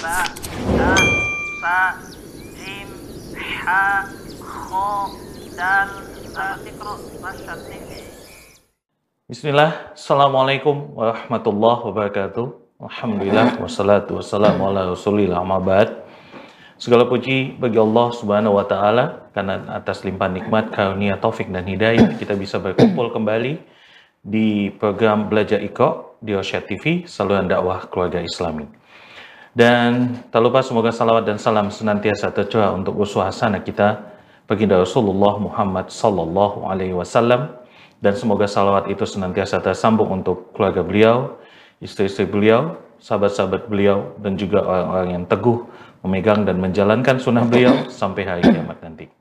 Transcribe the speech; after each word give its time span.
ba, 0.00 0.24
sa, 1.60 1.78
jim, 2.56 2.88
ha, 3.36 4.08
kho, 4.40 5.12
dal. 5.52 5.88
Bismillah, 9.28 9.92
Assalamualaikum 9.92 10.96
warahmatullahi 10.96 11.80
wabarakatuh. 11.92 12.46
Alhamdulillah, 12.80 13.60
wassalatu 13.60 14.16
wassalamu 14.16 14.72
ala 14.72 14.88
rasulillah. 14.88 15.44
Segala 16.80 17.04
puji 17.04 17.60
bagi 17.60 17.76
Allah 17.76 18.08
subhanahu 18.16 18.56
wa 18.56 18.64
ta'ala 18.64 19.28
karena 19.36 19.68
atas 19.68 20.00
limpahan 20.00 20.40
nikmat, 20.40 20.72
karunia, 20.72 21.20
taufik 21.20 21.52
dan 21.52 21.68
hidayah 21.68 22.16
kita 22.16 22.40
bisa 22.40 22.56
berkumpul 22.56 23.12
kembali 23.12 23.60
di 24.24 24.72
program 24.80 25.28
Belajar 25.28 25.60
Iko 25.60 26.16
di 26.24 26.32
Rosyad 26.32 26.64
TV, 26.64 27.04
saluran 27.04 27.52
dakwah 27.52 27.84
keluarga 27.84 28.24
islami. 28.24 28.79
Dan 29.60 30.16
tak 30.32 30.40
lupa 30.40 30.64
semoga 30.64 30.88
salawat 30.88 31.28
dan 31.28 31.36
salam 31.36 31.68
senantiasa 31.68 32.32
tercurah 32.32 32.72
untuk 32.72 32.96
uswah 32.96 33.28
hasanah 33.28 33.60
kita 33.60 34.08
baginda 34.48 34.80
Rasulullah 34.80 35.36
Muhammad 35.36 35.92
sallallahu 35.92 36.64
alaihi 36.64 36.96
wasallam 36.96 37.60
dan 38.00 38.16
semoga 38.16 38.48
salawat 38.48 38.88
itu 38.88 39.04
senantiasa 39.04 39.60
tersambung 39.60 40.08
untuk 40.08 40.56
keluarga 40.56 40.80
beliau, 40.80 41.36
istri-istri 41.76 42.24
beliau, 42.24 42.80
sahabat-sahabat 43.04 43.68
beliau, 43.68 44.16
dan 44.24 44.40
juga 44.40 44.64
orang-orang 44.64 45.20
yang 45.20 45.24
teguh 45.28 45.68
memegang 46.08 46.48
dan 46.48 46.56
menjalankan 46.56 47.20
sunnah 47.20 47.44
beliau 47.44 47.84
sampai 47.92 48.24
hari 48.24 48.40
kiamat 48.40 48.80
nanti. 48.80 49.12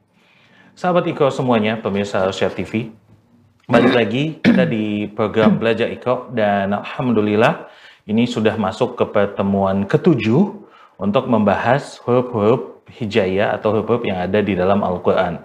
Sahabat 0.71 1.03
Iko 1.03 1.27
semuanya, 1.35 1.83
pemirsa 1.83 2.23
Asia 2.23 2.47
TV, 2.47 2.95
balik 3.67 3.91
lagi 3.91 4.39
kita 4.39 4.63
di 4.63 5.11
program 5.11 5.59
Belajar 5.59 5.91
Iko 5.91 6.31
dan 6.31 6.71
Alhamdulillah 6.71 7.67
ini 8.09 8.25
sudah 8.25 8.57
masuk 8.57 8.97
ke 8.97 9.05
pertemuan 9.05 9.85
ketujuh 9.85 10.57
untuk 10.97 11.29
membahas 11.29 12.01
huruf-huruf 12.01 12.81
hijayah 12.89 13.53
atau 13.53 13.69
huruf-huruf 13.69 14.01
yang 14.01 14.17
ada 14.25 14.41
di 14.41 14.57
dalam 14.57 14.81
Al-Quran. 14.81 15.37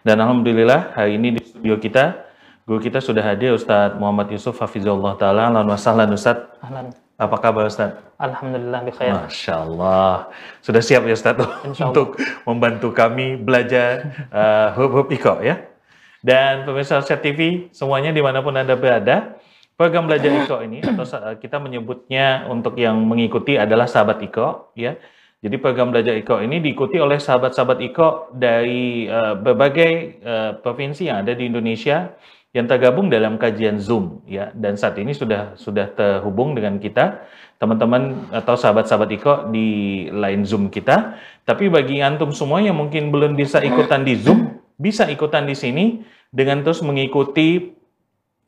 Dan 0.00 0.16
Alhamdulillah 0.24 0.96
hari 0.96 1.20
ini 1.20 1.36
di 1.36 1.40
studio 1.44 1.76
kita, 1.76 2.24
guru 2.64 2.80
kita 2.80 3.04
sudah 3.04 3.20
hadir 3.20 3.52
Ustadz 3.52 4.00
Muhammad 4.00 4.32
Yusuf 4.32 4.56
Hafizullah 4.56 5.20
Ta'ala. 5.20 5.52
Alhamdulillah 5.52 5.76
wasahlan 5.76 6.08
Ustadz. 6.16 6.64
Ahlan. 6.64 6.96
Apa 7.20 7.36
kabar 7.44 7.68
Ustadz? 7.68 8.00
Alhamdulillah 8.16 8.80
bi 8.88 8.92
khair. 8.96 9.12
Masya 9.12 9.54
Allah. 9.68 10.32
Sudah 10.64 10.80
siap 10.80 11.04
ya 11.04 11.12
Ustaz 11.12 11.36
untuk 11.76 12.16
membantu 12.48 12.88
kami 12.96 13.36
belajar 13.36 14.08
uh, 14.32 14.72
huruf-huruf 14.80 15.12
Iko 15.12 15.44
ya. 15.44 15.60
Dan 16.24 16.64
pemirsa 16.64 16.98
Asia 16.98 17.20
TV 17.20 17.68
semuanya 17.70 18.10
di 18.10 18.18
mana 18.18 18.42
pun 18.42 18.50
Anda 18.56 18.74
berada, 18.74 19.38
program 19.78 20.10
belajar 20.10 20.34
Iko 20.34 20.58
ini 20.66 20.82
atau 20.82 21.06
kita 21.38 21.62
menyebutnya 21.62 22.50
untuk 22.50 22.74
yang 22.74 22.98
mengikuti 23.06 23.54
adalah 23.54 23.86
sahabat 23.86 24.18
Iko 24.26 24.74
ya. 24.74 24.98
Jadi 25.38 25.54
program 25.62 25.94
belajar 25.94 26.18
Iko 26.18 26.42
ini 26.42 26.58
diikuti 26.58 26.98
oleh 26.98 27.22
sahabat-sahabat 27.22 27.78
Iko 27.78 28.34
dari 28.34 29.06
uh, 29.06 29.38
berbagai 29.38 30.18
uh, 30.26 30.52
provinsi 30.58 31.06
yang 31.06 31.22
ada 31.22 31.38
di 31.38 31.46
Indonesia 31.46 32.10
yang 32.50 32.66
tergabung 32.66 33.06
dalam 33.06 33.38
kajian 33.38 33.78
Zoom 33.78 34.26
ya 34.26 34.50
dan 34.50 34.74
saat 34.74 34.98
ini 34.98 35.14
sudah 35.14 35.54
sudah 35.54 35.94
terhubung 35.94 36.58
dengan 36.58 36.82
kita 36.82 37.22
teman-teman 37.62 38.26
atau 38.34 38.58
sahabat-sahabat 38.58 39.10
Iko 39.14 39.32
di 39.54 39.68
line 40.10 40.42
Zoom 40.42 40.74
kita. 40.74 41.14
Tapi 41.46 41.70
bagi 41.70 42.02
antum 42.02 42.34
semua 42.34 42.58
yang 42.58 42.74
mungkin 42.74 43.14
belum 43.14 43.38
bisa 43.38 43.62
ikutan 43.62 44.02
di 44.02 44.18
Zoom, 44.18 44.58
bisa 44.74 45.06
ikutan 45.06 45.46
di 45.46 45.54
sini 45.54 46.02
dengan 46.34 46.66
terus 46.66 46.82
mengikuti 46.82 47.77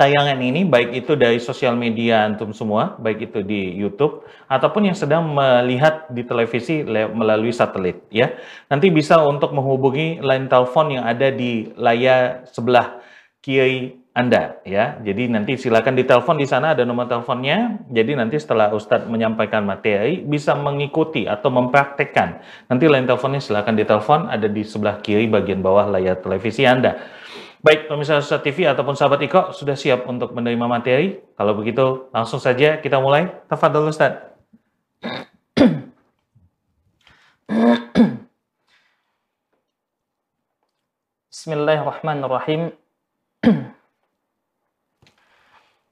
tayangan 0.00 0.40
ini 0.40 0.64
baik 0.64 1.04
itu 1.04 1.12
dari 1.12 1.36
sosial 1.36 1.76
media 1.76 2.24
antum 2.24 2.56
semua, 2.56 2.96
baik 2.96 3.28
itu 3.28 3.44
di 3.44 3.76
YouTube 3.76 4.24
ataupun 4.48 4.88
yang 4.88 4.96
sedang 4.96 5.28
melihat 5.28 6.08
di 6.08 6.24
televisi 6.24 6.80
le- 6.80 7.12
melalui 7.12 7.52
satelit 7.52 8.08
ya. 8.08 8.32
Nanti 8.72 8.88
bisa 8.88 9.20
untuk 9.20 9.52
menghubungi 9.52 10.24
line 10.24 10.48
telepon 10.48 10.96
yang 10.96 11.04
ada 11.04 11.28
di 11.28 11.68
layar 11.76 12.48
sebelah 12.48 13.04
kiri 13.44 14.00
Anda 14.16 14.58
ya. 14.64 14.96
Jadi 15.04 15.28
nanti 15.28 15.60
silakan 15.60 15.94
ditelepon 16.00 16.40
di 16.40 16.48
sana 16.48 16.72
ada 16.72 16.82
nomor 16.88 17.04
teleponnya. 17.04 17.84
Jadi 17.92 18.16
nanti 18.16 18.40
setelah 18.40 18.72
Ustadz 18.72 19.04
menyampaikan 19.04 19.62
materi 19.68 20.24
bisa 20.24 20.56
mengikuti 20.56 21.28
atau 21.28 21.52
mempraktekkan. 21.52 22.40
Nanti 22.72 22.88
line 22.88 23.04
teleponnya 23.04 23.44
silakan 23.44 23.76
ditelepon 23.76 24.32
ada 24.32 24.48
di 24.48 24.64
sebelah 24.64 24.98
kiri 25.04 25.28
bagian 25.28 25.60
bawah 25.60 25.92
layar 25.92 26.16
televisi 26.24 26.64
Anda. 26.64 27.19
Baik, 27.60 27.92
pemirsa 27.92 28.16
Ustadz 28.16 28.40
TV 28.40 28.64
ataupun 28.64 28.96
sahabat 28.96 29.20
Iko 29.20 29.52
sudah 29.52 29.76
siap 29.76 30.08
untuk 30.08 30.32
menerima 30.32 30.64
materi? 30.64 31.20
Kalau 31.36 31.52
begitu 31.52 32.08
langsung 32.08 32.40
saja 32.40 32.80
kita 32.80 32.96
mulai. 33.04 33.28
Tafadhol 33.52 33.92
Ustadz. 33.92 34.32
Bismillahirrahmanirrahim. 41.28 42.72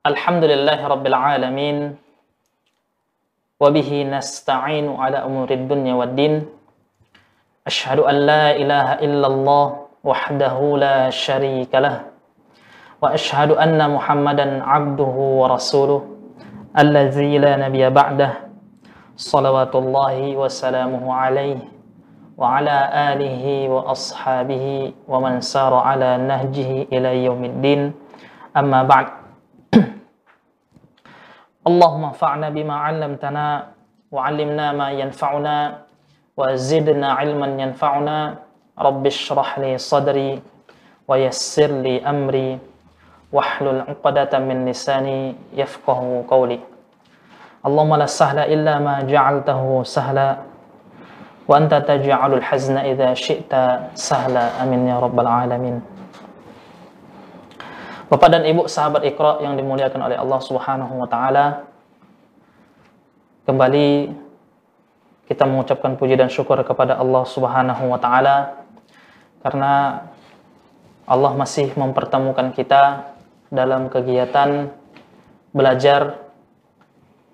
Alhamdulillahi 0.09 0.83
rabbil 0.89 1.19
alamin. 1.21 2.01
Wa 3.61 3.69
bihi 3.69 4.09
nasta'inu 4.09 4.97
ala 4.97 5.29
umurid 5.29 5.69
dunya 5.69 6.01
waddin. 6.01 6.49
Ashhadu 7.69 8.09
an 8.09 8.25
la 8.25 8.57
ilaha 8.57 9.05
illallah 9.05 9.88
وحده 10.05 10.57
لا 10.79 11.11
شريك 11.11 11.75
له 11.75 11.97
وأشهد 13.03 13.51
أن 13.59 13.79
محمدا 13.91 14.47
عبده 14.65 15.15
ورسوله 15.41 16.01
الذي 16.79 17.39
لا 17.39 17.57
نبي 17.57 17.91
بعده 17.91 18.31
صلوات 19.17 19.75
الله 19.75 20.37
وسلامه 20.37 21.05
عليه 21.15 21.59
وعلى 22.39 22.77
آله 23.13 23.45
وأصحابه 23.69 24.67
ومن 25.09 25.35
سار 25.41 25.75
على 25.75 26.11
نهجه 26.23 26.87
إلى 26.95 27.25
يوم 27.27 27.43
الدين. 27.45 27.83
أما 28.57 28.83
بعد 28.83 29.07
اللهم 31.67 32.05
فعنا 32.15 32.49
بما 32.55 32.75
علمتنا 32.87 33.47
وعلمنا 34.15 34.67
ما 34.73 34.89
ينفعنا 34.91 35.57
وزدنا 36.39 37.09
علما 37.13 37.49
ينفعنا 37.63 38.19
Rabbi 38.79 39.11
syrah 39.11 39.59
li 39.59 39.75
sadri 39.75 40.39
wa 41.05 41.19
yassir 41.19 41.67
li 41.67 41.99
amri 41.99 42.55
min 44.47 44.59
lisani 44.65 45.35
yafqahu 45.53 46.25
qawli. 46.31 46.63
Allahumma 47.67 48.07
illa 48.47 48.79
ma 48.79 49.03
ja'altahu 49.03 49.83
sahla 49.83 50.47
wa 51.45 51.53
anta 51.59 51.83
taj'alul 51.83 52.41
hazna 52.41 52.87
idza 52.87 53.19
syi'ta 53.19 53.93
sahla. 53.99 54.57
Amin 54.63 54.87
ya 54.87 55.03
rabbal 55.03 55.27
alamin. 55.27 55.83
Bapak 58.09 58.29
dan 58.33 58.47
Ibu 58.49 58.65
sahabat 58.71 59.05
Iqra 59.05 59.45
yang 59.45 59.59
dimuliakan 59.59 60.01
oleh 60.09 60.17
Allah 60.17 60.41
Subhanahu 60.41 61.03
wa 61.03 61.09
taala. 61.11 61.67
Kembali 63.45 64.13
kita 65.29 65.45
mengucapkan 65.45 65.93
puji 66.01 66.17
dan 66.17 66.33
syukur 66.33 66.57
kepada 66.65 66.97
Allah 66.97 67.25
Subhanahu 67.29 67.85
wa 67.93 68.01
taala 68.01 68.65
karena 69.43 70.05
Allah 71.09 71.33
masih 71.33 71.73
mempertemukan 71.73 72.53
kita 72.53 73.15
dalam 73.49 73.89
kegiatan 73.89 74.69
belajar 75.57 76.21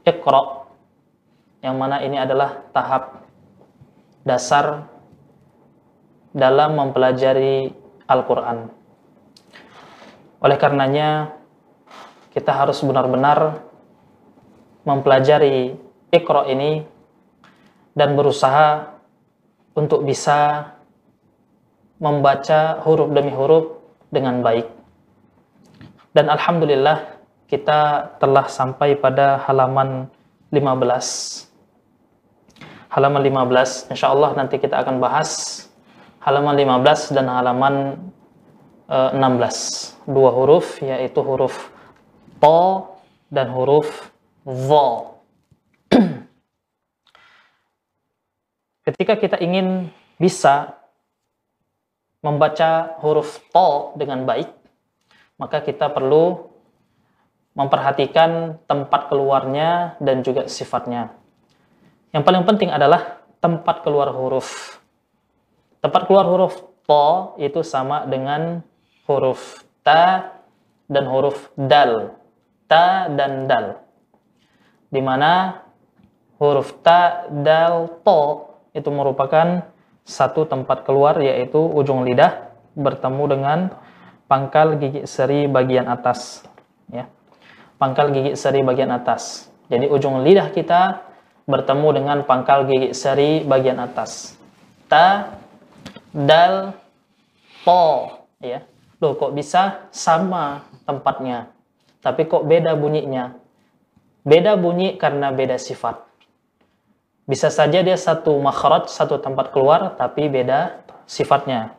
Iqra 0.04 0.68
yang 1.64 1.80
mana 1.80 2.04
ini 2.04 2.20
adalah 2.20 2.60
tahap 2.76 3.24
dasar 4.20 4.84
dalam 6.36 6.76
mempelajari 6.76 7.72
Al-Quran. 8.04 8.68
Oleh 10.44 10.60
karenanya, 10.60 11.32
kita 12.36 12.52
harus 12.52 12.84
benar-benar 12.84 13.64
mempelajari 14.84 15.72
Iqra 16.12 16.44
ini 16.52 16.84
dan 17.96 18.12
berusaha 18.12 18.92
untuk 19.72 20.04
bisa 20.04 20.73
membaca 22.04 22.84
huruf 22.84 23.08
demi 23.16 23.32
huruf 23.32 23.80
dengan 24.12 24.44
baik. 24.44 24.68
Dan 26.12 26.28
Alhamdulillah, 26.28 27.14
kita 27.48 28.12
telah 28.20 28.44
sampai 28.44 29.00
pada 29.00 29.40
halaman 29.48 30.12
15 30.52 31.54
halaman 32.94 33.26
15 33.26 33.90
insya 33.90 34.14
Allah 34.14 34.38
nanti 34.38 34.62
kita 34.62 34.78
akan 34.86 35.02
bahas 35.02 35.62
halaman 36.22 36.54
15 36.54 37.10
dan 37.10 37.26
halaman 37.26 37.98
eh, 38.86 39.10
16 39.18 40.06
dua 40.06 40.30
huruf 40.30 40.78
yaitu 40.78 41.18
huruf 41.18 41.74
to 42.38 42.86
dan 43.34 43.50
huruf 43.50 44.14
vo 44.46 45.18
ketika 48.86 49.18
kita 49.18 49.36
ingin 49.42 49.90
bisa 50.22 50.83
membaca 52.24 52.96
huruf 53.04 53.44
to 53.52 53.92
dengan 54.00 54.24
baik 54.24 54.48
maka 55.36 55.60
kita 55.60 55.92
perlu 55.92 56.48
memperhatikan 57.54 58.58
tempat 58.66 59.12
keluarnya 59.12 60.00
dan 60.02 60.24
juga 60.26 60.50
sifatnya 60.50 61.14
Yang 62.14 62.22
paling 62.30 62.44
penting 62.46 62.70
adalah 62.70 63.26
tempat 63.42 63.82
keluar 63.82 64.14
huruf. 64.14 64.78
Tempat 65.82 66.06
keluar 66.06 66.30
huruf 66.30 66.62
to 66.86 67.34
itu 67.42 67.66
sama 67.66 68.06
dengan 68.06 68.62
huruf 69.10 69.66
ta 69.82 70.30
dan 70.86 71.10
huruf 71.10 71.50
dal. 71.58 72.14
Ta 72.70 73.10
dan 73.10 73.50
dal. 73.50 73.82
Di 74.94 75.02
mana 75.02 75.58
huruf 76.38 76.70
ta, 76.86 77.26
dal, 77.34 77.98
to 78.06 78.46
itu 78.70 78.88
merupakan 78.94 79.73
satu 80.04 80.44
tempat 80.44 80.84
keluar 80.84 81.16
yaitu 81.18 81.58
ujung 81.58 82.04
lidah 82.04 82.52
bertemu 82.76 83.24
dengan 83.28 83.58
pangkal 84.28 84.76
gigi 84.76 85.08
seri 85.08 85.48
bagian 85.48 85.88
atas 85.88 86.44
ya. 86.92 87.08
Pangkal 87.80 88.12
gigi 88.12 88.38
seri 88.38 88.60
bagian 88.62 88.92
atas. 88.92 89.48
Jadi 89.72 89.88
ujung 89.88 90.22
lidah 90.22 90.52
kita 90.52 91.02
bertemu 91.48 91.88
dengan 91.96 92.18
pangkal 92.28 92.68
gigi 92.68 92.92
seri 92.92 93.42
bagian 93.42 93.80
atas. 93.80 94.36
Ta, 94.86 95.34
dal, 96.12 96.76
to 97.64 97.84
ya. 98.44 98.62
Loh 99.00 99.16
kok 99.16 99.32
bisa 99.32 99.88
sama 99.90 100.64
tempatnya 100.84 101.54
tapi 102.04 102.28
kok 102.28 102.44
beda 102.44 102.76
bunyinya? 102.76 103.32
Beda 104.28 104.60
bunyi 104.60 105.00
karena 105.00 105.32
beda 105.32 105.56
sifat. 105.56 106.04
Bisa 107.24 107.48
saja 107.48 107.80
dia 107.80 107.96
satu 107.96 108.36
makhraj, 108.36 108.92
satu 108.92 109.16
tempat 109.16 109.48
keluar, 109.48 109.96
tapi 109.96 110.28
beda 110.28 110.84
sifatnya. 111.08 111.72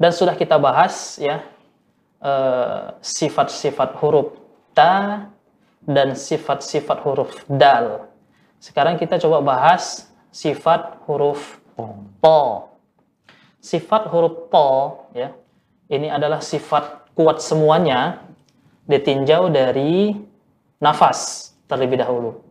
Dan 0.00 0.14
sudah 0.14 0.32
kita 0.32 0.56
bahas 0.56 1.20
ya 1.20 1.44
eh, 2.22 2.82
sifat-sifat 3.04 3.98
huruf 4.00 4.32
ta 4.72 5.28
dan 5.84 6.16
sifat-sifat 6.16 6.98
huruf 7.04 7.34
dal. 7.50 8.08
Sekarang 8.62 8.96
kita 8.96 9.20
coba 9.20 9.44
bahas 9.44 10.08
sifat 10.32 11.04
huruf 11.04 11.60
po. 12.22 12.72
Sifat 13.60 14.08
huruf 14.08 14.48
po 14.48 14.68
ya. 15.12 15.34
Ini 15.88 16.14
adalah 16.14 16.40
sifat 16.40 17.12
kuat 17.12 17.40
semuanya 17.42 18.22
ditinjau 18.88 19.52
dari 19.52 20.14
nafas 20.80 21.52
terlebih 21.68 22.00
dahulu. 22.00 22.47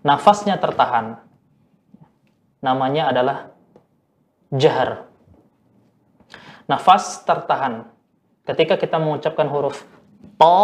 Nafasnya 0.00 0.56
tertahan. 0.56 1.20
Namanya 2.60 3.12
adalah 3.12 3.38
jahar. 4.52 5.08
Nafas 6.64 7.24
tertahan. 7.26 7.88
Ketika 8.44 8.80
kita 8.80 8.96
mengucapkan 8.96 9.46
huruf 9.48 9.84
to, 10.40 10.58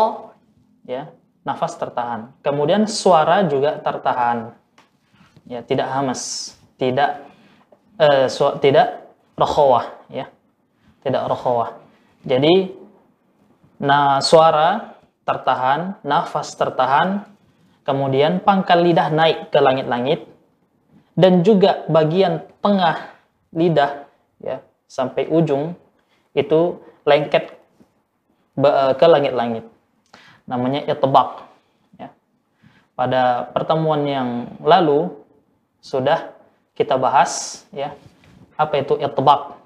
ya, 0.88 1.12
nafas 1.46 1.76
tertahan. 1.78 2.32
Kemudian 2.40 2.88
suara 2.88 3.46
juga 3.46 3.78
tertahan. 3.78 4.56
Ya, 5.46 5.62
tidak 5.62 5.86
hamas, 5.86 6.54
tidak 6.74 7.22
eh, 8.02 8.26
su 8.26 8.50
tidak 8.58 9.06
rokhawah, 9.38 10.10
ya. 10.10 10.26
Tidak 11.06 11.22
rokhawah. 11.22 11.78
Jadi 12.26 12.74
nah 13.78 14.18
suara 14.18 14.98
tertahan, 15.22 16.02
nafas 16.02 16.54
tertahan, 16.58 17.22
kemudian 17.86 18.42
pangkal 18.42 18.82
lidah 18.82 19.08
naik 19.14 19.54
ke 19.54 19.58
langit-langit, 19.62 20.26
dan 21.14 21.46
juga 21.46 21.86
bagian 21.86 22.44
tengah 22.60 23.14
lidah 23.54 24.04
ya 24.42 24.60
sampai 24.90 25.30
ujung 25.30 25.72
itu 26.36 26.82
lengket 27.06 27.56
ke 28.98 29.06
langit-langit. 29.06 29.64
Namanya 30.44 30.84
itbaq. 30.84 31.46
Ya. 31.96 32.12
Pada 32.92 33.48
pertemuan 33.54 34.04
yang 34.04 34.28
lalu 34.60 35.14
sudah 35.80 36.34
kita 36.76 37.00
bahas 37.00 37.64
ya 37.72 37.96
apa 38.58 38.82
itu 38.82 38.98
itbaq. 39.00 39.56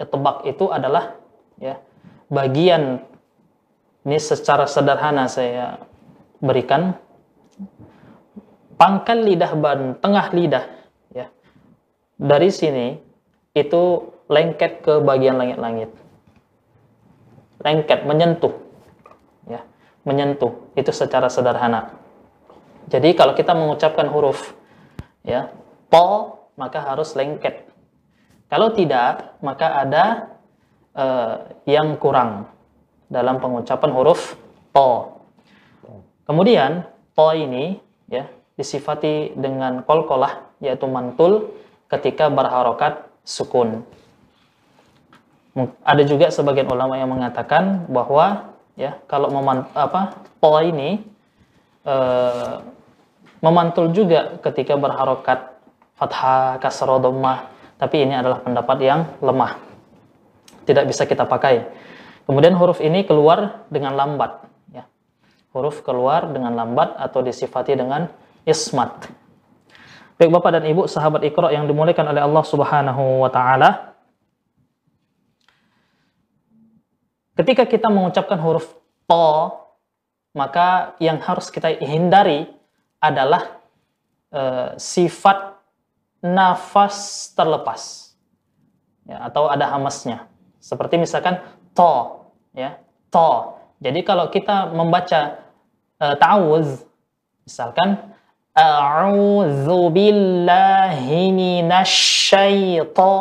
Itbaq 0.00 0.48
itu 0.48 0.64
adalah 0.72 1.18
ya 1.60 1.82
bagian 2.32 3.04
ini 4.06 4.18
secara 4.22 4.64
sederhana 4.70 5.26
saya 5.26 5.82
berikan 6.38 6.94
pangkal 8.76 9.24
lidah 9.24 9.52
ban 9.56 9.80
tengah 10.00 10.26
lidah 10.32 10.64
ya. 11.12 11.26
Dari 12.16 12.48
sini 12.52 12.96
itu 13.56 14.12
lengket 14.28 14.84
ke 14.84 15.00
bagian 15.00 15.40
langit-langit. 15.40 15.90
Lengket 17.60 18.04
menyentuh 18.04 18.54
ya. 19.48 19.64
Menyentuh 20.04 20.72
itu 20.76 20.92
secara 20.92 21.32
sederhana. 21.32 21.96
Jadi 22.86 23.18
kalau 23.18 23.34
kita 23.34 23.56
mengucapkan 23.56 24.06
huruf 24.06 24.54
ya 25.26 25.50
po 25.90 26.38
maka 26.54 26.80
harus 26.84 27.16
lengket. 27.18 27.66
Kalau 28.46 28.70
tidak 28.70 29.36
maka 29.42 29.82
ada 29.82 30.04
uh, 30.94 31.34
yang 31.66 31.98
kurang 31.98 32.46
dalam 33.10 33.38
pengucapan 33.38 33.90
huruf 33.90 34.34
to 34.74 34.90
kemudian 36.26 36.86
to 37.16 37.28
ini 37.32 37.80
ya 38.12 38.28
disifati 38.60 39.32
dengan 39.32 39.80
kolkolah 39.82 40.60
yaitu 40.60 40.84
mantul 40.84 41.56
ketika 41.88 42.28
berharokat 42.28 43.08
sukun. 43.24 43.82
Ada 45.80 46.04
juga 46.04 46.28
sebagian 46.28 46.68
ulama 46.68 47.00
yang 47.00 47.08
mengatakan 47.08 47.88
bahwa 47.88 48.52
ya 48.76 49.00
kalau 49.08 49.32
memant 49.32 49.72
apa 49.72 50.12
pola 50.36 50.60
ini 50.60 51.00
e, 51.80 51.96
memantul 53.40 53.88
juga 53.96 54.36
ketika 54.44 54.76
berharokat 54.76 55.56
fathah 55.96 56.60
kasroh 56.60 57.00
dhammah. 57.00 57.48
Tapi 57.76 58.04
ini 58.04 58.16
adalah 58.16 58.40
pendapat 58.44 58.78
yang 58.84 59.00
lemah. 59.20 59.56
Tidak 60.68 60.84
bisa 60.84 61.08
kita 61.08 61.24
pakai. 61.24 61.64
Kemudian 62.28 62.56
huruf 62.56 62.80
ini 62.84 63.04
keluar 63.04 63.64
dengan 63.72 63.96
lambat 63.96 64.44
huruf 65.56 65.80
keluar 65.80 66.28
dengan 66.28 66.52
lambat 66.52 67.00
atau 67.00 67.24
disifati 67.24 67.72
dengan 67.72 68.12
ismat. 68.44 69.08
Baik 70.20 70.28
Bapak 70.32 70.60
dan 70.60 70.64
Ibu 70.68 70.84
sahabat 70.84 71.24
Iqra 71.24 71.48
yang 71.52 71.64
dimuliakan 71.64 72.12
oleh 72.12 72.20
Allah 72.20 72.44
Subhanahu 72.44 73.24
wa 73.24 73.32
taala. 73.32 73.96
Ketika 77.36 77.68
kita 77.68 77.88
mengucapkan 77.88 78.40
huruf 78.40 78.68
to, 79.08 79.28
maka 80.36 80.96
yang 81.00 81.20
harus 81.20 81.52
kita 81.52 81.72
hindari 81.84 82.48
adalah 82.96 83.60
e, 84.32 84.72
sifat 84.80 85.56
nafas 86.24 87.28
terlepas. 87.36 88.12
Ya, 89.04 89.20
atau 89.28 89.52
ada 89.52 89.68
hamasnya. 89.68 90.28
Seperti 90.64 90.96
misalkan 90.96 91.44
to, 91.76 92.24
ya, 92.56 92.80
to. 93.12 93.52
Jadi 93.84 94.00
kalau 94.00 94.32
kita 94.32 94.72
membaca 94.72 95.45
e, 96.00 96.06
ta'awuz, 96.16 96.84
misalkan 97.44 98.16
A'udzu 98.56 99.92
billahi 99.92 101.28
minasyaiton. 101.28 103.20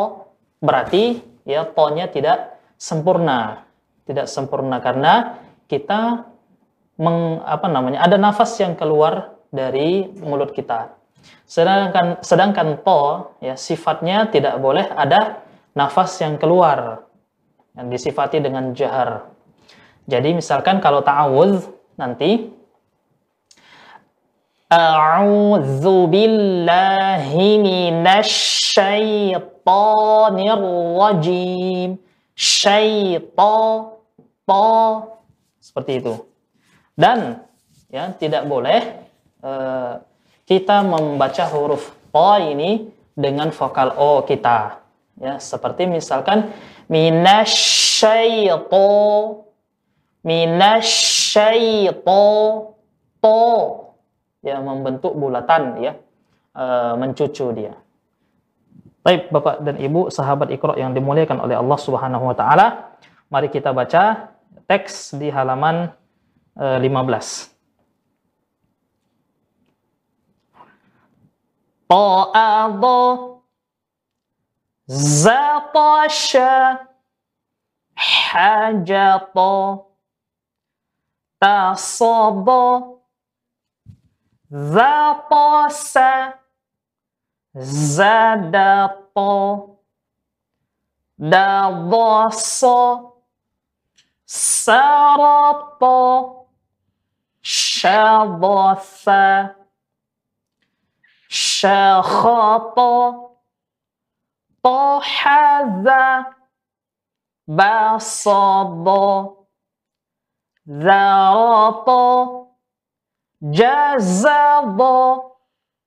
Berarti 0.63 1.20
ya 1.44 1.67
tonnya 1.67 2.08
tidak 2.08 2.55
sempurna. 2.79 3.67
Tidak 4.08 4.32
sempurna 4.32 4.79
karena 4.79 5.44
kita 5.67 6.24
meng, 6.96 7.44
apa 7.44 7.67
namanya? 7.67 8.00
ada 8.00 8.15
nafas 8.15 8.55
yang 8.63 8.79
keluar 8.79 9.36
dari 9.51 10.08
mulut 10.24 10.55
kita. 10.55 10.96
Sedangkan 11.44 12.24
sedangkan 12.24 12.79
to 12.79 13.36
ya 13.44 13.60
sifatnya 13.60 14.32
tidak 14.32 14.55
boleh 14.63 14.88
ada 14.88 15.44
nafas 15.75 16.15
yang 16.24 16.39
keluar 16.39 17.03
yang 17.75 17.91
disifati 17.91 18.39
dengan 18.39 18.72
jahar. 18.72 19.27
Jadi 20.08 20.32
misalkan 20.32 20.79
kalau 20.79 21.03
ta'awudz 21.03 21.67
nanti 22.00 22.55
A'udzu 24.66 26.10
billahi 26.10 27.62
minasyaitonir 27.62 30.58
rajim. 30.98 32.02
Syaiton 32.36 33.96
seperti 35.62 36.04
itu. 36.04 36.20
Dan 36.98 37.40
ya 37.94 38.10
tidak 38.18 38.50
boleh 38.50 39.06
uh, 39.46 40.02
kita 40.44 40.84
membaca 40.84 41.48
huruf 41.50 41.96
po 42.12 42.36
ini 42.42 42.90
dengan 43.16 43.52
vokal 43.56 43.96
o 43.96 44.28
kita. 44.28 44.84
Ya, 45.16 45.40
seperti 45.40 45.88
misalkan 45.88 46.52
minasyaiton 46.92 49.48
minasyaiton 50.26 52.74
to 53.24 53.85
ya 54.46 54.62
membentuk 54.62 55.18
bulatan 55.18 55.82
ya 55.82 55.98
e, 56.54 56.66
mencucu 57.02 57.50
dia. 57.58 57.74
Baik 59.02 59.34
Bapak 59.34 59.66
dan 59.66 59.82
Ibu 59.82 60.14
sahabat 60.14 60.54
Iqra 60.54 60.78
yang 60.78 60.94
dimuliakan 60.94 61.42
oleh 61.42 61.58
Allah 61.58 61.80
Subhanahu 61.82 62.30
wa 62.30 62.36
taala, 62.38 62.96
mari 63.34 63.50
kita 63.50 63.74
baca 63.74 64.30
teks 64.70 65.18
di 65.18 65.34
halaman 65.34 65.90
e, 66.54 66.66
15. 66.78 67.56
ta'adha 71.86 73.02
zatasha 74.90 76.52
hajata 77.94 79.86
tasaba 81.38 82.95
zatasa 84.55 86.39
zadato 87.97 89.33
dadasa 91.19 92.79
sarato 94.27 95.99
syadatha 97.43 99.25
syakhata 101.29 102.91
طحذا 104.62 106.27
بسط 107.49 108.89
ذرط 110.69 111.89
jazadha 113.52 115.22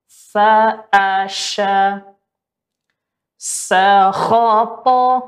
sa'asha 0.06 2.04
sakhata 3.38 5.22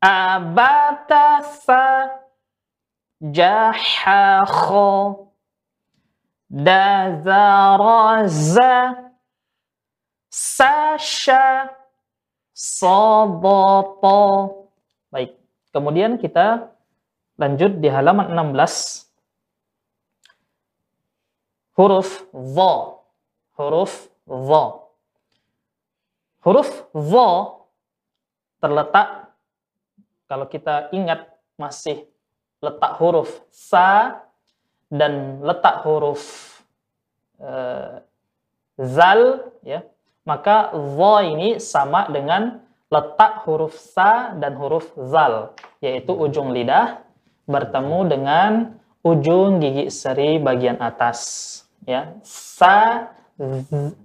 abatasa 0.00 1.84
jahakho 3.20 4.88
dazaraza 6.52 7.94
sasha 10.28 11.72
sobopo 12.52 14.20
baik 15.08 15.40
kemudian 15.72 16.20
kita 16.20 16.68
lanjut 17.40 17.80
di 17.80 17.88
halaman 17.88 18.54
16 18.54 19.03
Huruf 21.74 22.22
vo. 22.30 23.02
Huruf 23.58 24.06
vo. 24.26 24.94
Huruf 26.44 26.70
vo 26.94 27.28
terletak, 28.62 29.34
kalau 30.24 30.48
kita 30.48 30.88
ingat 30.96 31.28
masih 31.60 32.08
letak 32.64 32.96
huruf 32.96 33.44
sa 33.52 34.20
dan 34.88 35.44
letak 35.44 35.84
huruf 35.84 36.22
uh, 37.42 38.00
zal, 38.80 39.52
ya 39.60 39.84
maka 40.24 40.72
dha 40.72 41.14
ini 41.28 41.60
sama 41.60 42.08
dengan 42.08 42.64
letak 42.88 43.44
huruf 43.44 43.76
sa 43.76 44.32
dan 44.32 44.56
huruf 44.56 44.88
zal, 44.96 45.52
yaitu 45.84 46.16
ujung 46.16 46.56
lidah 46.56 47.04
bertemu 47.44 47.98
dengan 48.08 48.50
ujung 49.04 49.60
gigi 49.60 49.92
seri 49.92 50.40
bagian 50.40 50.80
atas. 50.80 51.60
Ya, 51.84 52.16
sa, 52.24 53.08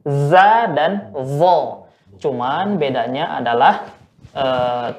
za 0.03 0.51
dan 0.75 1.15
vo. 1.15 1.87
Cuman 2.19 2.75
bedanya 2.75 3.39
adalah 3.39 3.95
e, 4.35 4.45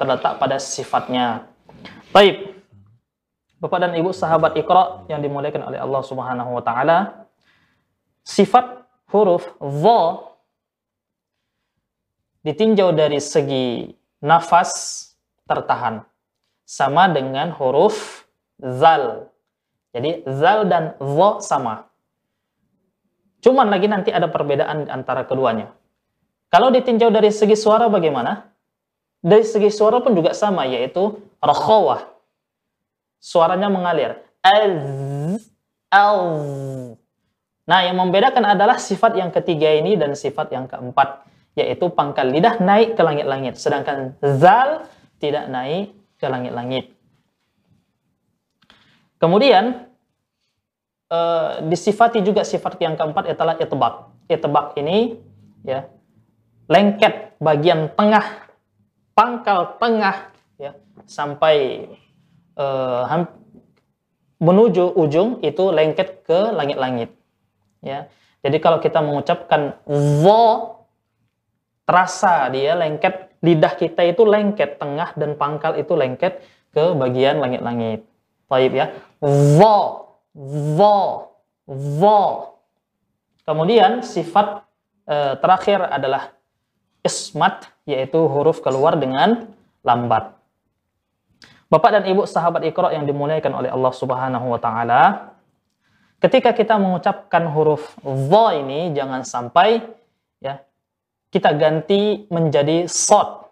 terletak 0.00 0.40
pada 0.40 0.56
sifatnya. 0.56 1.44
Baik. 2.14 2.56
Bapak 3.60 3.78
dan 3.84 3.92
Ibu 3.92 4.16
sahabat 4.16 4.56
Iqra 4.56 5.04
yang 5.12 5.20
dimuliakan 5.20 5.68
oleh 5.68 5.76
Allah 5.76 6.00
Subhanahu 6.00 6.56
wa 6.56 6.62
taala, 6.64 7.28
sifat 8.25 8.88
huruf 9.12 9.44
vo 9.60 10.32
ditinjau 12.40 12.96
dari 12.96 13.20
segi 13.20 13.92
nafas 14.25 14.72
tertahan 15.44 16.00
sama 16.64 17.12
dengan 17.12 17.52
huruf 17.52 18.25
zal. 18.56 19.28
Jadi 19.92 20.25
zal 20.25 20.64
dan 20.64 20.96
vo 20.96 21.42
sama. 21.44 21.89
Cuman 23.40 23.73
lagi 23.73 23.88
nanti 23.88 24.12
ada 24.12 24.28
perbedaan 24.28 24.88
antara 24.92 25.25
keduanya. 25.25 25.73
Kalau 26.52 26.68
ditinjau 26.68 27.09
dari 27.09 27.32
segi 27.32 27.56
suara 27.56 27.88
bagaimana? 27.88 28.49
Dari 29.20 29.44
segi 29.44 29.68
suara 29.73 30.00
pun 30.00 30.16
juga 30.16 30.32
sama 30.37 30.64
yaitu 30.68 31.16
rakhawah. 31.40 32.09
Suaranya 33.20 33.68
mengalir. 33.68 34.20
Az, 34.40 35.44
al. 35.92 36.20
Nah, 37.68 37.80
yang 37.85 37.97
membedakan 38.00 38.56
adalah 38.56 38.80
sifat 38.80 39.14
yang 39.20 39.28
ketiga 39.28 39.68
ini 39.68 39.94
dan 39.94 40.16
sifat 40.16 40.49
yang 40.50 40.64
keempat 40.64 41.28
yaitu 41.59 41.90
pangkal 41.92 42.30
lidah 42.30 42.62
naik 42.62 42.94
ke 42.94 43.02
langit-langit, 43.02 43.59
sedangkan 43.59 44.14
zal 44.23 44.87
tidak 45.18 45.50
naik 45.50 45.92
ke 46.16 46.26
langit-langit. 46.30 46.94
Kemudian 49.20 49.89
uh, 51.11 51.61
disifati 51.67 52.23
juga 52.25 52.47
sifat 52.47 52.79
yang 52.81 52.97
keempat 52.97 53.35
adalah. 53.35 53.59
Itbak 54.31 54.79
ini 54.79 55.19
ya 55.67 55.90
lengket 56.71 57.35
bagian 57.43 57.90
tengah 57.99 58.47
pangkal 59.11 59.75
tengah 59.83 60.31
ya 60.55 60.79
sampai 61.02 61.90
uh, 62.55 63.26
menuju 64.38 64.95
ujung 64.95 65.43
itu 65.43 65.75
lengket 65.75 66.23
ke 66.23 66.55
langit-langit 66.55 67.11
ya. 67.83 68.07
Jadi 68.40 68.57
kalau 68.62 68.79
kita 68.79 69.02
mengucapkan 69.05 69.83
vo 70.23 70.79
terasa 71.85 72.47
dia 72.55 72.79
lengket 72.79 73.35
lidah 73.43 73.75
kita 73.75 74.07
itu 74.07 74.23
lengket 74.23 74.79
tengah 74.79 75.12
dan 75.19 75.35
pangkal 75.35 75.75
itu 75.75 75.93
lengket 75.99 76.40
ke 76.71 76.95
bagian 76.95 77.43
langit-langit. 77.43 78.07
Baik 78.47 78.73
ya. 78.79 78.87
Vo, 79.21 80.10
vo, 80.34 81.30
vo. 81.66 82.20
Kemudian 83.42 84.04
sifat 84.06 84.62
e, 85.08 85.16
terakhir 85.42 85.82
adalah 85.82 86.34
ismat 87.02 87.66
yaitu 87.88 88.20
huruf 88.30 88.62
keluar 88.62 88.94
dengan 88.94 89.50
lambat. 89.82 90.37
Bapak 91.70 91.90
dan 92.02 92.04
Ibu 92.10 92.26
sahabat 92.26 92.66
Iqra 92.66 92.90
yang 92.90 93.06
dimuliakan 93.06 93.62
oleh 93.62 93.70
Allah 93.70 93.94
Subhanahu 93.94 94.46
wa 94.50 94.58
taala, 94.58 95.02
ketika 96.18 96.50
kita 96.50 96.75
mengucapkan 96.78 97.46
huruf 97.46 97.94
vo 98.02 98.50
ini 98.50 98.90
jangan 98.90 99.22
sampai 99.22 99.78
ya 100.42 100.58
kita 101.30 101.54
ganti 101.54 102.26
menjadi 102.26 102.90
sod. 102.90 103.46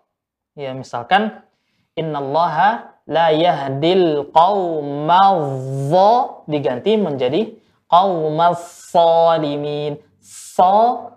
Ya, 0.59 0.75
misalkan 0.75 1.47
innallaha 1.95 2.98
la 3.09 3.33
yahdil 3.33 4.29
qaumadh 4.37 6.45
diganti 6.45 7.01
menjadi 7.01 7.57
qaumadz 7.89 8.93
salimin. 8.93 9.97
So 10.21 11.09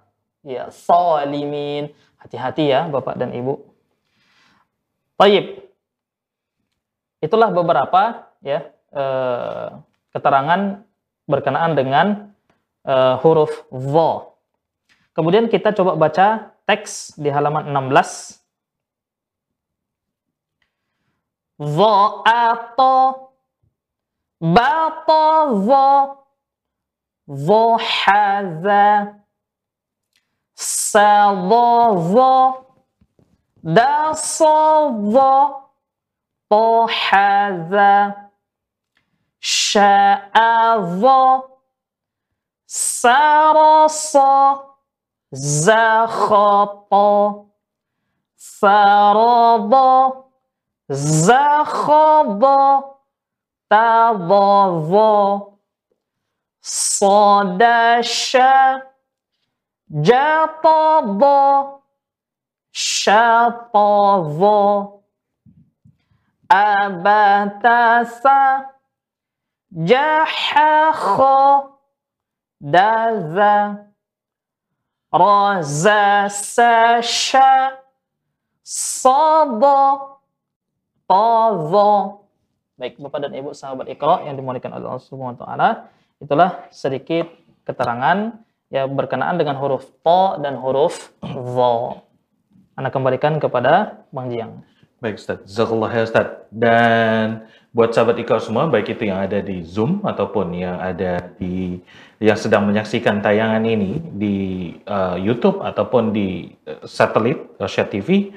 ya 0.42 0.72
salimin. 0.72 1.92
Hati-hati 2.16 2.72
ya 2.72 2.88
Bapak 2.88 3.20
dan 3.20 3.36
Ibu. 3.36 3.60
Baik. 5.20 5.68
Itulah 7.22 7.54
beberapa 7.54 8.34
ya 8.42 8.72
eh, 8.96 9.68
keterangan 10.16 10.82
berkenaan 11.30 11.78
dengan 11.78 12.34
eh, 12.88 13.16
huruf 13.22 13.68
dha. 13.70 14.32
Kemudian 15.12 15.52
kita 15.52 15.76
coba 15.76 16.00
baca 16.00 16.56
teks 16.66 17.20
di 17.20 17.28
halaman 17.28 17.68
16. 17.68 18.41
ضاء 21.62 22.28
ظ 24.42 25.08
ظا 25.68 26.16
ضحذا 27.30 29.14
صضا 30.56 31.94
دصضا 33.64 35.62
طحذا 36.50 38.16
شاذا 39.40 41.44
سرصا 42.68 44.64
زخطا 45.32 47.46
فرضا 48.38 50.31
زخابا 50.94 52.84
تضاوا 53.70 55.40
صادش 56.62 58.38
جطابا 60.02 61.80
شطبا 62.72 64.22
أبتس 66.52 68.24
جحخ 69.72 71.22
دز 72.62 73.40
رزس 75.14 76.60
ش 77.02 77.36
صبا 78.64 80.11
sha 81.12 81.28
sa 81.52 81.52
dha 81.52 81.60
ta 81.60 81.72
dha 81.72 81.92
baik 82.80 82.94
Bapak 83.04 83.20
dan 83.28 83.32
Ibu 83.36 83.50
sahabat 83.52 83.86
Iqra 83.92 84.24
yang 84.26 84.40
dimuliakan 84.40 84.72
oleh 84.80 84.88
Allah 84.88 85.04
Subhanahu 85.04 85.36
wa 85.36 85.40
taala 85.44 85.70
itulah 86.24 86.50
sedikit 86.72 87.28
keterangan 87.68 88.40
ya 88.72 88.88
berkenaan 88.88 89.36
dengan 89.36 89.60
huruf 89.60 89.92
ta 90.02 90.40
dan 90.40 90.56
huruf 90.56 91.12
dha 91.22 91.74
Anda 92.80 92.90
kembalikan 92.90 93.36
kepada 93.38 94.08
Bang 94.16 94.32
Jiang. 94.32 94.64
Baik 95.04 95.20
Ustaz, 95.20 95.44
Jazakallah 95.44 95.92
khair 95.92 96.06
Ustaz. 96.08 96.28
Dan 96.48 97.44
buat 97.76 97.92
sahabat 97.92 98.16
Ika 98.22 98.40
semua, 98.40 98.70
baik 98.72 98.96
itu 98.96 99.12
yang 99.12 99.20
ada 99.20 99.44
di 99.44 99.60
Zoom 99.66 100.00
ataupun 100.08 100.56
yang 100.56 100.80
ada 100.80 101.20
di 101.36 101.84
yang 102.22 102.40
sedang 102.40 102.64
menyaksikan 102.70 103.20
tayangan 103.20 103.66
ini 103.68 104.00
di 104.14 104.38
uh, 104.88 105.20
YouTube 105.20 105.60
ataupun 105.60 106.16
di 106.16 106.56
uh, 106.64 106.86
satelit 106.88 107.44
Rosyad 107.60 107.92
TV 107.92 108.32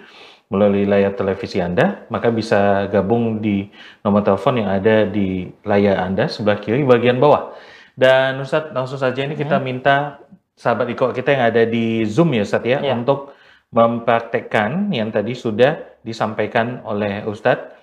melalui 0.52 0.84
layar 0.84 1.16
televisi 1.16 1.58
Anda, 1.58 2.04
maka 2.12 2.28
bisa 2.28 2.86
gabung 2.92 3.40
di 3.40 3.68
nomor 4.04 4.22
telepon 4.22 4.60
yang 4.60 4.70
ada 4.70 5.08
di 5.08 5.48
layar 5.64 6.04
Anda 6.04 6.28
sebelah 6.28 6.60
kiri 6.60 6.84
bagian 6.84 7.18
bawah. 7.18 7.56
Dan 7.94 8.42
Ustaz, 8.42 8.70
langsung 8.74 8.98
saja 8.98 9.22
ini 9.22 9.38
kita 9.38 9.58
minta 9.62 10.18
sahabat 10.54 10.90
Iko 10.94 11.10
kita 11.10 11.34
yang 11.34 11.44
ada 11.50 11.62
di 11.66 12.06
Zoom 12.06 12.34
ya 12.34 12.42
Ustaz 12.46 12.62
ya, 12.62 12.78
Ya. 12.82 12.94
untuk 12.94 13.34
mempraktekkan 13.74 14.94
yang 14.94 15.10
tadi 15.10 15.34
sudah 15.34 15.98
disampaikan 16.06 16.82
oleh 16.86 17.26
Ustadz. 17.26 17.74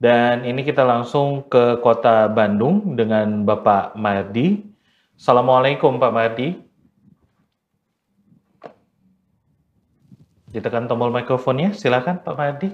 Dan 0.00 0.42
ini 0.48 0.64
kita 0.64 0.82
langsung 0.84 1.46
ke 1.46 1.78
kota 1.80 2.28
Bandung 2.32 2.96
dengan 2.96 3.44
Bapak 3.44 3.94
Mardi. 3.96 4.64
Assalamualaikum 5.14 6.00
Pak 6.00 6.12
Mardi. 6.12 6.63
Ditekan 10.54 10.86
tombol 10.86 11.10
mikrofonnya, 11.10 11.74
silakan 11.74 12.22
Pak 12.22 12.34
Mardi. 12.38 12.70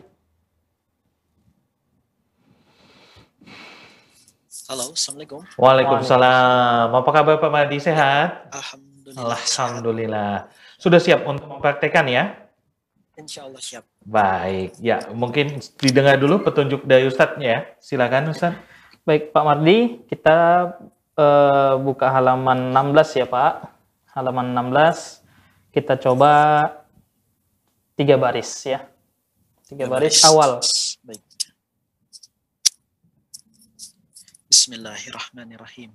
Halo, 4.69 4.93
Assalamualaikum. 4.93 5.41
Waalaikumsalam. 5.57 6.93
Apa 6.93 7.09
kabar 7.09 7.41
Pak 7.41 7.49
Mardi? 7.49 7.81
Sehat? 7.81 8.53
Alhamdulillah. 8.53 9.41
Alhamdulillah. 9.41 10.35
Sudah 10.77 11.01
siap 11.01 11.25
untuk 11.25 11.49
mempraktekkan 11.49 12.05
ya? 12.05 12.37
Insya 13.17 13.49
Allah 13.49 13.65
siap. 13.65 13.89
Baik, 14.05 14.77
ya 14.77 15.01
mungkin 15.17 15.65
didengar 15.81 16.21
dulu 16.21 16.45
petunjuk 16.45 16.85
dari 16.85 17.09
Ustadznya 17.09 17.49
ya. 17.49 17.61
Silakan 17.81 18.29
Ustadz. 18.37 18.61
Baik 19.09 19.33
Pak 19.33 19.41
Mardi, 19.41 20.05
kita 20.05 20.37
eh, 21.17 21.75
buka 21.81 22.13
halaman 22.13 22.77
16 22.77 23.25
ya 23.25 23.27
Pak. 23.27 23.73
Halaman 24.13 24.53
16, 24.53 25.25
kita 25.73 25.97
coba 25.97 26.33
tiga 28.01 28.17
baris 28.17 28.65
ya. 28.65 28.81
Tiga 29.69 29.85
baris 29.85 30.25
awal. 30.25 30.65
Baik. 31.05 31.21
Bismillahirrahmanirrahim. 34.49 35.93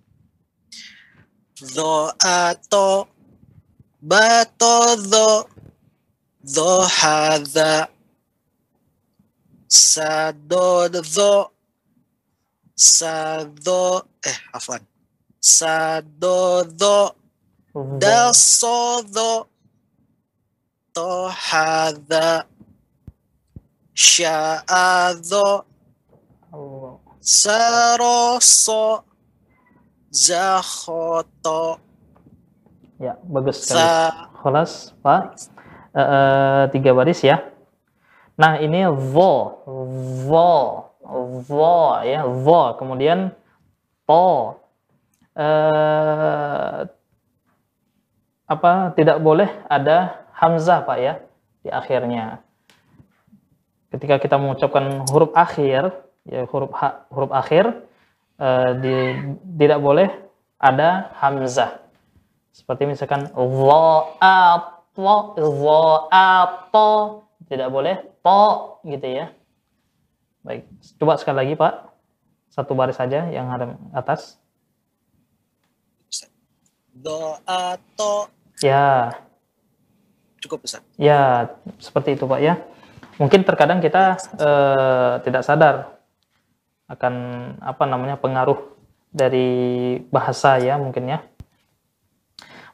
Dho 1.73 2.13
ato 2.21 3.09
bato 3.97 4.77
dho 5.01 5.49
dho 6.45 6.85
hadha 6.85 7.89
sado 9.65 10.85
dho 10.93 11.49
sado 12.77 14.05
eh 14.21 14.37
afwan 14.53 14.85
sado 15.41 16.69
dho 16.69 17.17
dal 17.97 18.29
sodo 18.29 19.49
to 20.95 21.27
hadha 21.27 22.47
sya'adho 23.91 25.67
saroso 27.19 29.03
zakhoto 30.07 31.83
Ya, 32.95 33.19
bagus 33.27 33.59
sekali. 33.67 33.75
sa 33.75 34.31
Kelas, 34.39 34.95
Pak. 35.03 35.35
Eh, 35.91 35.99
eh, 35.99 36.63
tiga 36.71 36.95
baris 36.95 37.19
ya. 37.27 37.43
Nah, 38.39 38.55
ini 38.63 38.87
vo, 38.87 39.59
vo, 40.23 40.55
vo 41.43 41.75
ya, 42.07 42.23
vo. 42.23 42.71
Kemudian 42.79 43.35
to. 44.07 44.55
Eh, 45.35 46.87
apa 48.47 48.95
tidak 48.95 49.19
boleh 49.19 49.51
ada 49.67 50.24
hamzah, 50.35 50.83
Pak 50.83 50.97
ya, 50.99 51.23
di 51.63 51.71
akhirnya. 51.71 52.43
Ketika 53.89 54.19
kita 54.19 54.35
mengucapkan 54.35 55.07
huruf 55.07 55.31
akhir, 55.31 55.95
ya 56.27 56.43
huruf 56.51 56.75
ha- 56.75 57.07
huruf 57.07 57.31
akhir 57.31 57.87
eh, 58.35 58.71
di- 58.83 59.39
tidak 59.55 59.79
boleh 59.79 60.11
ada 60.59 61.15
hamzah. 61.23 61.79
Seperti 62.51 62.87
misalkan 62.87 63.31
dha'ato 63.31 65.15
dha'ato 65.35 66.89
tidak 67.47 67.69
boleh 67.71 67.95
to 68.23 68.43
gitu 68.87 69.07
ya. 69.07 69.25
Baik 70.43 70.67
coba 70.99 71.17
sekali 71.19 71.37
lagi 71.43 71.53
Pak. 71.59 71.73
Satu 72.51 72.71
baris 72.71 72.95
saja 72.95 73.27
yang 73.27 73.51
ada 73.51 73.75
atas. 73.91 74.39
Do 76.95 77.35
ato 77.43 78.31
ya 78.63 79.11
cukup 80.45 80.63
Ustaz. 80.63 80.85
ya 80.95 81.49
seperti 81.77 82.13
itu 82.13 82.23
Pak 82.23 82.39
ya 82.39 82.61
mungkin 83.17 83.41
terkadang 83.41 83.79
kita 83.79 84.15
eh, 84.37 85.13
tidak 85.21 85.41
sadar 85.41 85.75
akan 86.85 87.13
apa 87.59 87.83
namanya 87.83 88.15
pengaruh 88.15 88.61
dari 89.09 89.49
bahasa 90.07 90.55
ya 90.57 90.77
mungkin 90.77 91.07
ya 91.07 91.19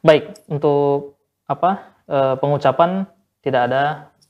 baik 0.01 0.33
untuk 0.47 1.15
apa 1.45 1.71
eh, 2.05 2.35
pengucapan 2.35 3.05
tidak 3.39 3.61
ada 3.69 3.83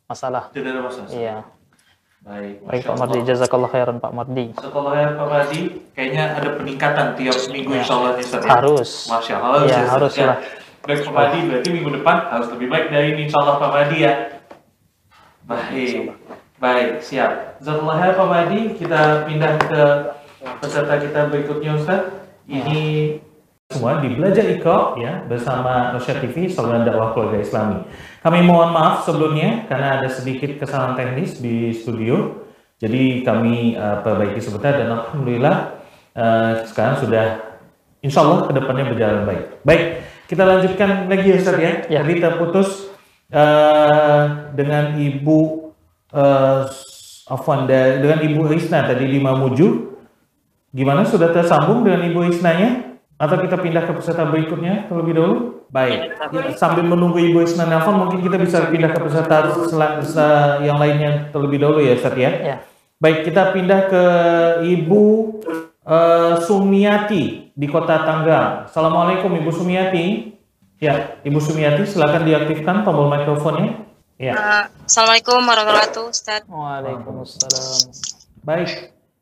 masalah 0.06 0.52
Tidak 0.52 0.70
ada 0.70 0.82
masalah. 0.84 1.10
iya 1.10 1.38
Baik. 2.22 2.62
Baik 2.62 2.82
Pak 2.86 2.98
Mardi, 3.02 3.18
Allah. 3.18 3.30
jazakallah 3.34 3.70
khairan 3.74 3.98
Pak 3.98 4.14
Mardi. 4.14 4.54
Setelah 4.54 4.94
ya 4.94 5.10
Pak 5.18 5.26
Mardi, 5.26 5.62
kayaknya 5.98 6.24
ada 6.38 6.50
peningkatan 6.54 7.08
tiap 7.18 7.34
minggu 7.50 7.72
Ya. 7.74 7.82
insya 7.82 7.94
Allah 7.98 8.12
ya. 8.14 8.40
Harus. 8.46 8.92
Masya 9.10 9.36
Allah. 9.42 9.62
Ya, 9.66 9.80
harus 9.90 10.14
Ya. 10.14 10.38
Baik 10.82 11.06
Pak 11.06 11.14
Mardi, 11.14 11.40
berarti 11.46 11.70
minggu 11.70 11.92
depan 12.02 12.18
harus 12.34 12.48
lebih 12.58 12.68
baik 12.74 12.90
dari 12.90 13.14
ini 13.14 13.30
insya 13.30 13.38
Allah 13.46 13.56
Pak 13.62 13.70
Mardi 13.70 13.98
ya. 14.02 14.14
Baik. 15.46 16.18
Baik, 16.58 16.90
siap. 17.06 17.62
Ya 17.62 18.14
Pak 18.18 18.28
Mardi, 18.28 18.74
kita 18.78 19.30
pindah 19.30 19.54
ke 19.62 19.82
peserta 20.58 20.98
kita 20.98 21.30
berikutnya 21.30 21.78
Ustaz. 21.78 22.02
Ini 22.50 22.82
semua 23.72 24.04
di 24.04 24.12
Belajar 24.12 24.44
Iko 24.52 25.00
ya 25.00 25.24
bersama 25.30 25.96
Rosyad 25.96 26.20
TV 26.20 26.52
saluran 26.52 26.84
dakwah 26.84 27.16
keluarga 27.16 27.40
Islami. 27.40 27.88
Kami 28.20 28.40
mohon 28.44 28.76
maaf 28.76 29.08
sebelumnya 29.08 29.70
karena 29.72 30.02
ada 30.02 30.10
sedikit 30.12 30.60
kesalahan 30.60 30.98
teknis 31.00 31.40
di 31.40 31.72
studio. 31.72 32.42
Jadi 32.82 33.22
kami 33.22 33.78
uh, 33.78 34.02
perbaiki 34.02 34.42
sebentar 34.42 34.74
dan 34.76 34.90
alhamdulillah 34.92 35.78
uh, 36.18 36.66
sekarang 36.66 36.98
sudah 37.00 37.26
insya 38.02 38.26
Allah 38.26 38.50
ke 38.50 38.52
depannya 38.58 38.86
berjalan 38.90 39.24
baik. 39.30 39.46
Baik, 39.62 39.84
kita 40.32 40.48
lanjutkan 40.48 41.12
lagi 41.12 41.28
ya 41.28 41.36
Ustaz 41.44 41.60
ya. 41.60 41.72
Ya. 41.92 42.00
Tadi 42.08 42.24
terputus 42.24 42.88
uh, 43.36 44.48
dengan 44.56 44.96
Ibu 44.96 45.40
uh, 46.16 46.64
Afwan 47.28 47.68
dengan 47.68 48.24
Ibu 48.24 48.48
Risna 48.48 48.88
tadi 48.88 49.12
di 49.12 49.20
Mamuju. 49.20 49.92
Gimana 50.72 51.04
sudah 51.04 51.36
tersambung 51.36 51.84
dengan 51.84 52.08
Ibu 52.08 52.32
Isnanya? 52.32 52.96
Atau 53.20 53.38
kita 53.44 53.60
pindah 53.60 53.86
ke 53.86 53.94
peserta 53.94 54.26
berikutnya 54.26 54.88
terlebih 54.88 55.14
dahulu? 55.20 55.36
Baik. 55.70 56.16
Ya, 56.32 56.56
sambil 56.58 56.88
menunggu 56.88 57.22
Ibu 57.22 57.46
Isna 57.46 57.70
nelfon, 57.70 58.00
mungkin 58.02 58.24
kita 58.24 58.40
bisa 58.40 58.66
pindah 58.72 58.90
ke 58.90 59.00
peserta 59.04 59.46
yang 60.64 60.82
lainnya 60.82 61.30
terlebih 61.30 61.62
dahulu 61.62 61.86
ya, 61.86 61.94
Ustaz 62.00 62.18
ya? 62.18 62.32
Ya. 62.32 62.56
Baik, 62.98 63.30
kita 63.30 63.54
pindah 63.54 63.94
ke 63.94 64.04
Ibu 64.64 65.04
eh, 65.86 66.34
Sumiati 66.50 67.41
di 67.56 67.68
Kota 67.68 68.08
Tanggerang. 68.08 68.72
Assalamualaikum 68.72 69.32
Ibu 69.36 69.52
Sumiati. 69.52 70.36
Ya, 70.82 71.22
Ibu 71.22 71.38
Sumiati 71.38 71.86
silakan 71.86 72.26
diaktifkan 72.26 72.82
tombol 72.82 73.12
mikrofonnya. 73.12 73.86
Ya. 74.18 74.34
Uh, 74.34 74.66
Assalamualaikum 74.86 75.42
warahmatullahi 75.42 75.90
wabarakatuh, 75.94 76.14
Ustaz. 76.14 76.42
Waalaikumsalam. 76.46 77.80
Baik, 78.42 78.70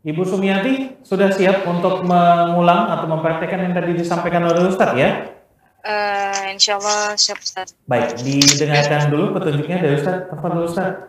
Ibu 0.03 0.23
Sumiati 0.23 1.03
sudah 1.03 1.31
siap 1.35 1.67
untuk 1.67 2.07
mengulang 2.07 2.91
atau 2.95 3.07
mempraktekkan 3.11 3.59
yang 3.63 3.73
tadi 3.75 3.95
disampaikan 3.95 4.47
oleh 4.47 4.71
Ustadz 4.71 4.99
ya? 4.99 5.35
Uh, 5.79 6.51
insya 6.51 6.79
Allah 6.79 7.15
siap, 7.15 7.39
Ustaz. 7.39 7.75
Baik, 7.87 8.19
didengarkan 8.23 9.11
dulu 9.11 9.35
petunjuknya 9.39 9.83
dari 9.83 9.99
Ustadz. 9.99 10.31
Tafadhol 10.31 10.67
Ustadz. 10.67 11.03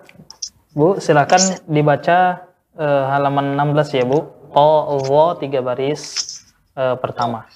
Bu, 0.71 1.03
silakan 1.03 1.67
dibaca 1.67 2.47
eh, 2.79 3.05
halaman 3.11 3.59
16 3.59 3.99
ya, 3.99 4.07
Bu. 4.07 4.23
To, 4.55 5.03
wo, 5.07 5.35
tiga 5.35 5.63
baris 5.63 6.40
eh, 6.77 6.97
pertama. 6.99 7.47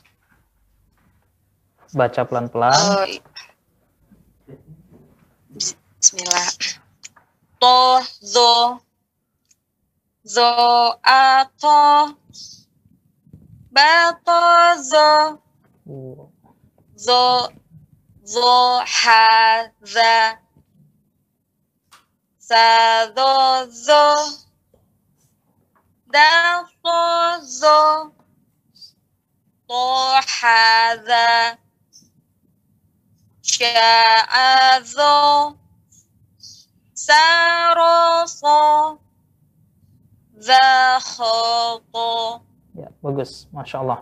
Baca 1.94 2.26
pelan-pelan. 2.26 2.74
Uh, 2.74 3.06
Bismillah. 5.54 6.50
To, 7.62 8.02
zo, 8.20 8.82
zo, 10.26 10.50
ato, 11.00 12.18
bato, 13.70 14.42
zo, 14.82 15.38
zo, 16.98 17.22
zo, 18.26 18.52
ha, 18.84 19.70
za, 19.80 20.42
sa, 22.36 22.66
do, 23.14 23.32
zo, 23.70 24.04
da, 26.10 26.66
zo, 27.40 28.12
sya, 33.40 34.80
zo, 34.84 35.56
saroso, 36.92 38.60
zakhoto. 40.36 42.10
Ya, 42.76 42.92
bagus, 43.00 43.48
masya 43.52 43.80
Allah. 43.80 44.00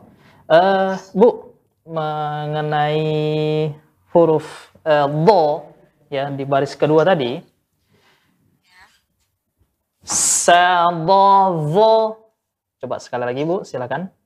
Eh, 0.50 0.94
Bu, 1.14 1.54
mengenai 1.86 3.70
huruf 4.10 4.74
eh, 4.82 5.06
do 5.06 5.66
ya 6.10 6.30
di 6.30 6.42
baris 6.42 6.74
kedua 6.74 7.06
tadi, 7.06 7.38
sa 10.02 10.90
do. 10.90 12.18
Coba 12.82 12.98
sekali 12.98 13.22
lagi 13.22 13.46
Bu, 13.46 13.62
silakan. 13.62 14.21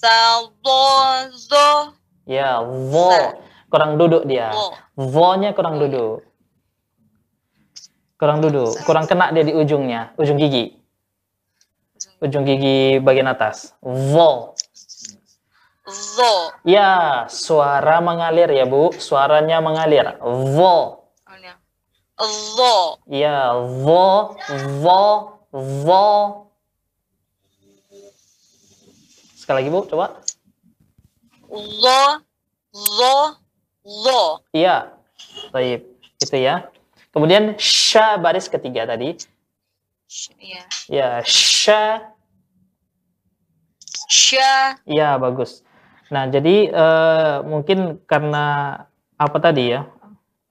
Sadozo, 0.00 1.92
Ya, 2.24 2.64
vo. 2.64 3.36
Kurang 3.68 4.00
duduk 4.00 4.24
dia. 4.24 4.48
Vo. 4.48 4.72
Vo-nya 4.96 5.52
kurang 5.52 5.76
duduk. 5.76 6.24
Kurang 8.16 8.44
duduk, 8.44 8.76
kurang 8.84 9.08
kena 9.08 9.32
dia 9.32 9.48
di 9.48 9.56
ujungnya, 9.56 10.12
ujung 10.20 10.36
gigi. 10.36 10.76
Ujung 12.20 12.44
gigi 12.44 13.00
bagian 13.00 13.28
atas. 13.32 13.72
Vo. 13.80 14.52
zo, 15.88 16.52
Ya, 16.68 17.24
suara 17.32 18.04
mengalir 18.04 18.52
ya, 18.52 18.68
Bu. 18.68 18.92
Suaranya 18.96 19.64
mengalir. 19.64 20.20
Vo. 20.20 21.08
Zo, 22.20 23.00
Ya, 23.08 23.56
vo, 23.56 24.36
vo, 24.84 25.04
vo. 25.48 26.49
Sekali 29.50 29.66
lagi, 29.66 29.74
Bu, 29.74 29.82
coba. 29.82 30.06
zo, 31.50 32.02
zo, 32.70 33.14
zo, 33.82 34.20
Iya. 34.54 34.94
Baik, 35.50 35.90
itu 36.22 36.36
ya. 36.38 36.70
Kemudian 37.10 37.58
sya 37.58 38.14
baris 38.22 38.46
ketiga 38.46 38.86
tadi. 38.86 39.18
Sh- 40.06 40.30
ya, 40.38 40.62
Ya, 40.86 41.08
sya 41.26 42.14
sya, 44.06 44.78
Iya, 44.86 45.18
bagus. 45.18 45.66
Nah, 46.14 46.30
jadi 46.30 46.70
eh, 46.70 47.36
mungkin 47.42 48.06
karena 48.06 48.78
apa 49.18 49.38
tadi 49.42 49.74
ya? 49.74 49.82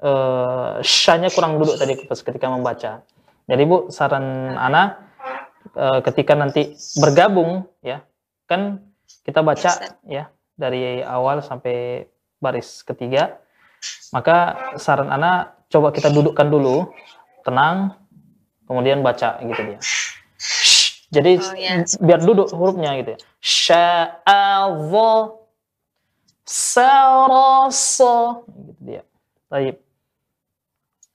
Eh, 0.03 0.83
syanya 0.83 1.31
kurang 1.31 1.55
duduk 1.55 1.79
tadi 1.79 2.03
pas 2.03 2.19
ketika 2.19 2.51
membaca. 2.51 3.07
Jadi 3.47 3.63
Bu, 3.63 3.87
saran 3.95 4.59
Ana 4.59 5.07
eh, 5.71 6.03
ketika 6.03 6.35
nanti 6.35 6.75
bergabung 6.99 7.63
ya, 7.79 8.03
kan 8.43 8.88
kita 9.25 9.43
baca 9.43 9.71
ya 10.07 10.31
dari 10.55 11.03
awal 11.03 11.43
sampai 11.43 12.07
baris 12.39 12.83
ketiga. 12.83 13.39
Maka 14.11 14.59
saran 14.75 15.07
Ana 15.07 15.55
coba 15.71 15.95
kita 15.95 16.11
dudukkan 16.11 16.51
dulu, 16.51 16.91
tenang, 17.47 17.95
kemudian 18.67 18.99
baca 18.99 19.39
gitu 19.39 19.61
dia. 19.63 19.79
Jadi 21.09 21.41
Oh, 21.41 21.57
ya. 21.57 21.81
biar 22.05 22.21
duduk 22.21 22.53
hurufnya 22.53 22.93
gitu 23.01 23.17
ya. 23.17 23.19
Sarasa 26.45 28.45
gitu 28.45 28.81
dia. 28.81 29.03
Baik. 29.49 29.81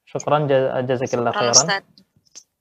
Syukran 0.07 0.47
jazakillah 0.87 1.35
khairan. 1.35 1.83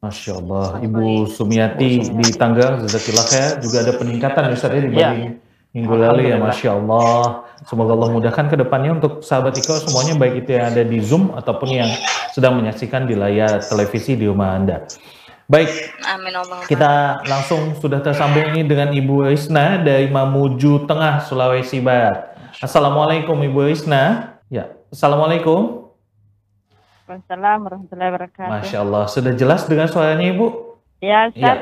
Masya 0.03 0.31
Allah, 0.35 0.83
Ibu 0.83 1.31
Sumiati 1.31 2.03
di 2.03 2.27
Tanggang, 2.35 2.83
Jazakillah 2.83 3.23
khair, 3.23 3.51
juga 3.63 3.87
ada 3.87 3.95
peningkatan 3.95 4.51
ya 4.51 4.55
Ustaz 4.59 4.75
ya 4.75 4.83
dibanding 4.83 5.39
minggu 5.73 5.95
lalu 5.97 6.21
ya. 6.29 6.37
Masya 6.37 6.69
Allah. 6.75 7.47
Semoga 7.63 7.95
Allah 7.97 8.09
mudahkan 8.13 8.45
ke 8.51 8.55
depannya 8.59 8.99
untuk 8.99 9.25
sahabat 9.25 9.57
Iko 9.57 9.79
semuanya, 9.79 10.13
baik 10.19 10.45
itu 10.45 10.59
yang 10.59 10.75
ada 10.75 10.83
di 10.85 10.99
Zoom 11.01 11.33
ataupun 11.33 11.71
yang 11.71 11.89
sedang 12.35 12.59
menyaksikan 12.59 13.07
di 13.07 13.15
layar 13.17 13.63
televisi 13.63 14.13
di 14.13 14.29
rumah 14.29 14.59
Anda. 14.59 14.85
Baik, 15.47 15.71
Amin 16.07 16.35
Allah. 16.35 16.63
kita 16.67 17.19
langsung 17.27 17.75
sudah 17.75 17.99
tersambung 17.99 18.55
ini 18.55 18.63
dengan 18.63 18.95
Ibu 18.95 19.27
Isna 19.27 19.79
dari 19.79 20.07
Mamuju 20.07 20.87
Tengah, 20.87 21.23
Sulawesi 21.27 21.83
Barat. 21.83 22.31
Assalamualaikum 22.63 23.35
Ibu 23.35 23.67
Isna. 23.67 24.35
Ya, 24.47 24.71
Assalamualaikum. 24.87 25.82
Waalaikumsalam 27.03 27.57
warahmatullahi 27.67 28.09
wabarakatuh. 28.15 28.51
Masya 28.63 28.77
Allah, 28.79 29.03
sudah 29.11 29.33
jelas 29.35 29.67
dengan 29.67 29.91
suaranya 29.91 30.23
Ibu? 30.23 30.47
Ya, 31.03 31.27
Ustaz. 31.27 31.35
Iya. 31.35 31.53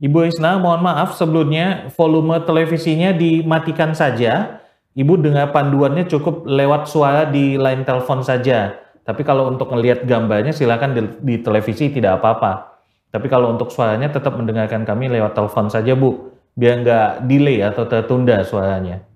Ibu 0.00 0.18
Isna, 0.26 0.58
mohon 0.58 0.82
maaf 0.82 1.14
sebelumnya 1.14 1.92
volume 1.94 2.42
televisinya 2.42 3.14
dimatikan 3.14 3.94
saja. 3.94 4.58
Ibu 4.98 5.22
dengar 5.22 5.54
panduannya 5.54 6.10
cukup 6.10 6.42
lewat 6.42 6.90
suara 6.90 7.22
di 7.30 7.54
line 7.54 7.86
telepon 7.86 8.26
saja. 8.26 8.74
Tapi 9.06 9.22
kalau 9.22 9.46
untuk 9.46 9.70
melihat 9.70 10.02
gambarnya 10.02 10.50
silakan 10.50 10.90
di, 10.96 11.02
di 11.22 11.34
televisi 11.38 11.94
tidak 11.94 12.18
apa-apa. 12.18 12.82
Tapi 13.14 13.30
kalau 13.30 13.54
untuk 13.54 13.70
suaranya 13.70 14.10
tetap 14.10 14.34
mendengarkan 14.34 14.82
kami 14.82 15.06
lewat 15.06 15.38
telepon 15.38 15.70
saja 15.70 15.94
Bu. 15.94 16.34
Biar 16.58 16.82
nggak 16.82 17.30
delay 17.30 17.62
atau 17.62 17.86
tertunda 17.86 18.42
suaranya. 18.42 19.06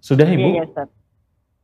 Sudah 0.00 0.24
Ibu? 0.24 0.48
Iya, 0.48 0.56
ya, 0.56 0.64
Ustaz. 0.64 0.88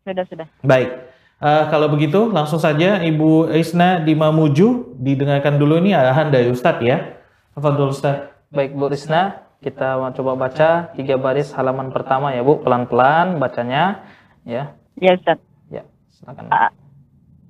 Sudah, 0.04 0.24
sudah. 0.28 0.46
Baik. 0.60 1.09
Eh, 1.40 1.64
kalau 1.72 1.88
begitu 1.88 2.28
langsung 2.28 2.60
saja 2.60 3.00
Ibu 3.00 3.48
Isna 3.56 4.04
di 4.04 4.12
Mamuju 4.12 5.00
didengarkan 5.00 5.56
dulu 5.56 5.80
ini 5.80 5.96
arahan 5.96 6.28
dari 6.28 6.52
Ustadz 6.52 6.84
ya. 6.84 7.16
Tafadhol 7.56 7.96
Ustadz. 7.96 8.52
Baik 8.52 8.76
Bu 8.76 8.92
Risna, 8.92 9.48
kita 9.64 9.96
mau 9.96 10.12
coba 10.12 10.36
baca 10.36 10.92
tiga 10.92 11.16
baris 11.16 11.48
halaman 11.56 11.96
pertama 11.96 12.36
ya 12.36 12.44
Bu, 12.44 12.60
pelan-pelan 12.60 13.40
bacanya 13.40 14.04
ya. 14.44 14.76
Ya, 15.00 15.16
Ustaz. 15.16 15.40
Ya, 15.72 15.88
silakan. 16.12 16.52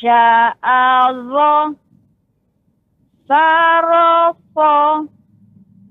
Sya'azo. 0.01 1.77
Sarofo. 3.29 5.09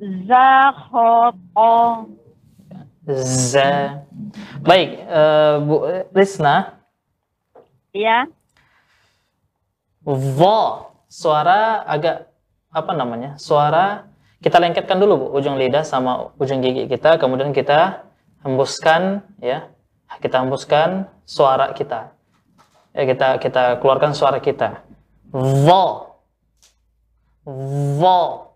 Zakhoto. 0.02 1.74
Za. 3.06 4.02
Baik, 4.66 4.90
eh, 4.98 5.56
Bu 5.62 5.86
Risna, 6.14 6.82
Ya, 7.92 8.24
vo 10.08 10.88
suara 11.12 11.84
agak 11.84 12.32
apa 12.72 12.92
namanya? 12.96 13.36
Suara 13.36 14.08
kita 14.40 14.64
lengketkan 14.64 14.96
dulu 14.96 15.28
Bu, 15.28 15.28
ujung 15.36 15.60
lidah 15.60 15.84
sama 15.84 16.32
ujung 16.40 16.64
gigi 16.64 16.88
kita, 16.88 17.20
kemudian 17.20 17.52
kita 17.52 18.08
hembuskan 18.48 19.28
ya. 19.44 19.68
Kita 20.24 20.44
hembuskan 20.44 21.08
suara 21.28 21.72
kita. 21.76 22.16
Ya, 22.96 23.04
kita 23.08 23.28
kita 23.44 23.64
keluarkan 23.84 24.16
suara 24.16 24.40
kita. 24.40 24.84
Vo. 25.36 26.16
Vo. 28.00 28.51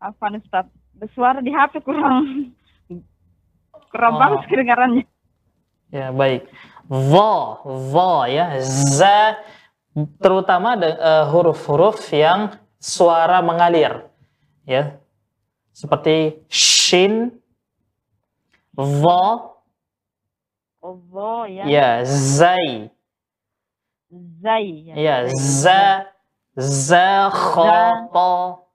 Apa 0.00 0.24
nih 0.32 0.40
Ustaz? 0.44 0.66
Bersuara 0.96 1.40
di 1.44 1.52
HP 1.52 1.80
kurang 1.84 2.50
kurang 3.92 4.14
Oh. 4.16 4.20
bagus 4.20 4.44
kedengarannya. 4.48 5.04
Ya, 5.92 6.12
baik. 6.12 6.44
Vo, 6.88 7.62
vo 7.64 8.26
ya. 8.28 8.60
Za 8.60 9.40
terutama 10.20 10.76
eh, 10.76 11.24
huruf-huruf 11.32 12.00
yang 12.12 12.52
suara 12.76 13.40
mengalir. 13.40 14.04
Ya. 14.68 15.00
Seperti 15.72 16.40
shin, 16.48 17.36
dha, 18.76 19.24
Allah 20.80 21.40
ya. 21.48 21.64
ya, 21.68 21.90
zai. 22.04 22.88
Zai. 24.40 24.92
Ya, 24.96 25.28
za, 25.28 26.08
za, 26.56 27.28
kha, 27.28 28.08
ta. 28.12 28.65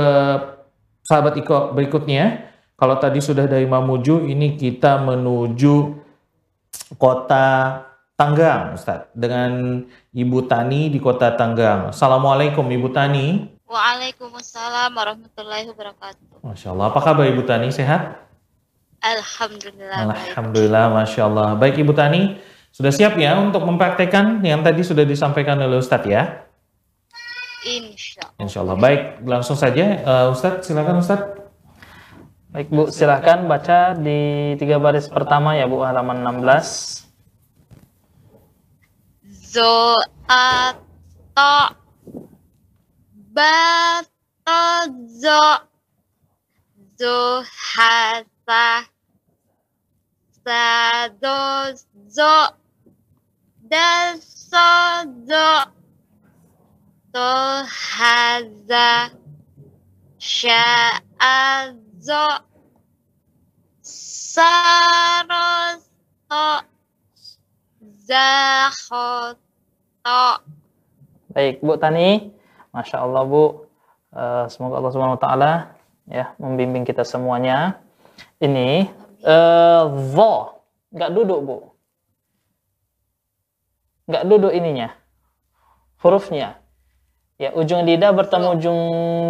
sahabat 1.05 1.37
Iko 1.37 1.77
berikutnya. 1.77 2.54
Kalau 2.75 2.99
tadi 2.99 3.23
sudah 3.23 3.47
dari 3.47 3.63
Mamuju, 3.63 4.27
ini 4.27 4.59
kita 4.59 4.99
menuju 4.99 5.95
kota 6.99 7.79
Tanggang, 8.15 8.75
Ustadz. 8.75 9.11
Dengan 9.11 9.83
Ibu 10.15 10.47
Tani 10.47 10.87
di 10.91 10.99
kota 10.99 11.35
Tanggang. 11.35 11.91
Assalamualaikum 11.91 12.63
Ibu 12.63 12.91
Tani. 12.91 13.47
Waalaikumsalam 13.67 14.91
warahmatullahi 14.91 15.67
wabarakatuh. 15.71 16.43
Masya 16.43 16.71
Allah, 16.75 16.91
apa 16.91 16.99
kabar 16.99 17.27
Ibu 17.27 17.43
Tani? 17.47 17.71
Sehat? 17.71 18.27
Alhamdulillah. 19.03 20.11
baik. 20.11 20.31
Alhamdulillah, 20.31 20.85
Masya 20.95 21.21
Allah. 21.27 21.49
Baik 21.55 21.75
Ibu 21.79 21.91
Tani, 21.95 22.39
sudah 22.75 22.91
siap 22.91 23.15
ya 23.15 23.39
untuk 23.39 23.63
mempraktekkan 23.63 24.43
yang 24.43 24.63
tadi 24.63 24.83
sudah 24.83 25.07
disampaikan 25.07 25.59
oleh 25.63 25.79
Ustadz 25.79 26.11
ya? 26.11 26.43
Insya 27.67 28.35
Insya 28.35 28.67
Allah. 28.67 28.75
Baik, 28.75 29.23
langsung 29.23 29.55
saja. 29.55 29.83
Eh, 30.03 30.27
Ustadz, 30.27 30.67
silakan 30.67 30.99
Ustadz. 30.99 31.44
Baik 32.55 32.71
Bu, 32.71 32.87
silahkan 32.87 33.51
baca 33.51 33.99
di 33.99 34.55
tiga 34.55 34.79
baris 34.79 35.11
pertama 35.11 35.59
ya 35.59 35.67
Bu, 35.67 35.83
halaman 35.83 36.23
16. 36.23 37.03
Zo 39.27 39.99
ato 40.23 41.75
bato 43.35 44.63
zo 45.19 45.43
zo 46.95 47.19
hasa 47.51 48.87
sado 60.23 61.84
zo 61.99 62.25
zo 63.99 64.53
to 66.29 66.45
zakhoto 68.05 69.39
Baik 71.35 71.59
Bu 71.59 71.75
Tani, 71.75 72.31
Masya 72.71 73.03
Allah 73.03 73.27
Bu, 73.27 73.65
Eh, 74.15 74.45
semoga 74.47 74.79
Allah 74.79 74.91
Subhanahu 74.95 75.19
Wa 75.19 75.23
Taala 75.27 75.51
ya 76.07 76.31
membimbing 76.39 76.87
kita 76.87 77.03
semuanya. 77.03 77.83
Ini 78.39 78.87
eh 79.27 79.83
vo, 80.15 80.63
nggak 80.95 81.11
duduk 81.11 81.39
Bu, 81.43 81.57
nggak 84.07 84.23
duduk 84.23 84.55
ininya, 84.55 84.95
hurufnya. 85.99 86.63
Ya 87.35 87.51
ujung 87.51 87.83
lidah 87.83 88.15
bertemu 88.15 88.55
ujung 88.55 88.79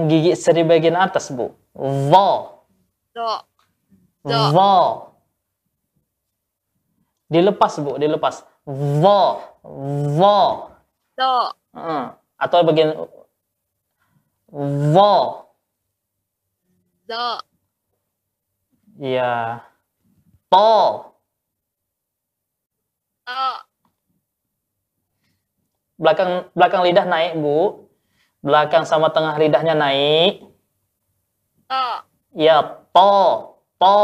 gigi 0.06 0.38
seri 0.38 0.62
bagian 0.62 0.93
atas 0.93 1.34
Bu. 1.34 1.49
Vo, 1.73 2.55
do 3.15 3.32
do 4.28 4.39
vo. 4.51 4.75
Dilepas 7.32 7.73
Bu, 7.82 7.97
dilepas. 7.97 8.45
Vo, 8.67 9.21
vo. 10.19 10.38
do 11.15 11.34
Heeh. 11.71 12.04
atau 12.36 12.60
bagian 12.67 12.91
vo 14.51 15.13
do 17.08 17.28
ya 18.99 19.63
to. 20.51 20.71
Do 23.25 23.47
belakang 25.95 26.51
belakang 26.51 26.84
lidah 26.84 27.08
naik 27.08 27.39
bu. 27.39 27.88
Belakang 28.43 28.86
sama 28.86 29.10
tengah 29.10 29.39
lidahnya 29.39 29.73
naik. 29.73 30.43
Do 31.71 31.84
ya 32.36 32.85
to 32.95 33.12
do 33.75 33.99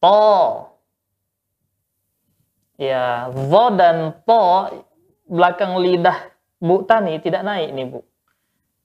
to 0.00 0.22
ya 2.80 3.28
vo 3.28 3.64
dan 3.74 4.14
to 4.22 4.42
belakang 5.26 5.76
lidah 5.82 6.30
bu 6.62 6.86
Tani 6.86 7.18
tidak 7.18 7.42
naik 7.42 7.74
nih 7.74 7.86
bu. 7.90 8.00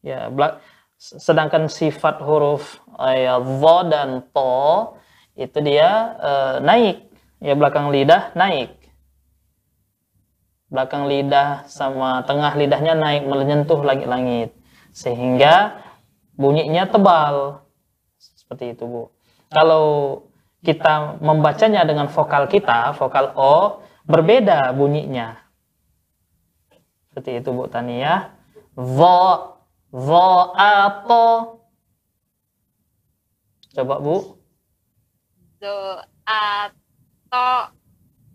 Ya 0.01 0.27
belak 0.33 0.59
sedangkan 0.97 1.69
sifat 1.69 2.19
huruf 2.25 2.81
eh, 2.99 3.29
ya 3.29 3.37
vo 3.37 3.85
dan 3.85 4.25
to 4.33 4.97
itu 5.37 5.61
dia 5.61 6.17
eh, 6.19 6.55
naik. 6.59 6.97
Ya 7.39 7.53
belakang 7.53 7.93
lidah 7.93 8.33
naik. 8.33 8.73
Belakang 10.73 11.05
lidah 11.05 11.69
sama 11.69 12.25
tengah 12.25 12.57
lidahnya 12.57 12.97
naik 12.97 13.23
menyentuh 13.29 13.79
langit-langit 13.85 14.51
sehingga 14.91 15.85
bunyinya 16.36 16.88
tebal. 16.88 17.65
Seperti 18.19 18.78
itu 18.78 18.84
bu. 18.86 19.04
Kalau 19.52 19.86
kita 20.62 21.21
membacanya 21.21 21.86
dengan 21.86 22.10
vokal 22.10 22.50
kita 22.50 22.95
vokal 22.95 23.34
o 23.36 23.84
berbeda 24.06 24.71
bunyinya. 24.76 25.39
Seperti 27.10 27.41
itu 27.41 27.50
bu 27.52 27.67
Tania. 27.71 28.36
Vo 28.76 29.56
vo 29.89 30.30
ato 30.56 31.60
coba 33.76 33.95
bu. 34.00 34.39
Do 35.60 35.76
ato 36.28 37.76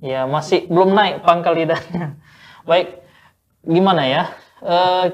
Ya, 0.01 0.25
masih 0.25 0.65
belum 0.65 0.97
naik 0.97 1.21
pangkal 1.29 1.53
lidahnya. 1.53 2.17
Baik, 2.69 3.05
gimana 3.61 4.09
ya? 4.09 4.23
Eh, 4.65 5.05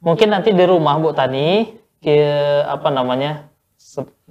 mungkin 0.00 0.32
nanti 0.32 0.56
di 0.56 0.64
rumah 0.64 0.96
Bu 0.96 1.12
Tani, 1.12 1.76
ke 2.00 2.18
apa 2.64 2.88
namanya, 2.88 3.52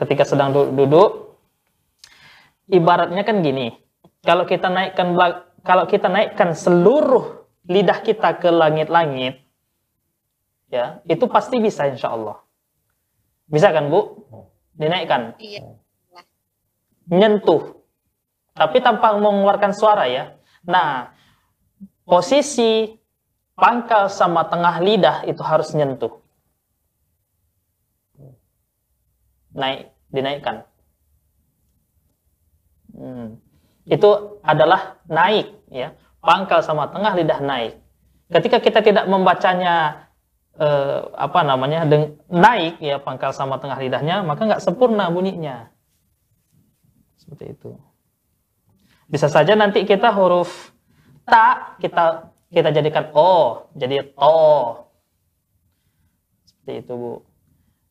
ketika 0.02 0.26
sedang 0.26 0.54
du- 0.54 0.74
duduk, 0.74 1.38
ibaratnya 2.70 3.22
kan 3.26 3.46
gini. 3.46 3.78
Kalau 4.26 4.44
kita 4.44 4.68
naikkan 4.68 5.16
kalau 5.64 5.86
kita 5.88 6.12
naikkan 6.12 6.58
seluruh 6.58 7.46
lidah 7.70 8.02
kita 8.02 8.42
ke 8.42 8.50
langit-langit, 8.50 9.46
ya 10.74 11.00
itu 11.06 11.26
pasti 11.30 11.62
bisa 11.62 11.88
insya 11.88 12.14
Allah. 12.14 12.42
Bisa 13.50 13.74
kan 13.74 13.90
Bu? 13.90 14.30
dinaikkan. 14.80 15.36
Iya. 15.44 15.76
Nyentuh. 17.12 17.84
Tapi 18.56 18.80
tanpa 18.80 19.12
mengeluarkan 19.20 19.76
suara 19.76 20.08
ya. 20.08 20.40
Nah, 20.64 21.12
posisi 22.08 22.96
pangkal 23.60 24.08
sama 24.08 24.48
tengah 24.48 24.80
lidah 24.80 25.18
itu 25.28 25.44
harus 25.44 25.76
nyentuh. 25.76 26.16
Naik, 29.60 29.92
dinaikkan. 30.10 30.64
Hmm. 32.96 33.44
Itu 33.84 34.40
adalah 34.42 35.04
naik 35.12 35.52
ya. 35.68 35.94
Pangkal 36.24 36.64
sama 36.64 36.88
tengah 36.92 37.16
lidah 37.16 37.40
naik. 37.44 37.80
Ketika 38.30 38.64
kita 38.64 38.80
tidak 38.86 39.06
membacanya 39.10 40.08
eh, 40.60 41.00
apa 41.16 41.40
namanya 41.44 41.88
naik 42.28 42.78
ya 42.84 43.00
pangkal 43.00 43.32
sama 43.36 43.58
tengah 43.60 43.80
lidahnya, 43.80 44.22
maka 44.24 44.46
nggak 44.46 44.64
sempurna 44.64 45.12
bunyinya. 45.12 45.72
Seperti 47.20 47.56
itu. 47.56 47.72
Bisa 49.10 49.26
saja 49.26 49.58
nanti 49.58 49.84
kita 49.90 50.14
huruf 50.14 50.76
ta 51.26 51.74
kita 51.82 52.30
kita 52.50 52.70
jadikan 52.74 53.10
o, 53.14 53.66
jadi 53.78 54.06
to. 54.14 54.42
Seperti 56.46 56.74
itu, 56.86 56.94
Bu. 56.94 57.29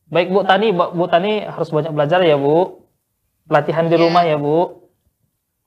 Baik, 0.09 0.27
Bu 0.29 0.41
Tani, 0.41 0.67
Bu 0.71 0.85
Bu 0.91 1.05
Tani 1.05 1.45
harus 1.45 1.69
banyak 1.69 1.91
belajar 1.91 2.19
ya, 2.21 2.35
Bu. 2.35 2.81
Latihan 3.45 3.85
di 3.85 3.93
Iya. 3.93 4.01
rumah 4.01 4.23
ya, 4.23 4.37
Bu. 4.37 4.57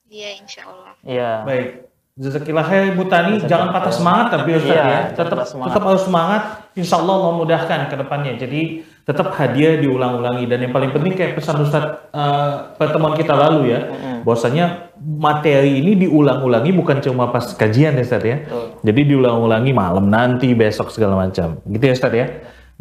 Iya, 0.09 0.31
insya 0.37 0.62
Allah. 0.66 0.92
Iya. 1.02 1.31
Baik. 1.42 1.68
Jazakillah 2.12 2.61
khair 2.62 2.92
Bu 2.92 3.09
Tani, 3.09 3.40
Jazakillah 3.40 3.48
jangan 3.48 3.68
patah 3.72 3.88
semangat 3.90 4.26
tapi 4.31 4.48
Ustaz 4.52 4.68
Iya, 4.68 4.85
ya. 4.85 5.00
tetap 5.11 5.33
Tetap 5.33 5.46
semangat. 5.48 5.68
tetap 5.72 5.83
harus 5.88 6.02
semangat. 6.05 6.42
Insya 6.72 6.94
Allah 7.00 7.14
Allah 7.16 7.33
mudahkan 7.35 7.78
ke 7.88 7.96
depannya. 7.96 8.33
Jadi 8.37 8.61
tetap 9.02 9.33
hadiah 9.33 9.81
diulang-ulangi 9.81 10.44
dan 10.44 10.59
yang 10.61 10.70
paling 10.70 10.92
penting 10.92 11.16
kayak 11.16 11.33
pesan 11.35 11.57
Ustaz 11.59 11.85
eh, 12.12 12.52
pertemuan 12.76 13.16
kita 13.16 13.33
lalu 13.33 13.72
ya. 13.72 13.81
Bahwasanya 14.22 14.92
materi 15.00 15.81
ini 15.81 15.96
diulang-ulangi 15.98 16.70
bukan 16.70 17.00
cuma 17.00 17.33
pas 17.33 17.48
kajian 17.48 17.96
ya 17.96 18.05
Ustaz 18.05 18.22
ya. 18.22 18.44
Betul. 18.44 18.66
Jadi 18.85 19.00
diulang-ulangi 19.09 19.72
malam 19.72 20.05
nanti, 20.07 20.52
besok 20.52 20.92
segala 20.92 21.16
macam. 21.16 21.64
Gitu 21.64 21.81
ya 21.83 21.94
Ustaz 21.96 22.12
ya. 22.12 22.26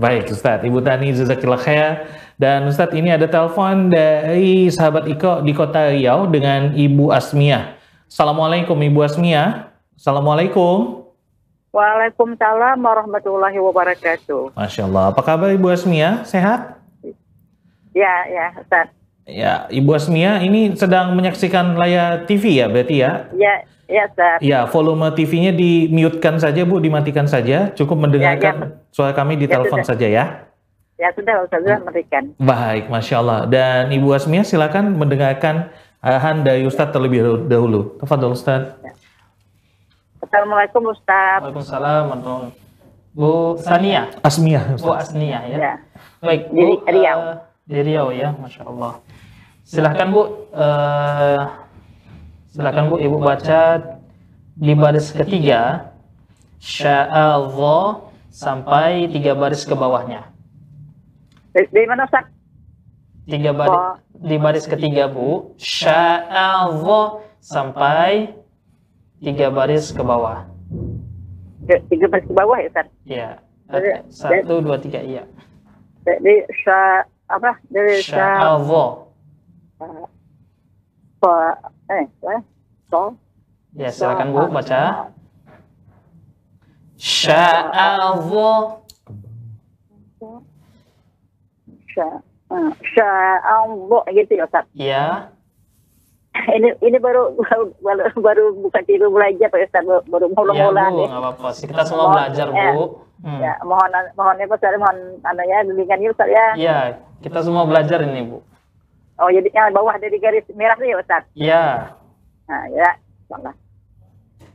Baik 0.01 0.33
Ustaz, 0.33 0.65
Ibu 0.65 0.81
Tani 0.81 1.13
Jazakillah 1.13 1.61
khair. 1.61 2.09
Dan 2.33 2.65
Ustaz 2.65 2.89
ini 2.97 3.13
ada 3.13 3.29
telepon 3.29 3.93
dari 3.93 4.65
sahabat 4.73 5.05
Iko 5.05 5.45
di 5.45 5.53
kota 5.53 5.93
Riau 5.93 6.25
dengan 6.25 6.73
Ibu 6.73 7.13
Asmiyah. 7.13 7.77
Assalamualaikum 8.09 8.73
Ibu 8.73 8.97
Asmiyah. 9.05 9.69
Assalamualaikum. 9.93 11.05
Waalaikumsalam 11.69 12.81
warahmatullahi 12.81 13.61
wabarakatuh. 13.61 14.57
Masya 14.57 14.89
Allah. 14.89 15.13
Apa 15.13 15.21
kabar 15.21 15.53
Ibu 15.53 15.69
Asmiyah? 15.69 16.25
Sehat? 16.25 16.81
Ya, 17.93 18.25
ya, 18.25 18.57
Ustaz. 18.57 18.89
Ya, 19.31 19.63
Ibu 19.71 19.95
Asmiyah 19.95 20.43
ini 20.43 20.75
sedang 20.75 21.15
menyaksikan 21.15 21.79
layar 21.79 22.27
TV 22.27 22.59
ya 22.59 22.67
berarti 22.67 22.99
ya? 22.99 23.31
Ya, 23.31 23.53
ya, 23.87 24.03
Ustaz. 24.11 24.37
Ya, 24.43 24.59
volume 24.67 25.07
TV-nya 25.15 25.55
di-mute-kan 25.55 26.35
saja 26.35 26.67
Bu, 26.67 26.83
dimatikan 26.83 27.31
saja. 27.31 27.71
Cukup 27.71 27.95
mendengarkan 27.95 28.75
suara 28.91 29.15
kami 29.15 29.39
di 29.39 29.47
Ya, 29.47 29.55
telepon 29.55 29.87
saja 29.87 30.03
ya. 30.03 30.25
Ya, 30.99 31.09
sudah, 31.15 31.47
Ustaz, 31.47 31.63
sudah 31.63 31.79
memberikan. 31.79 32.35
Baik, 32.37 32.91
Masya 32.91 33.15
Allah. 33.23 33.39
Dan 33.47 33.89
Ibu 33.89 34.11
Asmiyah 34.11 34.43
silakan 34.43 34.99
mendengarkan 34.99 35.71
arahan 36.03 36.43
dari 36.43 36.67
Ustadz 36.67 36.91
terlebih 36.91 37.47
dahulu. 37.47 37.95
Tafadhol 38.03 38.35
Ustadz. 38.35 38.75
Assalamualaikum, 40.21 40.91
Ustaz. 40.91 41.39
Waalaikumsalam 41.39 42.03
Bu 43.11 43.59
Sania, 43.59 44.07
Asmiyah. 44.23 44.75
Bu 44.79 44.91
Asnia 44.91 45.39
ya. 45.47 45.57
Ya. 45.57 45.73
Baik, 46.23 46.47
Di 46.51 46.63
Bu, 46.63 46.73
Riau. 46.87 47.19
eh, 47.31 47.37
di 47.67 47.79
Riau 47.83 48.07
ya, 48.11 48.31
Masya 48.35 48.63
Allah. 48.67 48.99
Silahkan 49.71 50.11
Bu, 50.11 50.51
eh, 50.51 51.41
silahkan 52.51 52.91
Bu 52.91 52.99
Ibu 52.99 53.23
baca 53.23 53.79
di 54.59 54.75
baris 54.75 55.15
ketiga, 55.15 55.95
sya'allah 56.59 58.03
sampai 58.27 59.07
tiga 59.07 59.31
baris 59.31 59.63
ke 59.63 59.71
bawahnya. 59.71 60.27
Dari 61.55 61.87
mana, 61.87 62.03
Ustaz? 62.03 62.27
Tiga 63.23 63.55
baris, 63.55 63.79
Oh. 63.79 63.95
di 64.19 64.35
baris 64.35 64.67
ketiga 64.67 65.07
Bu, 65.07 65.55
sya'allah 65.55 67.23
sampai 67.39 68.27
tiga 69.23 69.55
baris 69.55 69.95
ke 69.95 70.03
bawah. 70.03 70.51
Tiga 71.87 72.11
baris 72.11 72.27
ke 72.27 72.33
bawah, 72.35 72.59
ya, 72.59 72.67
Ustaz. 72.67 72.87
Ya, 73.07 73.29
Dari- 73.71 74.03
satu, 74.11 74.59
dua, 74.59 74.83
tiga, 74.83 74.99
iya. 74.99 75.23
Dari 76.03 76.43
sya, 76.59 77.07
apa? 77.31 77.55
Dari 77.71 78.03
sya, 78.03 78.19
Sya'allah. 78.35 79.10
So, 81.21 81.29
eh, 81.89 82.05
eh, 82.05 82.39
so, 82.89 83.01
Ya, 83.71 83.87
silakan 83.87 84.35
Bu 84.35 84.51
baca. 84.51 85.09
Sya'allah. 86.99 88.83
sya, 91.91 92.07
eh, 92.51 92.69
sya 92.95 93.09
Allah, 93.43 94.03
gitu 94.13 94.31
ya, 94.37 94.45
Ustaz. 94.47 94.63
Ya, 94.71 95.31
Ini 96.31 96.79
ini 96.79 96.95
baru 96.95 97.35
baru 97.83 98.07
baru 98.23 98.43
buka 98.63 98.79
tidur 98.87 99.11
belajar 99.11 99.51
Pak 99.51 99.67
Ustaz 99.67 99.83
baru, 99.83 100.31
ya 100.31 100.35
mula-mula 100.35 100.83
Bu, 100.87 100.95
nih. 101.03 101.07
nggak 101.11 101.21
apa-apa. 101.27 101.47
Kita 101.51 101.83
semua 101.83 102.07
belajar 102.15 102.47
Bu. 102.47 102.83
Hmm. 103.21 103.37
Ya, 103.43 103.53
mohon 103.67 103.91
mohon 104.15 104.39
ya 104.39 104.47
Pak 104.47 104.57
Ustaz, 104.57 104.79
mohon 104.79 104.97
anu 105.21 105.43
ya 105.43 105.57
bimbingan 105.67 105.99
ya 105.99 106.09
Ustaz 106.15 106.29
ya. 106.31 106.45
Ya, 106.55 106.77
kita 107.19 107.43
semua 107.43 107.67
belajar 107.67 107.99
ini 108.07 108.23
Bu. 108.31 108.39
Oh, 109.21 109.29
jadi 109.29 109.53
yang 109.53 109.69
bawah 109.69 109.93
dari 110.01 110.17
garis 110.17 110.41
merah 110.57 110.73
itu 110.75 110.89
ya 110.89 110.97
Ustaz. 110.97 111.23
Ya, 111.37 111.93
Nah, 112.49 112.65
ya. 112.73 112.89
Salah. 113.29 113.53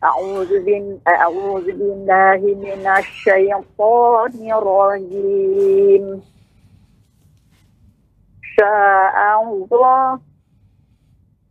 A'udzu 0.03 0.61
bin 0.61 1.01
eh, 1.01 1.19
a'udzu 1.25 1.73
billahi 1.73 2.53
minasyaitonir 2.61 4.61
rajim. 4.61 6.21
Sya'allah 8.57 10.17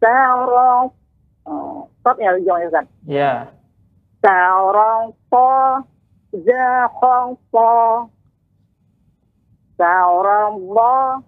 Sa'allah 0.01 0.89
Oh, 1.45 1.85
stop 2.01 2.17
ya 2.17 2.33
ujung 2.33 2.57
ya 2.57 2.67
Ustaz. 2.67 2.85
ya, 3.05 3.31
Sa'allah 4.19 5.13
Zakhallah 6.35 8.09
Sa'allah 9.77 11.21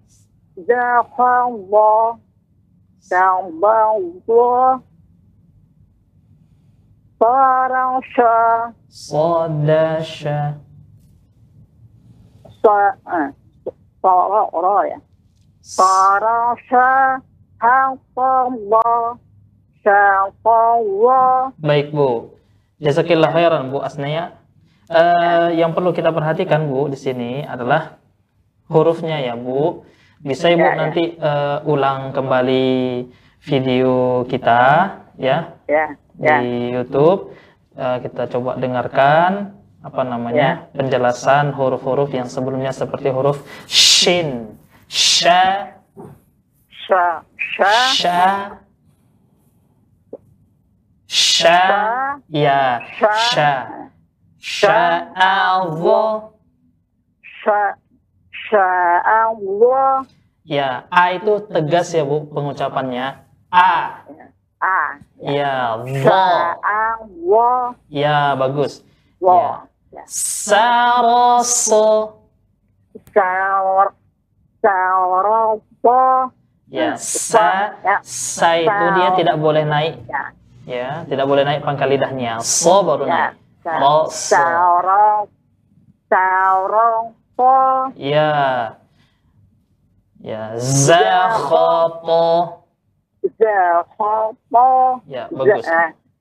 Baik 21.61 21.93
Bu. 21.93 22.33
Jazakillah 22.81 23.29
khairan 23.29 23.69
Bu 23.69 23.81
Asnaya. 23.81 24.37
Eh, 24.87 25.59
yang 25.59 25.75
perlu 25.75 25.93
kita 25.93 26.09
perhatikan 26.09 26.65
Bu 26.69 26.89
di 26.89 26.97
sini 26.97 27.45
adalah 27.45 28.01
hurufnya 28.71 29.21
ya 29.21 29.37
Bu. 29.37 29.85
Bisa 30.23 30.49
Ibu 30.49 30.65
Ya, 30.65 30.73
ya. 30.73 30.77
nanti 30.77 31.03
eh, 31.13 31.57
ulang 31.69 32.13
kembali 32.13 32.65
video 33.45 34.25
kita 34.25 34.61
ya. 35.17 35.53
Ya 35.69 35.97
ya. 36.17 36.41
Di 36.41 36.73
YouTube. 36.73 37.33
Eh, 37.77 37.97
kita 38.01 38.25
coba 38.33 38.57
dengarkan 38.57 39.53
apa 39.85 40.01
namanya 40.01 40.67
penjelasan 40.73 41.53
huruf-huruf 41.53 42.09
yang 42.09 42.25
sebelumnya 42.25 42.73
seperti 42.73 43.13
huruf 43.13 43.45
shin, 43.69 44.57
sha, 44.89 45.77
Sya 46.67 47.21
Sya 47.37 47.87
sha, 47.93 48.19
sha, 51.07 51.61
ya, 52.27 52.81
sha, 52.97 53.51
sya'allah, 54.41 56.33
Sya 57.21 57.77
Sya'allah 58.47 60.07
ya, 60.47 60.87
a 60.87 61.11
itu 61.11 61.43
tegas 61.51 61.91
ya 61.91 62.07
bu 62.07 62.31
pengucapannya, 62.31 63.19
a, 63.51 63.99
Ah 64.57 64.97
ya, 65.21 65.77
vo, 65.77 65.85
Sya'allah 66.01 67.77
ya 67.93 68.33
bagus, 68.33 68.81
Wa 69.21 69.69
ya, 69.93 70.01
saroso, 70.09 71.85
Sa'ar 73.13 73.93
Sa'arallah 74.57 76.33
ya, 76.73 76.97
sa, 76.97 77.77
Ya. 77.85 78.01
sa 78.01 78.57
itu 78.57 78.85
dia 78.97 79.13
tidak 79.13 79.37
boleh 79.37 79.61
naik, 79.61 80.01
Ya. 80.09 80.33
Ya, 80.67 80.91
tidak 81.05 81.29
boleh 81.29 81.45
naik 81.45 81.61
pangkal 81.61 81.93
lidahnya, 81.93 82.41
so 82.41 82.81
baru 82.81 83.05
Ya. 83.05 83.13
naik, 83.13 83.37
ro, 83.77 84.09
so, 84.09 84.41
Sa'arallah 84.41 85.29
ya, 87.93 88.33
Ya, 90.17 90.57
zakhoto. 90.57 92.25
Zakhoto. 93.21 94.69
Ya, 95.05 95.29
bagus. 95.29 95.65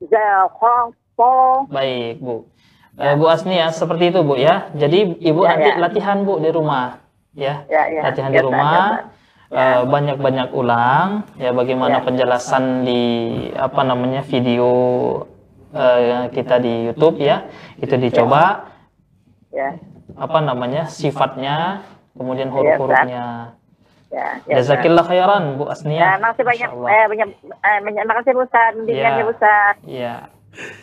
Zakhoto. 0.01 1.32
Baik, 1.72 2.20
Bu. 2.20 2.44
Eh, 2.97 3.12
Bu 3.14 3.28
Asnia, 3.28 3.68
seperti 3.70 4.09
itu, 4.09 4.20
Bu 4.20 4.36
ya. 4.36 4.68
Jadi 4.72 5.16
Ibu 5.20 5.40
Ya, 5.44 5.49
nanti 5.53 5.68
ya. 5.70 5.76
latihan, 5.80 6.18
Bu, 6.22 6.40
di 6.40 6.49
rumah. 6.49 7.01
Ya, 7.36 7.64
Ya, 7.68 7.88
ya. 7.88 8.01
latihan 8.09 8.32
Ya, 8.32 8.40
di 8.40 8.40
Ustaz, 8.40 8.49
rumah. 8.49 8.72
ya, 8.72 8.84
Ustaz. 9.47 9.53
eh, 9.53 9.80
banyak-banyak 9.86 10.49
ulang 10.51 11.09
ya 11.36 11.51
bagaimana 11.53 12.01
Ya. 12.01 12.05
penjelasan 12.05 12.82
di 12.82 13.03
apa 13.55 13.84
namanya 13.84 14.24
video 14.24 14.68
eh, 15.70 16.32
kita 16.32 16.57
di 16.59 16.88
YouTube 16.90 17.20
ya 17.20 17.44
itu 17.76 17.94
dicoba 17.94 18.72
Ya, 19.53 19.76
apa 20.16 20.38
namanya 20.42 20.88
sifatnya 20.88 21.86
kemudian 22.12 22.49
Ya, 22.49 22.53
huruf-hurufnya 22.53 23.24
ya. 24.17 24.29
ya. 24.49 24.55
Jazakillah 24.61 25.05
khairan 25.05 25.61
Bu 25.61 25.69
Ya, 25.69 25.73
Asnia 25.77 26.17
makasih 26.17 26.45
banyak. 26.49 26.71
Eh, 26.73 27.05
banyak, 27.12 27.29
eh, 27.45 27.79
banyak 27.85 28.05
makasih 28.09 28.33
Ustaz. 28.41 28.73
Bimbingannya 28.81 29.23
Ya. 29.23 29.29
Ustaz. 29.29 29.75
ya 29.85 30.14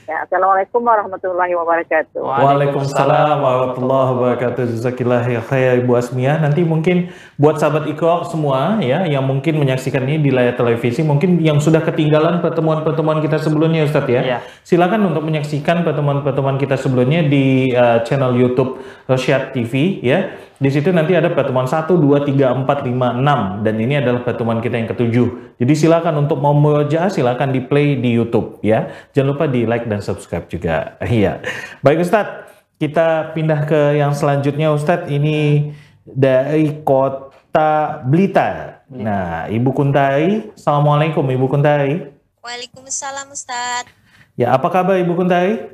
Ya, 0.04 0.28
Assalamualaikum 0.28 0.84
warahmatullahi 0.84 1.56
wabarakatuh. 1.56 2.20
Waalaikumsalam 2.20 3.39
warahmatullahi 3.39 4.08
wabarakatuh. 4.12 4.76
Jazakillah 4.76 5.24
ya 5.32 5.39
khair 5.39 5.80
Ibu 5.80 5.95
Asmia. 5.95 6.43
Nanti 6.43 6.60
mungkin 6.68 7.08
buat 7.39 7.56
sahabat 7.56 7.88
Iko 7.88 8.28
semua 8.28 8.84
ya 8.84 9.08
yang 9.08 9.24
mungkin 9.24 9.64
menyaksikan 9.64 10.04
ini 10.04 10.20
di 10.20 10.36
layar 10.36 10.60
televisi, 10.60 11.08
mungkin 11.08 11.39
yang 11.39 11.64
sudah 11.64 11.80
ketinggalan 11.88 12.43
pertemuan-pertemuan 12.43 13.24
kita 13.24 13.39
sebelumnya 13.39 13.88
Ustadz 13.88 14.12
ya. 14.12 14.22
Iya. 14.28 14.38
Silakan 14.68 15.08
untuk 15.08 15.24
menyaksikan 15.24 15.88
pertemuan-pertemuan 15.88 16.60
kita 16.60 16.76
sebelumnya 16.76 17.24
di 17.24 17.72
uh, 17.72 18.04
channel 18.04 18.36
YouTube 18.36 18.84
Rosyad 19.08 19.56
TV 19.56 20.04
ya. 20.04 20.36
Di 20.64 20.72
situ 20.72 20.95
nanti 20.95 21.12
ada 21.12 21.28
pertemuan 21.28 21.68
1 21.68 21.91
2 21.91 22.24
3 22.24 22.64
4 22.64 22.88
5 22.88 22.95
6 22.95 23.68
dan 23.68 23.76
ini 23.76 23.99
adalah 23.99 24.24
pertemuan 24.24 24.64
kita 24.64 24.80
yang 24.80 24.88
ketujuh. 24.88 25.60
Jadi 25.60 25.74
silakan 25.76 26.24
untuk 26.24 26.39
mau 26.39 26.56
merojaah 26.56 27.12
silakan 27.12 27.51
di 27.51 27.60
play 27.60 27.99
di 27.99 28.16
YouTube 28.16 28.64
ya. 28.64 28.88
Jangan 29.12 29.36
lupa 29.36 29.45
di 29.51 29.68
like 29.68 29.91
dan 29.94 30.02
subscribe 30.02 30.50
juga. 30.50 30.98
Iya. 31.06 31.46
Baik 31.86 32.02
Ustadz, 32.02 32.50
kita 32.82 33.38
pindah 33.38 33.70
ke 33.70 34.02
yang 34.02 34.18
selanjutnya 34.18 34.74
Ustadz. 34.74 35.08
Ini 35.14 35.70
dari 36.02 36.82
kota 36.82 38.02
Blitar. 38.10 38.82
Nah, 38.89 39.46
Ibu 39.46 39.70
Kuntari. 39.72 40.50
Assalamualaikum 40.58 41.22
Ibu 41.22 41.46
Kuntari. 41.46 42.10
Waalaikumsalam 42.41 43.30
Ustaz. 43.30 43.88
Ya, 44.34 44.52
apa 44.58 44.68
kabar 44.74 44.98
Ibu 44.98 45.14
Kuntari? 45.14 45.70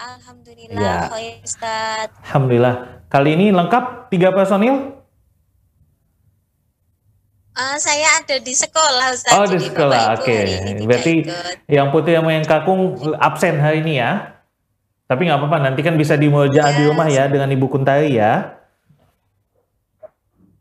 Alhamdulillah 0.00 1.12
Ya. 1.16 1.38
Ustaz. 1.46 2.10
Alhamdulillah. 2.26 3.06
Kali 3.06 3.36
ini 3.38 3.46
lengkap 3.54 4.10
tiga 4.10 4.34
personil? 4.34 4.99
Ah, 7.52 7.76
saya 7.76 8.06
ada 8.16 8.36
di 8.36 8.52
sekolah 8.52 9.06
Ustaz. 9.10 9.32
Oh, 9.32 9.44
di 9.44 9.54
jadi 9.54 9.66
sekolah. 9.66 10.02
Oke. 10.14 10.38
tidak 10.38 10.86
Berarti 10.86 11.12
ikut. 11.20 11.56
yang 11.66 11.88
putih 11.90 12.12
sama 12.14 12.30
yang 12.30 12.44
kakung 12.44 12.80
absen 13.16 13.58
hari 13.58 13.80
ini 13.80 13.98
ya. 13.98 14.38
Tapi 15.04 15.26
nggak 15.26 15.36
apa-apa, 15.36 15.58
nanti 15.60 15.80
kan 15.80 15.94
bisa 15.94 16.14
dimujaah 16.14 16.70
di 16.72 16.82
Ya. 16.82 16.88
rumah 16.88 17.06
ya 17.06 17.26
dengan 17.26 17.50
Ibu 17.50 17.66
Kuntari 17.66 18.14
ya. 18.14 18.54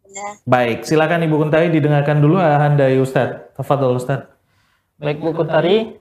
Ya. 0.10 0.28
Baik, 0.44 0.84
silakan 0.84 1.22
Ibu 1.22 1.38
Kuntari 1.40 1.70
didengarkan 1.70 2.18
dulu 2.18 2.36
arahan 2.36 2.74
dari 2.74 2.98
Ustadz. 2.98 3.54
Tafadhol 3.54 3.96
Ustadz. 3.96 4.26
baik 4.98 5.22
Bu 5.22 5.32
Kuntari 5.32 5.96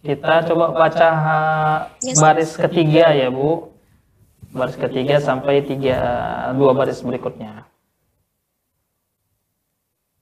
kita 0.00 0.46
coba 0.46 0.70
baca 0.70 1.08
ha- 1.10 1.82
Yes. 1.98 2.14
baris 2.16 2.54
ketiga 2.54 3.10
ya 3.10 3.26
Bu 3.26 3.74
baris 4.48 4.76
ketiga 4.76 5.18
sampai 5.18 5.60
tiga 5.60 5.98
dua 6.52 6.70
baris 6.70 7.00
berikutnya 7.00 7.66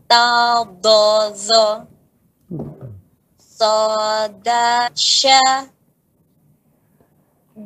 Taldozo 0.06 1.86
Sodasya 3.38 5.40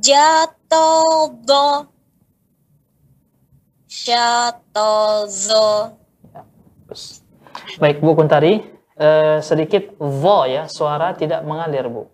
Jatodo 0.00 1.86
Syatozo 3.88 5.98
Bagus. 6.88 7.20
Baik 7.76 8.00
Bu 8.00 8.16
Kuntari, 8.16 8.64
eh, 8.96 9.44
sedikit 9.44 9.92
vo 10.00 10.48
ya, 10.48 10.64
suara 10.64 11.12
tidak 11.12 11.44
mengalir 11.44 11.84
Bu. 11.92 12.08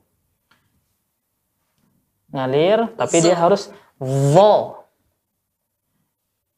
Ngalir, 2.34 2.90
tapi 2.98 3.22
dia 3.22 3.38
harus 3.38 3.70
vo. 4.34 4.82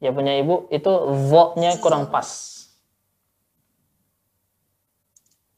Ya 0.00 0.08
punya 0.08 0.32
Ibu, 0.40 0.72
itu 0.72 0.92
vo-nya 1.28 1.76
kurang 1.76 2.08
pas. 2.08 2.56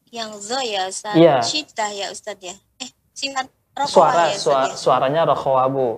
Yang 0.09 0.31
zo 0.41 0.59
ya 0.59 0.89
Ustaz 0.89 1.15
Iya. 1.15 1.37
Syiddah 1.45 1.91
ya 1.93 2.07
Ustaz 2.09 2.41
ya 2.41 2.57
Eh 2.81 2.89
sifat 3.13 3.45
rokoah 3.77 3.87
Suara, 3.93 4.23
ya 4.25 4.35
Ustaz 4.35 4.43
suara 4.43 4.65
ya 4.67 4.75
suaranya 4.75 5.23
rokhawah 5.29 5.67
Bu. 5.69 5.89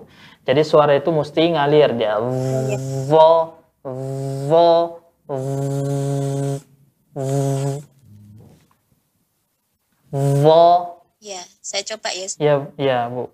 Jadi 0.43 0.61
suara 0.61 0.93
itu 0.93 1.09
mesti 1.09 1.53
ngalir 1.53 1.95
dia. 1.95 2.19
Vo, 3.07 3.55
vo, 4.49 4.69
v- 5.29 6.59
v- 7.15 7.81
vo. 10.43 11.00
Ya 11.71 11.79
saya 11.79 11.87
coba 11.95 12.09
ya 12.11 12.23
Ustaz. 12.27 12.43
Ya, 12.43 12.55
ya 12.75 12.99
Bu. 13.07 13.31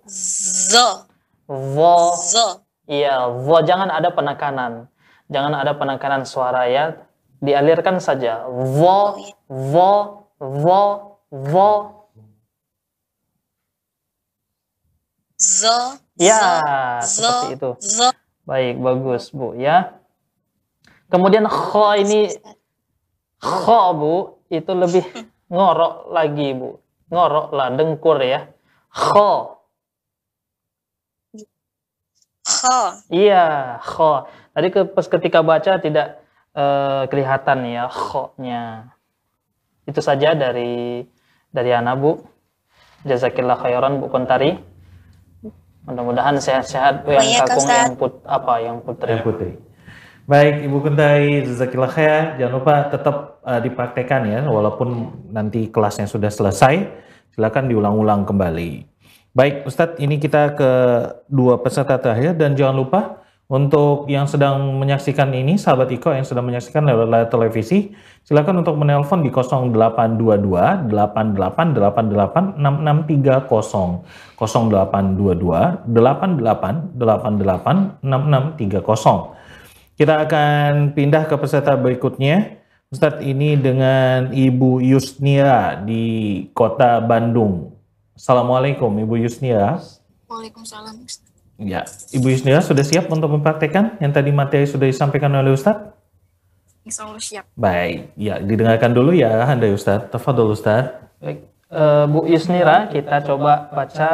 Zo 0.70 1.10
Vo. 1.50 2.14
Zo 2.14 2.62
Iya, 2.86 3.26
vo 3.34 3.58
jangan 3.66 3.90
ada 3.90 4.14
penekanan. 4.14 4.86
Jangan 5.26 5.58
ada 5.58 5.74
penekanan 5.74 6.22
suara 6.22 6.70
ya. 6.70 7.02
Dialirkan 7.42 7.98
saja. 7.98 8.46
Vo, 8.46 9.18
vo, 9.50 9.92
vo, 10.38 10.82
vo. 11.34 11.70
Zo 15.34 15.98
Ya, 16.14 17.02
Zo 17.02 17.26
seperti 17.26 17.58
itu. 17.58 17.70
Zo 17.82 18.08
Baik, 18.46 18.78
bagus, 18.78 19.34
Bu, 19.34 19.58
ya. 19.58 19.98
Kemudian 21.10 21.44
kho 21.50 21.98
ini 21.98 22.30
kho, 23.42 23.82
Bu, 23.98 24.14
itu 24.46 24.72
lebih 24.78 25.04
ngorok 25.52 26.14
lagi, 26.14 26.54
Bu. 26.54 26.78
Ngorok 27.08 27.48
lah, 27.56 27.72
dengkur 27.72 28.20
ya. 28.20 28.52
Kho. 28.92 29.56
Kho 32.44 32.80
Iya, 33.12 33.76
kho. 33.84 34.28
Tadi 34.56 34.68
ke, 34.72 34.80
pas 34.88 35.06
ketika 35.06 35.40
baca 35.44 35.72
tidak 35.80 36.20
eh, 36.56 37.02
kelihatan 37.08 37.58
ya 37.68 37.88
kho-nya. 37.88 38.92
Itu 39.88 40.00
saja 40.04 40.36
dari 40.36 41.04
dari 41.48 41.70
Ana, 41.72 41.96
Bu. 41.96 42.20
Jazakillah 43.08 43.56
khairan, 43.60 44.04
Bu 44.04 44.12
Kontari. 44.12 44.56
Mudah-mudahan 45.88 46.36
sehat-sehat 46.36 47.08
Bu, 47.08 47.16
yang 47.16 47.24
Baik, 47.24 47.40
kakung, 47.48 47.68
yang 47.68 47.96
put 47.96 48.12
apa 48.28 48.52
yang 48.60 48.76
putri. 48.84 49.12
Ya 49.16 49.24
Putri. 49.24 49.67
Baik, 50.28 50.68
Ibu 50.68 50.84
Kuntari, 50.84 51.40
Jazakillah 51.40 51.88
khair. 51.88 52.36
Jangan 52.36 52.54
lupa 52.60 52.84
tetap 52.92 53.40
uh, 53.48 53.64
dipraktekkan 53.64 54.28
ya, 54.28 54.44
walaupun 54.44 55.08
nanti 55.32 55.72
kelasnya 55.72 56.04
sudah 56.04 56.28
selesai. 56.28 56.84
Silakan 57.32 57.72
diulang-ulang 57.72 58.28
kembali. 58.28 58.84
Baik, 59.32 59.64
Ustadz, 59.64 59.96
ini 59.96 60.20
kita 60.20 60.52
ke 60.52 60.70
dua 61.32 61.56
peserta 61.64 61.96
terakhir 61.96 62.36
dan 62.36 62.52
jangan 62.52 62.76
lupa 62.76 63.24
untuk 63.48 64.04
yang 64.12 64.28
sedang 64.28 64.76
menyaksikan 64.76 65.32
ini, 65.32 65.56
sahabat 65.56 65.88
Iko 65.96 66.12
yang 66.12 66.28
sedang 66.28 66.44
menyaksikan 66.44 66.84
lewat 66.84 67.08
layar 67.08 67.32
televisi, 67.32 67.96
silakan 68.20 68.60
untuk 68.60 68.76
menelpon 68.76 69.24
di 69.24 69.32
0822 69.32 70.92
8888 70.92 72.60
6630 72.60 73.48
0822 74.36 75.88
8888 75.88 78.04
6630 78.04 79.37
kita 79.98 80.14
akan 80.22 80.94
pindah 80.94 81.26
ke 81.26 81.34
peserta 81.34 81.74
berikutnya. 81.74 82.62
Ustadz 82.88 83.20
ini 83.20 83.58
dengan 83.58 84.30
Ibu 84.30 84.80
Yusnia 84.80 85.82
di 85.82 86.46
kota 86.54 87.02
Bandung. 87.02 87.74
Assalamualaikum 88.14 88.88
Ibu 88.94 89.26
Yusnira. 89.26 89.82
Waalaikumsalam 90.30 91.02
Ustaz. 91.02 91.28
Ya, 91.58 91.82
Ibu 92.14 92.30
Yusnira 92.30 92.62
sudah 92.62 92.86
siap 92.86 93.10
untuk 93.10 93.28
mempraktekkan 93.34 93.98
yang 93.98 94.14
tadi 94.14 94.30
materi 94.30 94.64
sudah 94.70 94.86
disampaikan 94.86 95.34
oleh 95.34 95.52
Ustadz? 95.52 95.90
Insya 96.86 97.04
Allah 97.04 97.20
siap. 97.20 97.44
Baik, 97.58 98.14
ya 98.14 98.38
didengarkan 98.38 98.94
dulu 98.94 99.12
ya 99.12 99.50
Anda 99.50 99.68
Ustadz. 99.68 100.14
Tafadol 100.14 100.54
Ustadz. 100.54 100.94
Baik, 101.18 101.42
eh, 101.74 102.04
Bu 102.06 102.24
Yusnira, 102.24 102.86
kita 102.88 103.20
coba 103.26 103.68
baca 103.74 104.10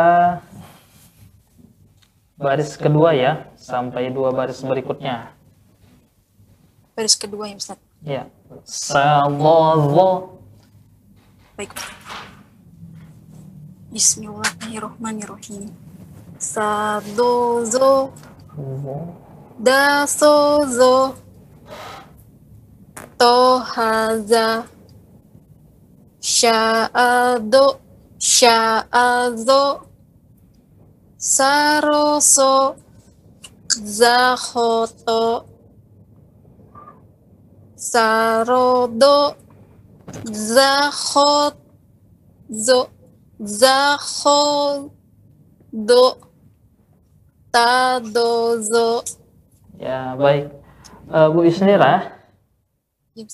baris 2.41 2.75
kedua 2.75 3.15
ya, 3.15 3.47
sampai 3.55 4.09
dua 4.11 4.33
baris 4.35 4.65
berikutnya. 4.65 5.34
Baris 6.95 7.19
kedua 7.19 7.51
ya 7.51 7.57
Ustaz. 7.59 7.79
Ya. 8.07 8.31
Sallallahu 8.63 10.39
Baik. 11.59 11.75
Bismillahirrahmanirrahim. 13.91 15.71
Sadozo 16.39 18.15
dasozo 19.59 21.15
tohaza 23.19 24.67
sya'ado 26.21 27.79
sya'azo 28.19 29.65
saroso 31.19 32.77
zahoto 33.71 35.54
sarodo 37.77 39.35
zahot 40.31 41.55
zo 42.51 42.89
zahodo 43.43 44.93
tadozo 47.51 49.03
Ya, 49.75 50.15
baik. 50.17 50.55
Eh, 51.11 51.29
Bu 51.35 51.45
Yusnira, 51.45 52.15
ya 53.13 53.27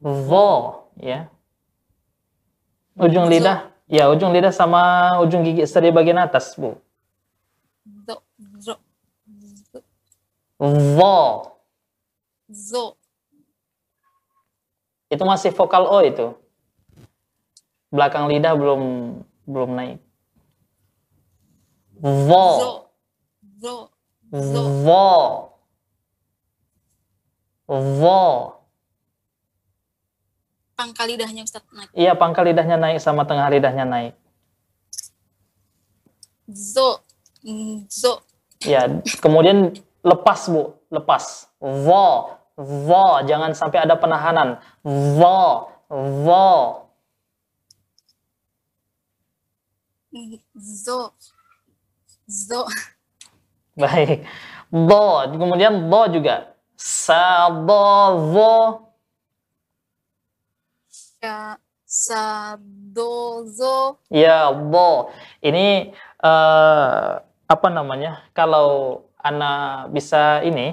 vo 0.00 0.88
ya. 0.96 1.26
Ujung 2.96 3.26
lidah, 3.28 3.74
ya 3.90 4.06
ujung 4.08 4.30
lidah 4.32 4.54
sama 4.54 5.18
ujung 5.20 5.42
gigi 5.44 5.66
dari 5.66 5.90
bagian 5.90 6.16
atas, 6.22 6.54
Bu. 6.56 6.78
zo 8.06 8.22
zo 8.62 8.74
Vo. 10.94 11.18
zo 12.48 12.94
Itu 15.10 15.26
masih 15.26 15.50
vokal 15.50 15.84
O 15.90 15.98
itu. 16.06 16.38
Belakang 17.90 18.30
lidah 18.30 18.54
belum 18.54 18.82
belum 19.44 19.70
naik. 19.74 19.98
Vo. 22.00 22.46
zo 22.56 22.70
zo 23.60 23.76
zo 24.32 24.62
Vo. 24.86 25.08
Vo. 27.68 28.22
pangkal 30.80 31.12
lidahnya 31.12 31.44
Ustaz 31.44 31.60
naik 31.68 31.92
Iya, 31.92 32.16
pangkal 32.16 32.48
lidahnya 32.48 32.80
naik 32.80 33.04
sama 33.04 33.28
tengah 33.28 33.52
lidahnya 33.52 33.84
naik. 33.84 34.14
zo 36.48 37.04
zo 37.90 38.24
Ya, 38.60 38.84
kemudian 39.24 39.72
lepas, 40.04 40.48
Bu. 40.52 40.76
Lepas. 40.92 41.48
Vo. 41.60 42.39
Vo. 42.60 43.24
Jangan 43.24 43.56
sampai 43.56 43.88
ada 43.88 43.96
penahanan. 43.96 44.60
Vo. 44.84 45.72
Vo. 45.88 46.84
zo 50.60 51.16
zo 52.28 52.68
Baik. 53.80 54.28
Do. 54.68 55.24
Kemudian 55.32 55.88
do 55.88 56.02
juga. 56.12 56.52
Sadovo. 56.76 58.90
sya 61.20 61.60
sadozo 61.84 64.00
Ya, 64.08 64.48
do. 64.52 65.12
Ini 65.44 65.92
eh, 66.24 67.10
apa 67.50 67.68
namanya? 67.68 68.24
Kalau 68.32 69.04
Ana 69.20 69.84
bisa 69.92 70.40
ini 70.40 70.72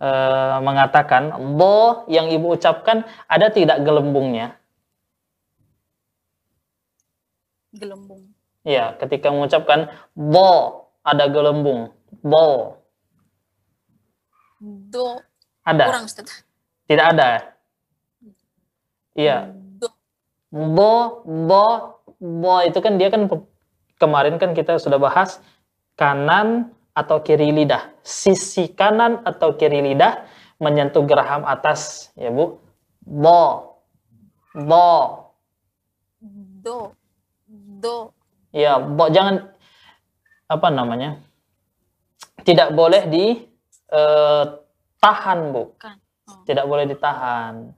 eh, 0.00 0.56
mengatakan 0.60 1.32
do 1.56 2.04
yang 2.08 2.28
ibu 2.28 2.54
ucapkan 2.56 3.04
ada 3.28 3.48
tidak 3.52 3.80
gelembungnya? 3.82 4.56
gelembung 7.76 8.32
Ya, 8.66 8.98
ketika 8.98 9.30
mengucapkan 9.30 9.94
do 10.18 10.82
ada 11.06 11.30
gelembung. 11.30 11.94
Do. 12.18 12.74
do 14.90 15.22
Ada? 15.62 15.86
kurang 15.86 16.10
Ustaz 16.10 16.42
Tidak 16.90 17.06
ada. 17.14 17.54
Iya. 19.14 19.54
do 19.54 19.86
Bo, 20.50 21.22
bo, 21.22 21.66
bo 22.18 22.54
itu 22.66 22.82
kan 22.82 22.98
dia 22.98 23.06
kan 23.14 23.30
kemarin 24.02 24.34
kan 24.42 24.50
kita 24.50 24.82
sudah 24.82 24.98
bahas 24.98 25.38
kanan 25.94 26.74
atau 26.96 27.20
kiri 27.20 27.52
lidah. 27.52 27.92
Sisi 28.00 28.72
kanan 28.72 29.20
atau 29.28 29.52
kiri 29.52 29.84
lidah 29.84 30.24
menyentuh 30.56 31.04
geraham 31.04 31.44
atas, 31.44 32.08
ya 32.16 32.32
Bu. 32.32 32.56
Bo, 33.06 33.76
bo, 34.56 35.26
do 36.66 36.90
do 37.46 38.10
ya 38.50 38.82
bo 38.82 39.06
jangan 39.12 39.52
apa 40.50 40.68
namanya? 40.74 41.22
Tidak 42.42 42.74
boleh 42.74 43.06
di 43.06 43.46
eh, 43.90 44.44
tahan, 44.98 45.38
Bu. 45.54 45.62
oh. 45.62 46.42
Tidak 46.42 46.66
boleh 46.66 46.90
ditahan. 46.90 47.70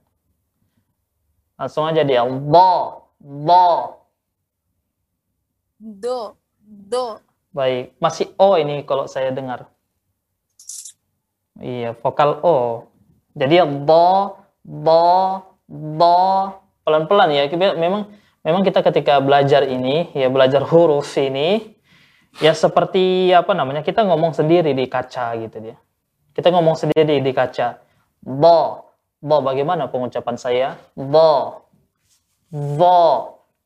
Langsung 1.59 1.85
aja 1.85 2.01
dia 2.01 2.25
bo, 2.25 3.05
bo. 3.21 3.99
do 5.79 6.35
do 6.65 7.28
Baik, 7.49 7.97
masih 7.97 8.29
O 8.37 8.53
ini 8.61 8.85
kalau 8.85 9.09
saya 9.09 9.33
dengar. 9.33 9.65
Iya, 11.57 11.97
vokal 11.97 12.37
O. 12.45 12.85
Jadi 13.33 13.57
do, 13.89 14.37
do, 14.61 15.09
do, 15.65 16.21
pelan-pelan 16.85 17.33
ya. 17.33 17.49
Memang 17.73 18.05
memang 18.45 18.61
kita 18.61 18.85
ketika 18.85 19.17
belajar 19.17 19.65
ini, 19.65 20.13
ya 20.13 20.29
belajar 20.29 20.61
huruf 20.61 21.09
ini, 21.17 21.73
ya 22.37 22.53
seperti 22.53 23.33
apa 23.33 23.57
namanya, 23.57 23.81
kita 23.81 24.05
ngomong 24.05 24.37
sendiri 24.37 24.77
di 24.77 24.85
kaca 24.85 25.33
gitu 25.41 25.57
dia. 25.57 25.77
Kita 26.37 26.53
ngomong 26.53 26.77
sendiri 26.77 27.17
di 27.17 27.31
kaca. 27.33 27.81
Do, 28.21 28.85
do, 29.17 29.35
bagaimana 29.41 29.89
pengucapan 29.89 30.37
saya? 30.37 30.77
Do, 30.93 31.65
do, 32.53 33.01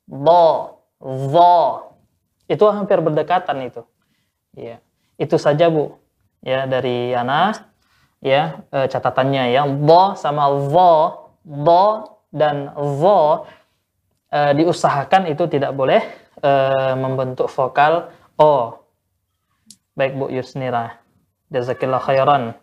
do, 0.08 0.44
do 1.04 1.93
itu 2.54 2.64
hampir 2.70 3.01
berdekatan 3.01 3.66
itu. 3.66 3.82
Ya, 4.54 4.78
itu 5.18 5.36
saja 5.41 5.68
Bu. 5.74 5.97
Ya 6.43 6.70
dari 6.70 7.16
Yana 7.16 7.72
ya 8.22 8.62
eh, 8.70 8.88
catatannya 8.88 9.56
ya 9.56 9.64
bo 9.66 10.14
sama 10.14 10.51
vo, 10.51 11.32
bo 11.41 11.84
dan 12.30 12.70
vo 12.76 13.47
eh, 14.30 14.51
diusahakan 14.54 15.34
itu 15.34 15.49
tidak 15.49 15.74
boleh 15.74 16.04
eh, 16.43 16.93
membentuk 16.93 17.49
vokal 17.49 18.14
o. 18.38 18.78
Baik 19.97 20.14
Bu 20.18 20.30
Yusnira. 20.30 21.01
Jazakillah 21.54 22.01
khairan. 22.01 22.58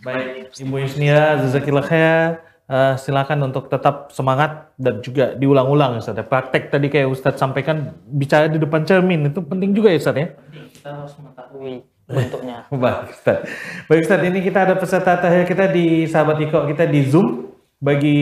Baik, 0.00 0.54
Ibu 0.56 0.80
Yusnira, 0.80 1.36
Jazakillah 1.44 1.84
khair. 1.84 2.40
Eh, 2.64 2.96
silakan 2.96 3.52
untuk 3.52 3.68
tetap 3.68 4.08
semangat 4.08 4.72
dan 4.80 5.04
juga 5.04 5.36
diulang-ulang 5.36 6.00
Ustaz. 6.00 6.16
ya. 6.16 6.24
Praktek 6.24 6.72
tadi 6.72 6.88
kayak 6.88 7.12
Ustadz 7.12 7.36
sampaikan 7.36 7.92
bicara 8.08 8.48
di 8.48 8.56
depan 8.56 8.88
cermin 8.88 9.28
itu 9.28 9.44
penting 9.44 9.76
juga 9.76 9.92
ya 9.92 10.00
Ustadz 10.00 10.20
ya. 10.24 10.28
Kita 10.72 10.88
harus 10.96 11.12
mengetahui 11.20 11.84
bentuknya. 12.08 12.64
Baik 12.72 13.12
Ustaz. 13.12 13.44
Baik 13.84 14.00
Ustaz, 14.08 14.20
ini 14.24 14.40
kita 14.40 14.64
ada 14.64 14.80
peserta 14.80 15.12
terakhir 15.20 15.44
kita 15.44 15.68
di 15.68 16.08
sahabat 16.08 16.40
Iko 16.40 16.64
kita 16.72 16.88
di 16.88 17.04
Zoom. 17.04 17.52
Bagi 17.84 18.16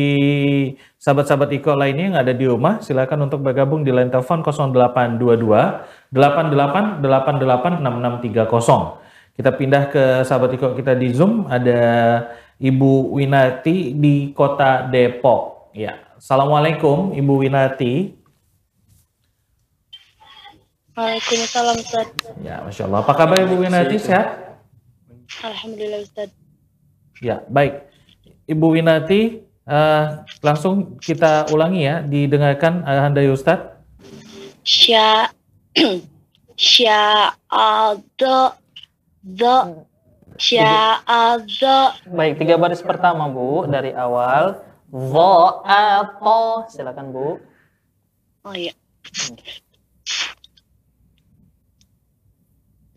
sahabat-sahabat 0.98 1.54
Iko 1.62 1.78
lainnya 1.78 2.10
yang 2.10 2.18
ada 2.18 2.34
di 2.34 2.42
rumah, 2.42 2.82
silakan 2.82 3.30
untuk 3.30 3.46
bergabung 3.46 3.86
di 3.86 3.94
line 3.94 4.10
telepon 4.10 4.42
0822 4.42 5.38
88 6.10 6.98
88 6.98 7.78
6630. 7.78 9.38
Kita 9.38 9.50
pindah 9.54 9.86
ke 9.86 10.26
sahabat 10.26 10.50
Iko 10.58 10.74
kita 10.74 10.98
di 10.98 11.14
Zoom, 11.14 11.46
ada 11.46 11.78
Ibu 12.62 13.18
Winati 13.18 13.90
di 13.90 14.30
kota 14.30 14.86
Depok. 14.86 15.74
Ya, 15.74 15.98
Assalamualaikum 16.14 17.10
Ibu 17.10 17.42
Winati. 17.42 18.14
Waalaikumsalam 20.94 21.82
Ustaz. 21.82 22.06
Ya, 22.38 22.62
Masya 22.62 22.86
Allah. 22.86 23.02
Apa 23.02 23.12
kabar 23.18 23.42
Ibu 23.42 23.66
Winati? 23.66 23.98
Sehat? 23.98 24.62
Alhamdulillah 25.42 26.06
Ustaz. 26.06 26.30
Ya, 27.18 27.42
baik. 27.50 27.82
Ibu 28.46 28.78
Winati, 28.78 29.42
eh, 29.66 30.04
langsung 30.38 31.02
kita 31.02 31.50
ulangi 31.50 31.82
ya, 31.82 31.98
didengarkan 32.06 32.86
arahan 32.86 33.10
dari 33.10 33.26
Ustadz. 33.26 33.74
sya 34.62 35.34
sya'adha 36.54 38.54
dha 39.26 39.56
sya'adha 40.42 41.94
Baik, 42.10 42.34
tiga 42.36 42.58
baris 42.58 42.82
pertama 42.82 43.30
Bu 43.30 43.64
dari 43.66 43.94
awal. 43.94 44.58
Dha'ata. 44.90 46.66
Silakan 46.68 47.14
Bu. 47.14 47.38
oh 48.42 48.54
iya 48.54 48.74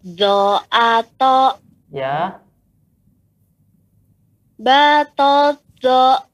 Dha'ata 0.05 1.57
Ya. 1.93 2.41
batadha 4.55 6.25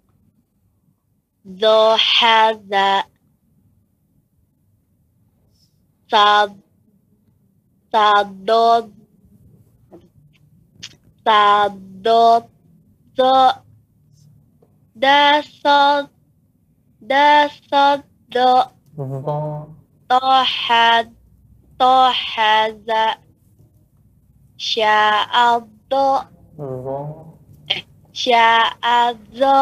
dhahadha 1.43 3.03
sad 6.05 6.51
sadod 7.91 8.93
sadod 11.26 12.45
dasad 14.95 16.09
dasad 17.01 18.01
Dha. 18.32 18.72
tohad 20.07 21.07
tohaza 21.80 23.05
sya'adha 24.55 26.07
Dha. 26.57 26.99
sya'adha 28.13 29.57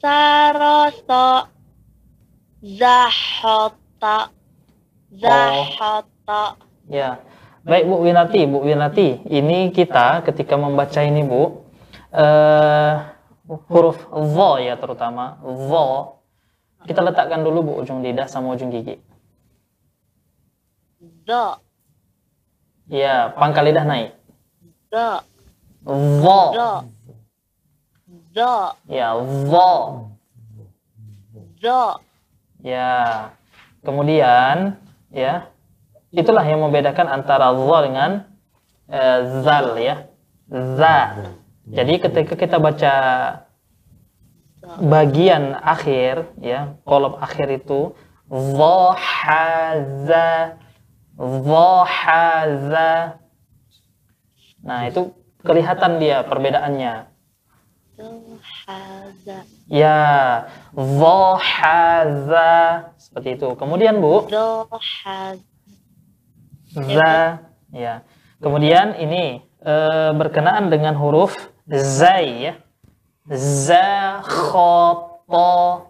sarasa 0.00 1.26
zahata 2.62 4.16
zahata 5.22 6.56
Ya. 6.88 7.18
Baik 7.66 7.82
Bu 7.90 7.98
Winati, 8.06 8.46
Bu 8.46 8.62
Winati, 8.62 9.26
ini 9.26 9.74
kita 9.74 10.22
ketika 10.22 10.54
membaca 10.54 11.02
ini 11.02 11.26
Bu, 11.26 11.66
eh, 12.14 12.94
huruf 13.66 13.98
dha 14.06 14.50
ya 14.62 14.78
terutama, 14.78 15.42
dha, 15.42 15.86
kita 16.86 17.02
letakkan 17.02 17.42
dulu 17.42 17.66
Bu 17.66 17.72
ujung 17.82 18.06
lidah 18.06 18.30
sama 18.30 18.54
ujung 18.54 18.70
gigi. 18.70 19.02
dha 21.26 21.58
Ya, 22.86 23.34
pangkal 23.34 23.66
lidah 23.66 23.82
naik. 23.82 24.14
Dha. 24.86 25.26
dha 25.82 26.70
dha 28.30 28.54
Ya, 28.86 29.10
dha. 29.18 29.66
dha 31.58 31.82
Ya. 32.62 32.94
Kemudian, 33.82 34.78
ya, 35.10 35.50
itulah 36.16 36.42
yang 36.48 36.64
membedakan 36.64 37.06
antara 37.12 37.52
dha 37.52 37.78
dengan 37.84 38.10
eh, 38.88 39.20
zal 39.44 39.76
ya. 39.76 40.08
Za. 40.48 40.98
Jadi 41.66 41.98
ketika 42.00 42.34
kita 42.38 42.56
baca 42.56 42.94
bagian 44.80 45.54
akhir 45.60 46.32
ya, 46.40 46.78
kolom 46.88 47.18
akhir 47.20 47.62
itu 47.62 47.92
dhahaza 48.30 49.46
dhahaza. 51.16 52.92
Nah, 54.66 54.80
itu 54.90 55.14
kelihatan 55.46 55.98
dia 56.02 56.22
perbedaannya. 56.26 56.94
dhahaza 57.96 59.38
Ya, 59.66 60.46
dhahaza 60.76 62.54
seperti 63.00 63.40
itu. 63.40 63.48
Kemudian 63.58 63.98
Bu, 63.98 64.28
dhahaza 64.28 65.55
za 66.76 67.40
ya. 67.72 68.04
Kemudian 68.36 69.00
ini 69.00 69.40
eh, 69.64 70.10
berkenaan 70.12 70.68
dengan 70.68 70.92
huruf 71.00 71.32
zai 71.68 72.52
ya. 72.52 72.54
Za 73.32 74.20
khata 74.22 75.82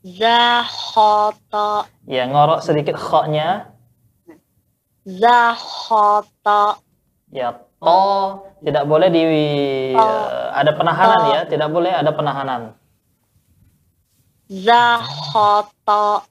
zahata 0.00 1.84
ya 2.08 2.24
ngorok 2.24 2.64
sedikit 2.64 2.96
kha-nya 2.96 3.68
zahata 5.04 6.80
ya 7.32 7.52
to. 7.80 8.04
Tidak 8.60 8.84
boleh 8.84 9.08
di 9.08 9.24
eh, 9.96 10.46
ada 10.52 10.76
penahanan 10.76 11.20
ya, 11.32 11.40
tidak 11.48 11.72
boleh 11.72 11.88
ada 11.88 12.12
penahanan. 12.12 12.76
zahata 14.50 16.28
ada 16.28 16.29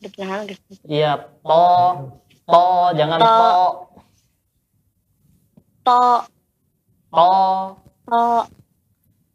guys 0.00 0.58
Iya, 0.88 1.12
to 1.44 1.64
to 2.48 2.64
jangan 2.96 3.18
To. 3.20 3.28
to 3.28 3.44
to 5.84 6.00
to 7.12 7.30
to 8.08 8.24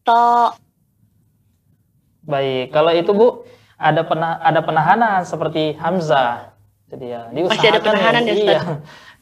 to 0.06 0.24
Baik, 2.26 2.74
kalau 2.74 2.90
itu 2.90 3.14
Bu 3.14 3.46
ada 3.78 4.02
pena, 4.02 4.42
ada 4.42 4.66
penahanan 4.66 5.22
seperti 5.30 5.78
Hamzah. 5.78 6.58
Jadi 6.90 7.06
ya, 7.14 7.30
Masih 7.30 7.70
ada 7.70 7.82
penahanan 7.86 8.26
ya, 8.26 8.34
ya, 8.34 8.42
iya. 8.42 8.60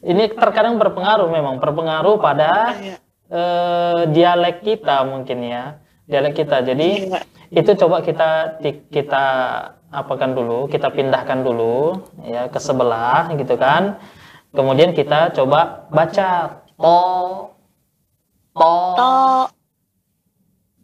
Ini 0.00 0.32
terkadang 0.32 0.80
berpengaruh 0.80 1.28
memang, 1.28 1.60
berpengaruh 1.60 2.16
pada 2.16 2.72
Iya. 2.80 2.96
eh, 3.28 4.00
dialek 4.08 4.64
kita 4.64 5.04
mungkin 5.04 5.44
ya, 5.44 5.84
dialek 6.08 6.32
kita. 6.32 6.64
Jadi 6.64 7.12
Iya. 7.12 7.20
itu 7.52 7.70
coba 7.76 8.00
kita 8.00 8.56
kita 8.88 9.24
apakan 9.94 10.34
dulu, 10.34 10.66
kita 10.66 10.90
pindahkan 10.90 11.46
dulu 11.46 12.02
ya 12.26 12.50
ke 12.50 12.58
sebelah 12.58 13.30
gitu 13.38 13.54
kan. 13.54 14.02
Kemudian 14.54 14.94
kita 14.94 15.34
coba 15.34 15.86
baca. 15.90 16.62
To 16.74 16.98
to, 18.54 18.74
to. 18.98 19.14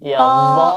Ya 0.01 0.19
to. 0.19 0.69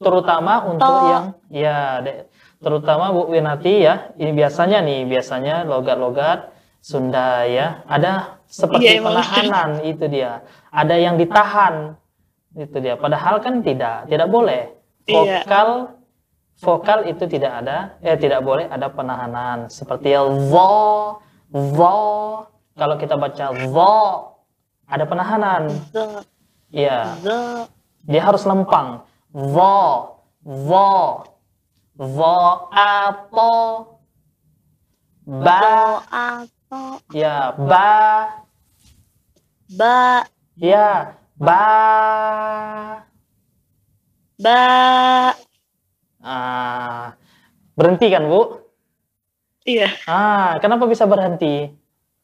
terutama 0.00 0.64
untuk 0.64 0.88
To. 0.88 1.04
yang 1.12 1.24
ya 1.52 1.76
de- 2.00 2.24
terutama 2.60 3.12
Bu 3.12 3.28
Winati 3.28 3.84
ya. 3.84 4.12
Ini 4.16 4.32
biasanya 4.32 4.80
nih 4.80 5.04
biasanya 5.08 5.64
logat-logat 5.68 6.52
Sunda 6.80 7.44
ya. 7.44 7.84
Ada 7.84 8.40
seperti 8.48 8.96
Iya, 8.96 9.04
penahanan 9.04 9.70
itu 9.84 10.04
dia. 10.08 10.40
Ada 10.72 10.96
yang 10.96 11.20
ditahan 11.20 11.96
itu 12.56 12.76
dia. 12.80 12.96
Padahal 12.96 13.44
kan 13.44 13.60
tidak 13.60 14.08
tidak 14.08 14.28
boleh. 14.32 14.72
Iya. 15.04 15.44
Vokal 16.60 17.08
itu 17.08 17.24
tidak 17.24 17.64
ada 17.64 17.96
eh 18.04 18.16
tidak 18.20 18.44
boleh 18.44 18.68
ada 18.68 18.92
penahanan. 18.92 19.72
Seperti 19.72 20.12
zo 20.52 21.18
zo 21.50 21.96
kalau 22.76 22.96
kita 23.00 23.16
baca 23.16 23.46
zo 23.56 23.96
ada 24.84 25.04
penahanan. 25.08 25.72
Iya. 26.70 27.18
Zo. 27.24 27.38
Dia 28.06 28.22
harus 28.22 28.44
lempang. 28.44 29.02
Zo 29.32 29.76
zo 30.44 30.92
zo 32.00 32.36
ato 32.72 33.56
ba 35.26 36.00
ya 37.12 37.52
ba 37.54 37.88
ba. 39.76 40.24
ya 40.56 41.16
ba. 41.36 41.64
Ba 44.40 45.36
ah 46.20 47.16
berhenti 47.74 48.06
kan 48.12 48.24
bu 48.28 48.60
iya 49.64 49.88
ah 50.06 50.56
kenapa 50.60 50.84
bisa 50.86 51.04
berhenti 51.08 51.72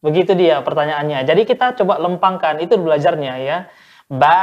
begitu 0.04 0.36
dia 0.36 0.60
pertanyaannya 0.60 1.24
jadi 1.24 1.42
kita 1.44 1.74
coba 1.80 1.98
lempangkan 1.98 2.60
itu 2.60 2.76
belajarnya 2.76 3.34
ya 3.42 3.58
ba 4.12 4.38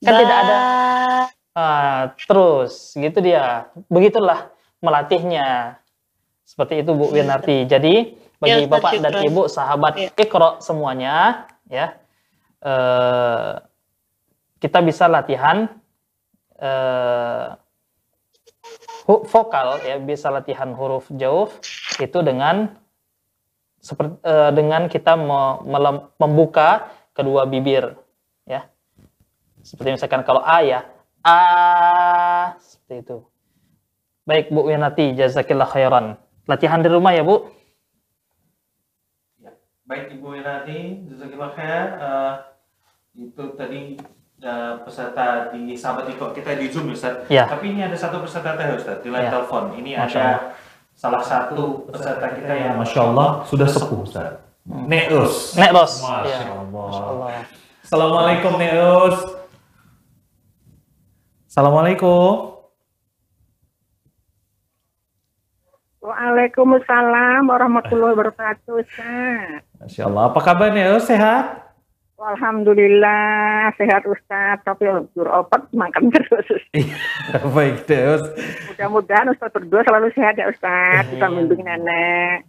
kan 0.00 0.12
Ba. 0.14 0.18
tidak 0.22 0.36
ada 0.46 0.58
Ah, 1.56 2.12
terus 2.28 2.92
gitu 2.92 3.16
dia. 3.24 3.72
Begitulah 3.88 4.52
melatihnya. 4.84 5.80
Seperti 6.44 6.84
itu 6.84 6.92
Bu 6.92 7.08
Winarti. 7.08 7.64
Jadi 7.64 8.12
bagi 8.36 8.68
Ya, 8.68 8.68
Bapak 8.68 9.00
dan. 9.00 9.24
Ibu 9.24 9.48
sahabat 9.48 9.96
Ya. 9.96 10.12
Iqra 10.20 10.60
semuanya 10.60 11.48
ya. 11.72 11.96
eh, 12.60 13.52
kita 14.60 14.84
bisa 14.84 15.08
latihan 15.08 15.80
hu- 19.06 19.24
vokal 19.28 19.80
ya, 19.84 19.96
bisa 20.00 20.28
latihan 20.32 20.72
huruf 20.72 21.06
jauf 21.14 21.56
itu 22.00 22.18
dengan 22.20 22.76
seperti 23.80 24.18
eh, 24.26 24.50
dengan 24.50 24.90
kita 24.90 25.14
me- 25.14 25.60
melem- 25.62 26.10
membuka 26.18 26.90
kedua 27.14 27.46
bibir 27.46 27.94
ya. 28.44 28.66
Seperti 29.62 29.98
misalkan 29.98 30.22
kalau 30.22 30.42
A 30.42 30.62
ya, 30.62 30.86
A 31.26 31.38
seperti 32.58 33.02
itu. 33.02 33.18
Baik 34.26 34.50
Bu 34.50 34.66
Winati, 34.66 35.14
jazakillah 35.14 35.70
khairan. 35.70 36.18
Latihan 36.50 36.82
di 36.82 36.90
rumah 36.90 37.14
ya 37.14 37.22
Bu. 37.22 37.46
Baik 39.86 40.18
Ibu 40.18 40.34
Winati, 40.34 41.06
jazakillah 41.06 41.50
khair. 41.54 41.86
Eh, 41.94 42.34
itu 43.22 43.44
tadi 43.54 43.94
eh, 44.38 44.74
peserta 44.82 45.48
di 45.50 45.72
sahabat 45.72 46.08
Iko 46.08 46.30
kita 46.30 46.54
di 46.54 46.68
Zoom 46.68 46.92
Ustaz. 46.92 47.24
Ya. 47.28 47.46
Tapi 47.46 47.72
ini 47.72 47.80
ada 47.82 47.94
satu 47.94 48.20
peserta 48.20 48.52
teh 48.54 48.76
Ustaz 48.76 49.00
di 49.00 49.08
line 49.08 49.26
Ya. 49.26 49.32
telepon. 49.32 49.72
Ini 49.72 49.90
Masya 49.96 50.18
ada 50.18 50.32
salah 50.92 51.20
satu 51.20 51.84
peserta 51.88 52.26
kita 52.32 52.52
yang 52.52 52.74
Masya 52.76 53.00
Allah 53.04 53.28
sudah 53.44 53.68
sepuh 53.68 54.00
Ustaz. 54.02 54.40
Neus. 54.66 55.54
Nek 55.54 55.70
Ros. 55.70 55.92
Masya 56.02 56.26
Ya. 56.26 56.52
Allah. 56.52 56.84
Masya 56.90 57.04
Allah. 57.06 57.28
Assalamualaikum 57.86 58.52
Neus. 58.58 59.16
Assalamualaikum. 61.46 62.52
Waalaikumsalam 66.06 67.50
warahmatullahi 67.50 68.14
wabarakatuh, 68.14 68.78
Ustaz. 68.78 69.66
Masya 69.82 70.06
Allah. 70.06 70.22
Apa 70.30 70.38
kabar 70.38 70.70
Neus? 70.70 71.02
Sehat? 71.02 71.65
Alhamdulillah 72.16 73.76
sehat 73.76 74.08
Ustaz, 74.08 74.64
tapi 74.64 74.88
jur 75.12 75.28
opat 75.28 75.68
makan 75.76 76.08
terus. 76.16 76.48
Baik 77.52 77.84
Neus. 77.84 78.24
Mudah-mudahan 78.72 79.28
Ustaz 79.36 79.52
berdua 79.52 79.84
selalu 79.84 80.08
sehat 80.16 80.40
ya 80.40 80.48
Ustaz, 80.48 81.12
kita 81.12 81.28
bimbing 81.28 81.60
nenek. 81.60 82.48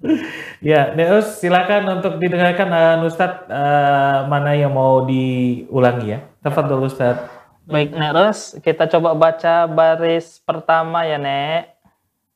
Ya, 0.64 0.96
Neus, 0.96 1.44
silakan 1.44 2.00
untuk 2.00 2.16
didengarkan 2.24 2.70
uh, 2.72 3.04
Ustadz 3.04 3.52
uh, 3.52 4.32
mana 4.32 4.56
yang 4.56 4.72
mau 4.72 5.04
diulangi 5.04 6.16
ya. 6.16 6.20
Tafadhol 6.40 6.88
Ustadz. 6.88 7.38
Baik, 7.68 7.92
Nek 7.92 8.12
Ros, 8.16 8.56
kita 8.64 8.88
coba 8.88 9.12
baca 9.12 9.68
baris 9.68 10.40
pertama 10.40 11.04
ya, 11.04 11.20
Nek. 11.20 11.76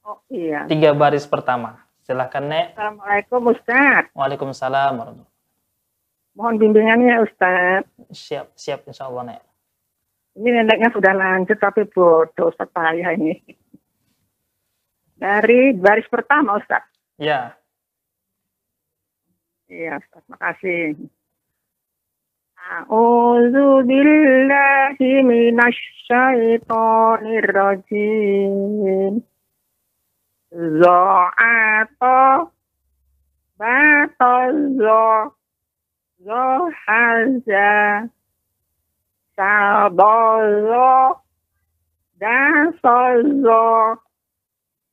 Oh 0.04 0.20
iya. 0.28 0.68
Tiga 0.68 0.92
baris 0.92 1.24
pertama. 1.24 1.80
Silahkan, 2.04 2.44
Nek. 2.44 2.76
Assalamualaikum 2.76 3.56
Ustaz. 3.56 4.12
Waalaikumsalam 4.12 4.92
warahmatullahi 5.00 5.31
Mohon 6.36 6.56
bimbingannya 6.60 7.24
Ustaz. 7.24 7.84
Siap, 8.12 8.56
siap 8.56 8.88
insya 8.88 9.12
Allah, 9.12 9.36
Nek. 9.36 9.42
Ini 10.40 10.64
neneknya 10.64 10.96
sudah 10.96 11.12
lanjut 11.12 11.60
tapi 11.60 11.84
bodoh 11.92 12.52
Ustaz 12.52 12.72
payah 12.72 13.12
ini. 13.16 13.36
Dari 15.20 15.76
baris 15.76 16.08
pertama 16.08 16.56
Ustaz. 16.56 16.88
Ya, 17.20 17.60
Iya 19.72 20.04
Ustaz, 20.04 20.20
makasih. 20.28 21.00
A'udzu 22.60 23.88
billahi 23.88 25.24
minasyaitonir 25.24 27.48
rajim. 27.56 29.24
Za'ata 30.52 32.52
batazo 33.56 35.40
zohaza 36.24 37.74
sabazo 39.36 40.90
dasazo 42.22 43.66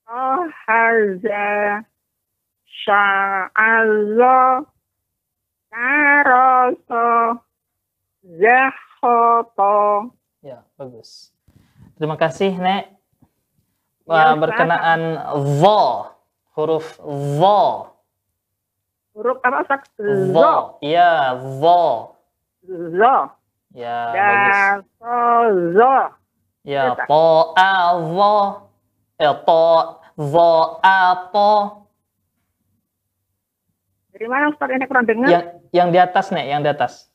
ohaza 0.08 1.46
sya'azo 2.64 4.40
Karoso 5.68 7.06
Zahoto 8.24 10.10
ya, 10.42 10.64
bagus. 10.80 11.34
Terima 11.98 12.14
kasih, 12.16 12.54
Nek. 12.56 12.94
Ya, 14.08 14.32
berkenaan 14.38 15.20
vo, 15.60 16.08
huruf 16.56 16.96
vo, 17.36 17.90
Huruf 19.18 19.42
apa 19.42 19.66
Ustaz? 19.66 19.82
Zo 19.98 20.30
vo, 20.30 20.78
ya, 20.78 21.34
vo, 21.34 22.14
Zo 22.62 23.16
ya, 23.74 23.98
bagus. 24.14 24.54
Daso 24.94 25.18
Zo 25.74 25.94
Ya, 26.62 26.94
to 26.94 27.26
a 27.58 27.98
vo, 27.98 28.34
ya 29.18 29.34
to 29.42 29.66
vo 30.14 30.78
a 30.86 31.26
to. 31.34 31.50
Dari 34.14 34.26
mana 34.30 34.54
Ustaz 34.54 34.70
ini 34.70 34.86
kurang 34.86 35.10
dengar? 35.10 35.26
Yang 35.26 35.44
yang 35.74 35.88
di 35.90 35.98
atas, 35.98 36.30
Nek, 36.30 36.46
yang 36.46 36.62
di 36.62 36.70
atas. 36.70 37.10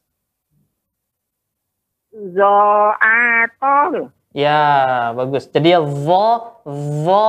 Zo 2.12 2.60
Ato 3.00 4.12
Ya, 4.36 5.10
bagus. 5.16 5.48
Jadi 5.48 5.72
ya 5.72 5.80
vo, 5.80 6.60
vo, 6.68 7.28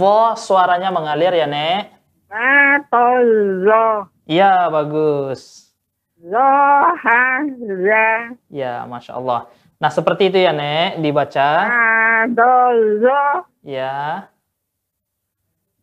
vo 0.00 0.18
suaranya 0.40 0.88
mengalir 0.88 1.36
ya, 1.36 1.44
Nek. 1.44 2.01
Ato 2.32 3.04
Zo 3.60 4.08
Ya, 4.24 4.72
bagus. 4.72 5.68
Zo 6.16 6.48
Haza 7.04 8.32
Ya, 8.48 8.88
Masya 8.88 9.20
Allah. 9.20 9.52
Nah, 9.76 9.92
seperti 9.92 10.32
itu 10.32 10.40
ya, 10.40 10.56
Nek, 10.56 10.96
dibaca. 11.04 11.68
Ado 12.24 12.56
Zo 13.04 13.44
Ya. 13.60 14.32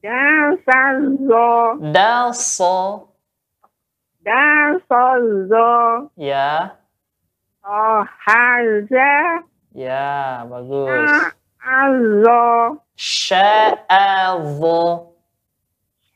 Dasa 0.02 0.82
Zo 1.22 1.78
Dal, 1.93 2.34
so. 2.34 3.14
Daso 4.26 5.06
Zo 5.45 5.70
Ya. 6.18 6.74
Oh 7.62 8.02
Haza 8.26 9.45
Ya, 9.78 10.50
bagus. 10.50 11.14
Azo 11.62 12.82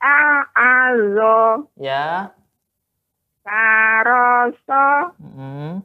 Sya'adho. 0.03 0.43
Azo 0.51 1.35
Ya. 1.79 2.35
Saroso 3.43 5.15
Mm. 5.19 5.79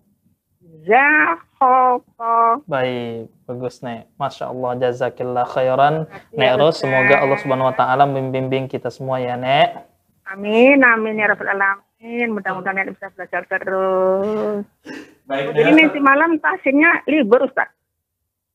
Zahoko 0.87 2.63
Baik, 2.67 3.31
bagus 3.47 3.83
Nek. 3.83 4.11
Masya 4.19 4.51
Allah, 4.51 4.79
jazakillah 4.79 5.47
khairan. 5.47 6.07
Nek 6.35 6.53
Ros, 6.59 6.79
semoga 6.83 7.19
Allah 7.23 7.39
Subhanahu 7.39 7.71
Wa 7.71 7.77
Taala 7.79 8.05
membimbing 8.07 8.67
kita 8.71 8.91
semua 8.91 9.19
ya 9.23 9.35
Nek. 9.39 9.87
Amin 10.29 10.83
amin 10.85 11.17
ya 11.17 11.33
Rabbal 11.33 11.57
Alamin 11.57 12.37
Mudah-mudahan 12.37 12.77
Nek 12.77 13.01
bisa 13.01 13.09
belajar 13.17 13.49
terus 13.49 14.61
Baik 15.25 15.57
Jadi 15.57 15.71
nanti 15.73 15.99
malam 16.05 16.37
tasnya 16.43 17.07
libur 17.09 17.47
Ustaz 17.49 17.71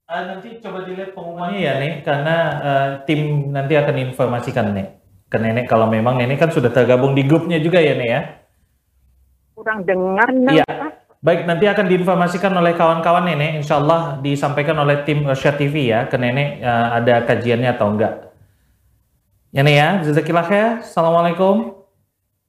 Uh, 0.03 0.19
nanti 0.35 0.59
coba 0.59 0.83
dilihat 0.83 1.15
pengumumannya 1.15 1.63
ya 1.63 1.79
Nek, 1.79 2.03
karena 2.03 2.37
uh, 2.59 2.89
tim 3.07 3.49
nanti 3.55 3.73
akan 3.73 3.95
informasikan 4.11 4.75
Nek 4.75 5.02
ke 5.33 5.41
Nenek 5.41 5.65
kalau 5.65 5.89
memang 5.89 6.13
Nenek 6.13 6.37
kan 6.37 6.53
sudah 6.53 6.69
tergabung 6.69 7.17
di 7.17 7.25
grupnya 7.25 7.57
juga 7.57 7.81
ya 7.81 7.97
Nek 7.97 8.09
ya. 8.13 8.21
Kurang 9.57 9.81
dengar 9.81 10.29
Iya. 10.29 10.65
Baik, 11.23 11.47
nanti 11.47 11.65
akan 11.71 11.87
diinformasikan 11.87 12.51
oleh 12.51 12.75
kawan-kawan 12.77 13.25
Nenek, 13.25 13.63
insya 13.63 13.79
Allah 13.81 14.19
disampaikan 14.21 14.77
oleh 14.77 15.01
tim 15.07 15.25
Rosya 15.25 15.55
TV 15.57 15.89
ya 15.89 16.05
ke 16.05 16.19
Nenek 16.21 16.61
uh, 16.61 16.99
ada 17.01 17.25
kajiannya 17.25 17.73
atau 17.73 17.89
enggak. 17.89 18.29
Ya 19.49 19.65
Nek 19.65 19.73
ya, 19.73 19.89
jazakillah 20.05 20.45
khair. 20.45 20.69
Assalamualaikum 20.85 21.81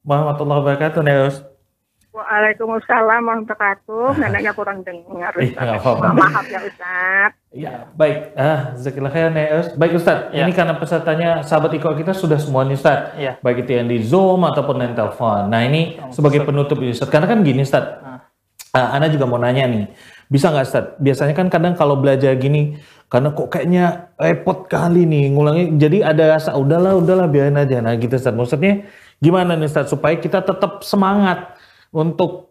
warahmatullahi 0.05 0.61
wabarakatuh 0.61 1.01
Nek 1.01 1.17
Ros. 1.25 1.54
Waalaikumsalam 2.15 3.27
warahmatullahi 3.27 3.59
wabarakatuh 3.59 4.07
Neneknya 4.23 4.53
kurang 4.55 4.87
dengar 4.87 5.35
Iya, 5.35 5.51
Ustaz 5.51 5.69
apa-apa. 5.83 6.07
Maaf 6.15 6.47
ya 6.47 6.61
Ustaz 6.63 7.31
Ya, 7.55 7.73
baik. 7.95 8.35
Ah, 8.35 8.75
jazakillah 8.75 9.11
khair. 9.11 9.31
Baik 9.79 9.99
Ustaz, 9.99 10.31
Ya. 10.35 10.43
ini 10.43 10.51
karena 10.55 10.75
pesertanya 10.75 11.43
sahabat 11.47 11.71
Iko 11.75 11.91
kita 11.95 12.11
sudah 12.11 12.35
semuanya 12.35 12.75
Ustaz. 12.75 13.15
Ya. 13.15 13.39
Baik 13.43 13.63
itu 13.67 13.79
yang 13.79 13.87
di 13.87 14.03
Zoom 14.03 14.43
ataupun 14.43 14.83
yang 14.83 14.95
telepon. 14.95 15.47
Nah, 15.51 15.63
ini 15.63 15.99
sebagai 16.11 16.43
penutup 16.43 16.83
ini 16.83 16.91
Ustaz. 16.91 17.07
Karena 17.11 17.31
kan 17.31 17.47
gini 17.47 17.63
Ustaz. 17.63 17.99
Ah, 18.75 18.95
Ana 18.99 19.07
juga 19.07 19.27
mau 19.27 19.39
nanya 19.39 19.71
nih. 19.71 19.87
Bisa 20.27 20.51
nggak 20.51 20.67
Ustaz? 20.67 20.85
Biasanya 20.99 21.35
kan 21.35 21.47
kadang 21.47 21.75
kalau 21.75 21.95
belajar 21.95 22.35
gini 22.35 22.75
karena 23.07 23.31
kok 23.31 23.47
kayaknya 23.47 24.11
repot 24.19 24.67
kali 24.67 25.07
nih 25.07 25.31
ngulangnya. 25.31 25.67
Jadi 25.79 25.99
ada 26.03 26.35
rasa 26.35 26.59
udahlah, 26.59 26.99
udahlah 26.99 27.31
biarin 27.31 27.55
aja. 27.55 27.79
Nah, 27.79 27.95
gitu 27.95 28.19
Ustaz. 28.19 28.35
Maksudnya 28.35 28.83
gimana 29.23 29.55
nih 29.55 29.71
Ustaz 29.71 29.95
supaya 29.95 30.19
kita 30.19 30.43
tetap 30.43 30.83
semangat 30.83 31.54
untuk 31.95 32.51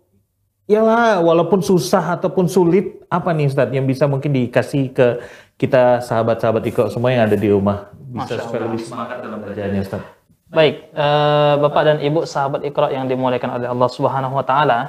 Yalah, 0.64 1.20
walaupun 1.20 1.60
susah 1.60 2.16
ataupun 2.16 2.48
sulit, 2.48 3.04
apa 3.12 3.36
nih 3.36 3.52
Ustadz 3.52 3.76
yang 3.76 3.84
bisa 3.84 4.08
mungkin 4.08 4.32
dikasih 4.32 4.96
ke 4.96 5.20
kita 5.60 6.00
sahabat-sahabat 6.00 6.64
Iko 6.64 6.88
semua 6.88 7.12
yang 7.12 7.28
ada 7.28 7.36
di 7.36 7.52
rumah? 7.52 7.92
Bisa 7.92 8.40
supaya 8.40 8.72
lebih 8.72 8.80
semangat 8.80 9.20
dalam 9.20 9.44
belajarnya 9.44 9.84
Ustadz. 9.84 10.08
Baik, 10.48 10.88
eh, 10.88 11.54
Bapak 11.60 11.84
dan 11.84 11.98
Ibu 12.00 12.24
sahabat 12.24 12.64
Iqra 12.64 12.96
yang 12.96 13.12
dimuliakan 13.12 13.60
oleh 13.60 13.68
Allah 13.68 13.90
Subhanahu 13.92 14.40
wa 14.40 14.46
taala. 14.48 14.80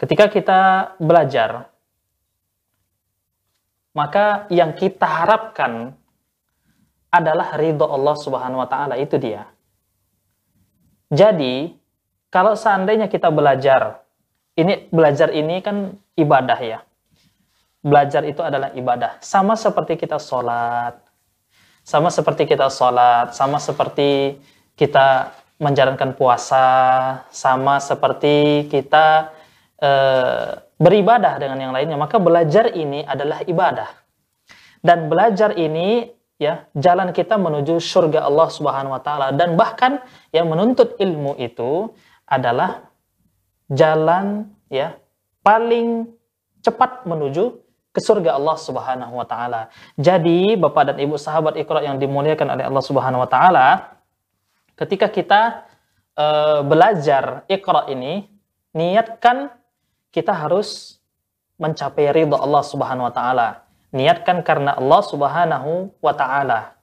Ketika 0.00 0.32
kita 0.32 0.60
belajar, 0.96 1.68
maka 3.92 4.48
yang 4.48 4.72
kita 4.72 5.04
harapkan 5.04 5.92
adalah 7.12 7.60
ridho 7.60 7.84
Allah 7.84 8.16
Subhanahu 8.16 8.64
wa 8.64 8.68
taala, 8.70 8.96
itu 8.96 9.20
dia. 9.20 9.44
Jadi, 11.12 11.79
kalau 12.30 12.54
seandainya 12.54 13.10
kita 13.10 13.26
belajar, 13.34 14.06
ini 14.54 14.86
belajar 14.94 15.34
ini 15.34 15.58
kan 15.58 15.98
ibadah 16.14 16.58
ya. 16.62 16.78
Belajar 17.82 18.22
itu 18.22 18.38
adalah 18.38 18.70
ibadah. 18.70 19.18
Sama 19.18 19.58
seperti 19.58 19.98
kita 19.98 20.22
sholat, 20.22 20.94
sama 21.82 22.06
seperti 22.06 22.46
kita 22.46 22.70
sholat, 22.70 23.34
sama 23.34 23.58
seperti 23.58 24.38
kita 24.78 25.34
menjalankan 25.58 26.14
puasa, 26.14 26.66
sama 27.34 27.82
seperti 27.82 28.70
kita 28.70 29.34
eh, 29.82 30.54
beribadah 30.78 31.34
dengan 31.36 31.58
yang 31.58 31.72
lainnya, 31.74 31.98
maka 31.98 32.22
belajar 32.22 32.70
ini 32.72 33.02
adalah 33.02 33.42
ibadah. 33.42 33.90
Dan 34.80 35.10
belajar 35.10 35.58
ini 35.58 36.08
ya 36.40 36.64
jalan 36.72 37.12
kita 37.12 37.36
menuju 37.36 37.76
surga 37.76 38.24
Allah 38.24 38.48
Subhanahu 38.48 38.96
wa 38.96 39.02
taala 39.04 39.28
dan 39.36 39.60
bahkan 39.60 40.00
yang 40.32 40.48
menuntut 40.48 40.96
ilmu 40.96 41.36
itu 41.36 41.92
adalah 42.30 42.86
jalan 43.66 44.46
ya 44.70 44.94
paling 45.42 46.06
cepat 46.62 47.04
menuju 47.04 47.58
ke 47.90 47.98
surga 47.98 48.38
Allah 48.38 48.54
Subhanahu 48.54 49.18
wa 49.18 49.26
taala. 49.26 49.66
Jadi 49.98 50.54
Bapak 50.54 50.94
dan 50.94 50.96
Ibu 51.02 51.18
sahabat 51.18 51.58
Iqra 51.58 51.82
yang 51.82 51.98
dimuliakan 51.98 52.54
oleh 52.54 52.64
Allah 52.70 52.84
Subhanahu 52.86 53.26
wa 53.26 53.30
taala, 53.30 53.98
ketika 54.78 55.10
kita 55.10 55.66
eh, 56.14 56.60
belajar 56.62 57.42
Iqra 57.50 57.90
ini, 57.90 58.30
niatkan 58.70 59.50
kita 60.14 60.30
harus 60.30 61.02
mencapai 61.58 62.14
ridha 62.14 62.38
Allah 62.38 62.62
Subhanahu 62.62 63.10
wa 63.10 63.14
taala. 63.14 63.48
Niatkan 63.90 64.46
karena 64.46 64.78
Allah 64.78 65.02
Subhanahu 65.02 65.90
wa 65.98 66.14
taala. 66.14 66.78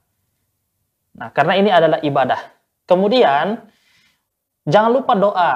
Nah, 1.16 1.32
karena 1.32 1.54
ini 1.56 1.72
adalah 1.72 2.04
ibadah. 2.04 2.52
Kemudian 2.84 3.64
jangan 4.68 4.92
lupa 4.92 5.16
doa. 5.16 5.54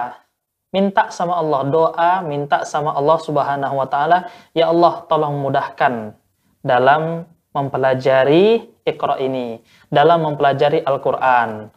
Minta 0.72 1.12
sama 1.12 1.36
Allah, 1.36 1.68
doa 1.68 2.24
minta 2.24 2.64
sama 2.64 2.96
Allah 2.96 3.20
Subhanahu 3.20 3.76
wa 3.76 3.84
taala, 3.92 4.32
ya 4.56 4.72
Allah 4.72 5.04
tolong 5.04 5.44
mudahkan 5.44 6.16
dalam 6.64 7.28
mempelajari 7.52 8.72
Iqra 8.88 9.20
ini, 9.20 9.60
dalam 9.92 10.24
mempelajari 10.24 10.80
Al-Qur'an. 10.80 11.68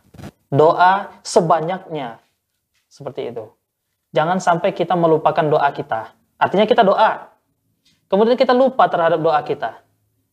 Doa 0.47 1.11
sebanyaknya. 1.27 2.23
Seperti 2.87 3.35
itu. 3.35 3.51
Jangan 4.15 4.39
sampai 4.39 4.71
kita 4.71 4.95
melupakan 4.95 5.43
doa 5.43 5.67
kita. 5.75 6.15
Artinya 6.39 6.63
kita 6.63 6.87
doa, 6.87 7.35
kemudian 8.07 8.39
kita 8.39 8.55
lupa 8.55 8.87
terhadap 8.87 9.19
doa 9.19 9.43
kita. 9.43 9.83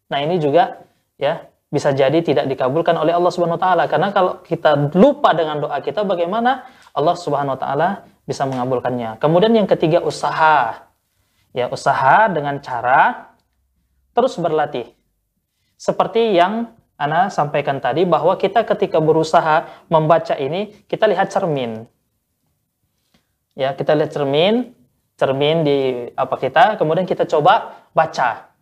Nah, 0.06 0.22
ini 0.22 0.38
juga 0.38 0.86
ya 1.18 1.50
bisa 1.72 1.96
jadi 1.96 2.20
tidak 2.20 2.52
dikabulkan 2.52 2.94
oleh 3.00 3.16
Allah 3.16 3.32
Subhanahu 3.32 3.56
wa 3.56 3.64
taala 3.64 3.84
karena 3.88 4.12
kalau 4.12 4.44
kita 4.44 4.92
lupa 4.92 5.32
dengan 5.32 5.64
doa 5.64 5.80
kita 5.80 6.04
bagaimana 6.04 6.68
Allah 6.92 7.16
Subhanahu 7.16 7.56
wa 7.56 7.62
taala 7.62 7.90
bisa 8.28 8.48
mengabulkannya. 8.48 9.18
Kemudian 9.18 9.54
yang 9.56 9.68
ketiga 9.68 10.00
usaha. 10.04 10.88
Ya, 11.52 11.68
usaha 11.68 12.32
dengan 12.32 12.64
cara 12.64 13.32
terus 14.16 14.40
berlatih. 14.40 14.88
Seperti 15.76 16.36
yang 16.40 16.72
Ana 17.02 17.34
sampaikan 17.34 17.82
tadi 17.82 18.06
bahwa 18.06 18.38
kita 18.38 18.62
ketika 18.62 19.02
berusaha 19.02 19.66
membaca 19.90 20.38
ini 20.38 20.70
kita 20.86 21.10
lihat 21.10 21.34
cermin. 21.34 21.90
Ya, 23.58 23.74
kita 23.74 23.98
lihat 23.98 24.14
cermin, 24.14 24.78
cermin 25.18 25.66
di 25.66 25.78
apa 26.14 26.38
kita, 26.38 26.78
kemudian 26.78 27.10
kita 27.10 27.26
coba 27.26 27.82
baca. 27.98 28.54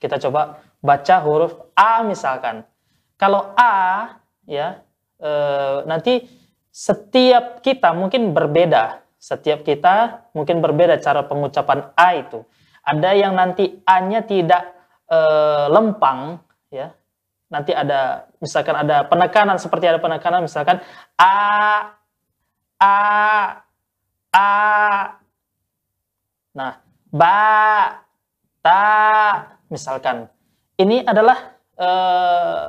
Kita 0.00 0.16
coba 0.16 0.64
baca 0.80 1.16
huruf 1.24 1.52
A 1.76 2.00
misalkan. 2.04 2.64
Kalau 3.20 3.52
A 3.52 4.16
ya 4.48 4.80
e, 5.16 5.30
nanti 5.88 6.24
setiap 6.74 7.62
kita 7.62 7.94
mungkin 7.94 8.34
berbeda. 8.34 9.06
Setiap 9.22 9.62
kita 9.62 10.26
mungkin 10.34 10.58
berbeda 10.58 10.98
cara 10.98 11.22
pengucapan 11.22 11.94
A 11.94 12.18
itu. 12.18 12.42
Ada 12.82 13.14
yang 13.14 13.38
nanti 13.38 13.78
A-nya 13.86 14.26
tidak 14.26 14.74
e, 15.06 15.18
lempang 15.70 16.42
ya. 16.68 16.90
Nanti 17.48 17.70
ada 17.70 18.26
misalkan 18.42 18.74
ada 18.74 19.06
penekanan 19.06 19.56
seperti 19.62 19.86
ada 19.86 20.02
penekanan 20.02 20.42
misalkan 20.42 20.82
A 21.14 21.38
A 22.82 22.96
A 24.34 24.50
Nah, 26.54 26.78
ba 27.10 27.42
ta 28.62 28.82
misalkan. 29.66 30.30
Ini 30.74 31.06
adalah 31.06 31.54
eh, 31.78 32.66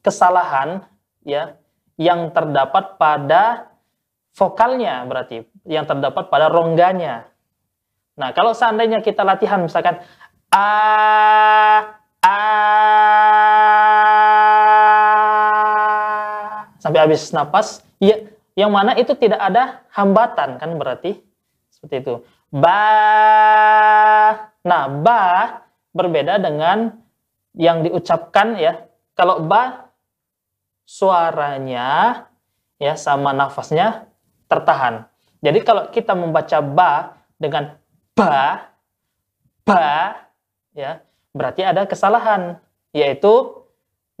kesalahan 0.00 0.80
ya 1.28 1.60
yang 2.02 2.34
terdapat 2.34 2.98
pada 2.98 3.70
vokalnya 4.34 5.06
berarti 5.06 5.46
yang 5.68 5.86
terdapat 5.86 6.26
pada 6.26 6.50
rongganya. 6.50 7.30
Nah, 8.18 8.34
kalau 8.34 8.52
seandainya 8.52 9.00
kita 9.00 9.22
latihan 9.22 9.62
misalkan 9.62 10.02
a 10.52 10.68
a 12.20 12.38
sampai 16.82 16.98
habis 16.98 17.30
napas, 17.30 17.86
ya 18.02 18.18
yang 18.58 18.74
mana 18.74 18.92
itu 18.98 19.14
tidak 19.16 19.40
ada 19.40 19.86
hambatan 19.94 20.60
kan 20.60 20.70
berarti 20.76 21.22
seperti 21.72 22.04
itu. 22.04 22.14
Ba. 22.52 22.84
Nah, 24.66 24.84
ba 25.00 25.22
berbeda 25.96 26.36
dengan 26.36 27.00
yang 27.56 27.80
diucapkan 27.86 28.60
ya. 28.60 28.84
Kalau 29.16 29.44
ba 29.44 29.91
suaranya 30.92 31.88
ya 32.76 32.92
sama 33.00 33.32
nafasnya 33.32 34.04
tertahan. 34.44 35.08
Jadi 35.40 35.64
kalau 35.64 35.88
kita 35.88 36.12
membaca 36.12 36.60
ba 36.60 36.92
dengan 37.40 37.80
ba 38.12 38.68
ba 39.64 40.28
ya, 40.76 41.00
berarti 41.32 41.64
ada 41.64 41.88
kesalahan 41.88 42.60
yaitu 42.92 43.64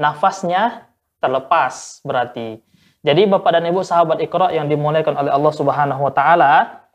nafasnya 0.00 0.88
terlepas 1.20 2.00
berarti. 2.08 2.64
Jadi 3.02 3.26
Bapak 3.28 3.58
dan 3.58 3.66
Ibu 3.68 3.82
sahabat 3.84 4.22
Iqra 4.22 4.54
yang 4.54 4.70
dimuliakan 4.70 5.26
oleh 5.26 5.32
Allah 5.34 5.52
Subhanahu 5.52 6.06
wa 6.08 6.12
taala 6.14 6.86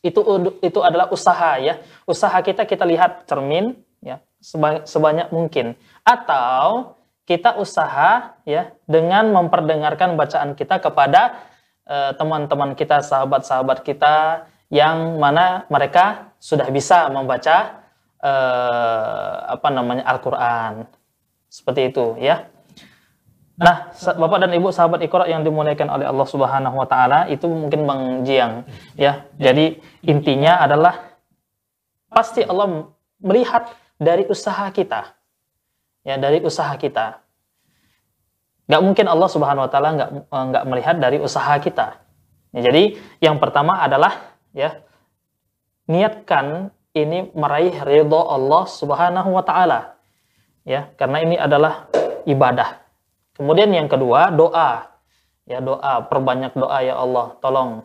itu 0.00 0.22
itu 0.64 0.80
adalah 0.80 1.12
usaha 1.12 1.60
ya. 1.60 1.76
Usaha 2.08 2.40
kita 2.40 2.64
kita 2.64 2.88
lihat 2.88 3.28
cermin 3.28 3.76
ya 4.00 4.22
sebanyak, 4.40 4.88
sebanyak 4.88 5.28
mungkin 5.28 5.76
atau 6.06 6.94
kita 7.24 7.56
usaha 7.56 8.36
ya 8.44 8.72
dengan 8.84 9.32
memperdengarkan 9.32 10.16
bacaan 10.16 10.52
kita 10.52 10.76
kepada 10.80 11.40
eh, 11.88 12.12
teman-teman 12.20 12.72
uh, 12.72 12.76
kita, 12.76 13.00
sahabat-sahabat 13.00 13.80
kita 13.80 14.44
yang 14.68 15.16
mana 15.16 15.64
mereka 15.72 16.36
sudah 16.40 16.68
bisa 16.68 17.08
membaca 17.08 17.84
uh, 18.20 19.56
apa 19.56 19.68
namanya 19.72 20.04
Al-Qur'an. 20.08 20.88
Seperti 21.48 21.92
itu 21.92 22.18
ya. 22.20 22.48
Nah, 23.54 23.94
Bapak 23.94 24.42
dan 24.42 24.50
Ibu 24.50 24.74
sahabat 24.74 24.98
Iqra 25.06 25.30
yang 25.30 25.46
dimuliakan 25.46 25.86
oleh 25.86 26.10
Allah 26.10 26.26
Subhanahu 26.26 26.74
wa 26.74 26.88
taala, 26.90 27.30
itu 27.30 27.46
mungkin 27.46 27.86
Bang 27.86 28.26
Jiang 28.26 28.66
ya. 28.98 29.30
Jadi 29.38 29.78
intinya 30.02 30.58
adalah 30.58 31.14
pasti 32.10 32.42
Allah 32.42 32.90
melihat 33.22 33.70
dari 33.94 34.26
usaha 34.26 34.66
kita. 34.74 35.14
Ya, 36.04 36.20
dari 36.20 36.44
usaha 36.44 36.70
kita. 36.76 37.24
Gak 38.68 38.82
mungkin 38.84 39.08
Allah 39.08 39.28
Subhanahu 39.28 39.64
wa 39.68 39.70
taala 39.72 39.88
nggak 39.92 40.10
nggak 40.28 40.64
melihat 40.68 40.96
dari 41.00 41.20
usaha 41.20 41.52
kita. 41.60 42.00
Ya, 42.52 42.60
jadi 42.70 42.96
yang 43.20 43.40
pertama 43.40 43.80
adalah 43.80 44.36
ya 44.52 44.84
niatkan 45.88 46.72
ini 46.92 47.32
meraih 47.32 47.76
ridho 47.84 48.20
Allah 48.20 48.64
Subhanahu 48.68 49.32
wa 49.32 49.44
taala. 49.44 49.96
Ya, 50.64 50.92
karena 50.96 51.20
ini 51.20 51.36
adalah 51.36 51.92
ibadah 52.24 52.84
Kemudian 53.34 53.70
yang 53.74 53.90
kedua, 53.90 54.30
doa. 54.30 54.94
Ya, 55.44 55.60
doa, 55.60 56.06
perbanyak 56.08 56.56
doa 56.56 56.78
ya 56.80 56.96
Allah, 56.96 57.36
tolong. 57.42 57.84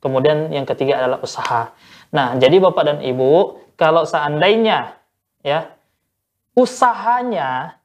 Kemudian 0.00 0.48
yang 0.48 0.64
ketiga 0.64 1.02
adalah 1.02 1.20
usaha. 1.20 1.74
Nah, 2.14 2.38
jadi 2.38 2.56
Bapak 2.62 2.84
dan 2.86 2.98
Ibu, 3.04 3.60
kalau 3.76 4.06
seandainya 4.08 4.96
ya 5.44 5.74
usahanya 6.54 7.78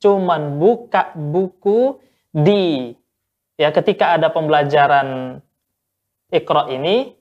cuman 0.00 0.56
buka 0.56 1.12
buku 1.12 2.00
di 2.32 2.96
ya 3.60 3.68
ketika 3.74 4.16
ada 4.16 4.32
pembelajaran 4.32 5.40
Iqra 6.30 6.70
ini 6.70 7.12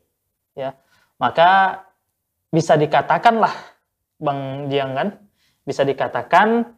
ya, 0.54 0.78
maka 1.18 1.82
bisa 2.54 2.78
dikatakanlah 2.78 3.52
Bang 4.22 4.70
Jiang 4.70 4.94
kan, 4.94 5.10
bisa 5.66 5.82
dikatakan 5.82 6.78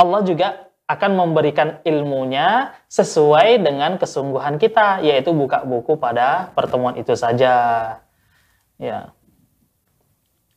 Allah 0.00 0.20
juga 0.24 0.48
akan 0.86 1.10
memberikan 1.18 1.82
ilmunya 1.82 2.72
sesuai 2.86 3.58
dengan 3.58 3.98
kesungguhan 3.98 4.56
kita, 4.56 5.02
yaitu 5.02 5.34
buka 5.34 5.66
buku 5.66 5.98
pada 5.98 6.54
pertemuan 6.54 6.94
itu 6.94 7.12
saja. 7.18 7.54
Ya. 8.78 9.10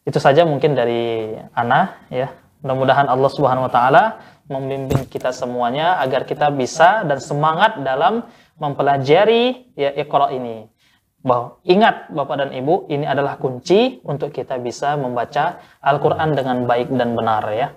Itu 0.05 0.21
saja 0.21 0.45
mungkin 0.45 0.77
dari 0.77 1.33
Ana 1.51 1.97
ya. 2.13 2.29
Mudah-mudahan 2.59 3.07
Allah 3.07 3.31
Subhanahu 3.31 3.67
wa 3.67 3.71
taala 3.71 4.03
membimbing 4.51 5.07
kita 5.07 5.31
semuanya 5.31 6.01
agar 6.03 6.27
kita 6.27 6.51
bisa 6.51 7.07
dan 7.07 7.21
semangat 7.21 7.79
dalam 7.85 8.27
mempelajari 8.59 9.71
ya 9.77 9.95
Iqra 9.95 10.33
ini. 10.35 10.67
Bahwa 11.19 11.59
ingat 11.67 12.11
Bapak 12.11 12.35
dan 12.39 12.51
Ibu, 12.55 12.87
ini 12.87 13.03
adalah 13.03 13.35
kunci 13.35 13.99
untuk 14.07 14.31
kita 14.31 14.55
bisa 14.59 14.95
membaca 14.95 15.59
Al-Qur'an 15.83 16.31
dengan 16.31 16.63
baik 16.63 16.91
dan 16.95 17.11
benar 17.15 17.43
ya. 17.51 17.75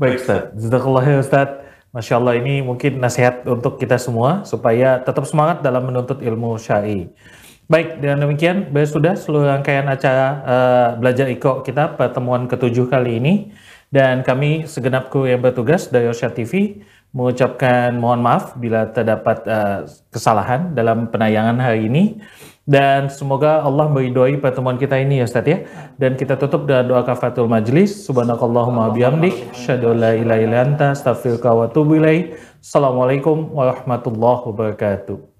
Baik 0.00 0.20
Ustaz, 0.20 0.52
Jazakallah 0.56 1.04
Ustaz. 1.20 1.48
Masya 1.94 2.18
Allah 2.18 2.34
ini 2.42 2.58
mungkin 2.58 2.98
nasihat 2.98 3.46
untuk 3.46 3.78
kita 3.78 3.94
semua 4.02 4.42
supaya 4.42 4.98
tetap 4.98 5.22
semangat 5.30 5.62
dalam 5.62 5.86
menuntut 5.86 6.18
ilmu 6.18 6.58
syai. 6.58 7.06
Baik, 7.70 8.02
dengan 8.02 8.26
demikian 8.26 8.68
sudah 8.84 9.14
seluruh 9.14 9.48
rangkaian 9.48 9.86
acara 9.86 10.26
eh, 10.42 10.88
belajar 10.98 11.30
Iko 11.30 11.62
kita 11.62 11.94
pertemuan 11.94 12.50
ketujuh 12.50 12.90
kali 12.90 13.22
ini 13.22 13.34
dan 13.94 14.26
kami 14.26 14.66
segenap 14.66 15.06
kru 15.06 15.30
yang 15.30 15.38
bertugas 15.38 15.86
dari 15.86 16.10
Osha 16.10 16.26
TV 16.26 16.82
mengucapkan 17.14 17.94
mohon 17.94 18.26
maaf 18.26 18.58
bila 18.58 18.90
terdapat 18.90 19.46
eh, 19.46 19.86
kesalahan 20.10 20.74
dalam 20.74 21.06
penayangan 21.14 21.62
hari 21.62 21.86
ini. 21.86 22.18
Dan 22.66 23.12
semoga 23.12 23.60
Allah 23.60 23.86
meridhoi 23.92 24.40
pertemuan 24.40 24.80
kita 24.80 24.98
ini 24.98 25.22
ya 25.22 25.30
Ustaz 25.30 25.46
ya. 25.46 25.62
Dan 25.94 26.18
kita 26.18 26.34
tutup 26.34 26.66
dengan 26.66 26.90
doa 26.90 27.06
kafatul 27.06 27.46
majlis. 27.46 28.08
Subhanakallahumma 28.08 28.90
bihamdik 28.90 29.54
asyhadu 29.54 29.94
an 29.94 29.96
la 30.02 30.12
ilaha 30.18 30.40
illa 30.42 30.58
anta 30.66 30.86
astaghfiruka 30.90 31.54
wa 31.54 31.70
assalamualaikum 31.70 33.52
warahmatullahi 33.54 34.42
wabarakatuh 34.48 35.33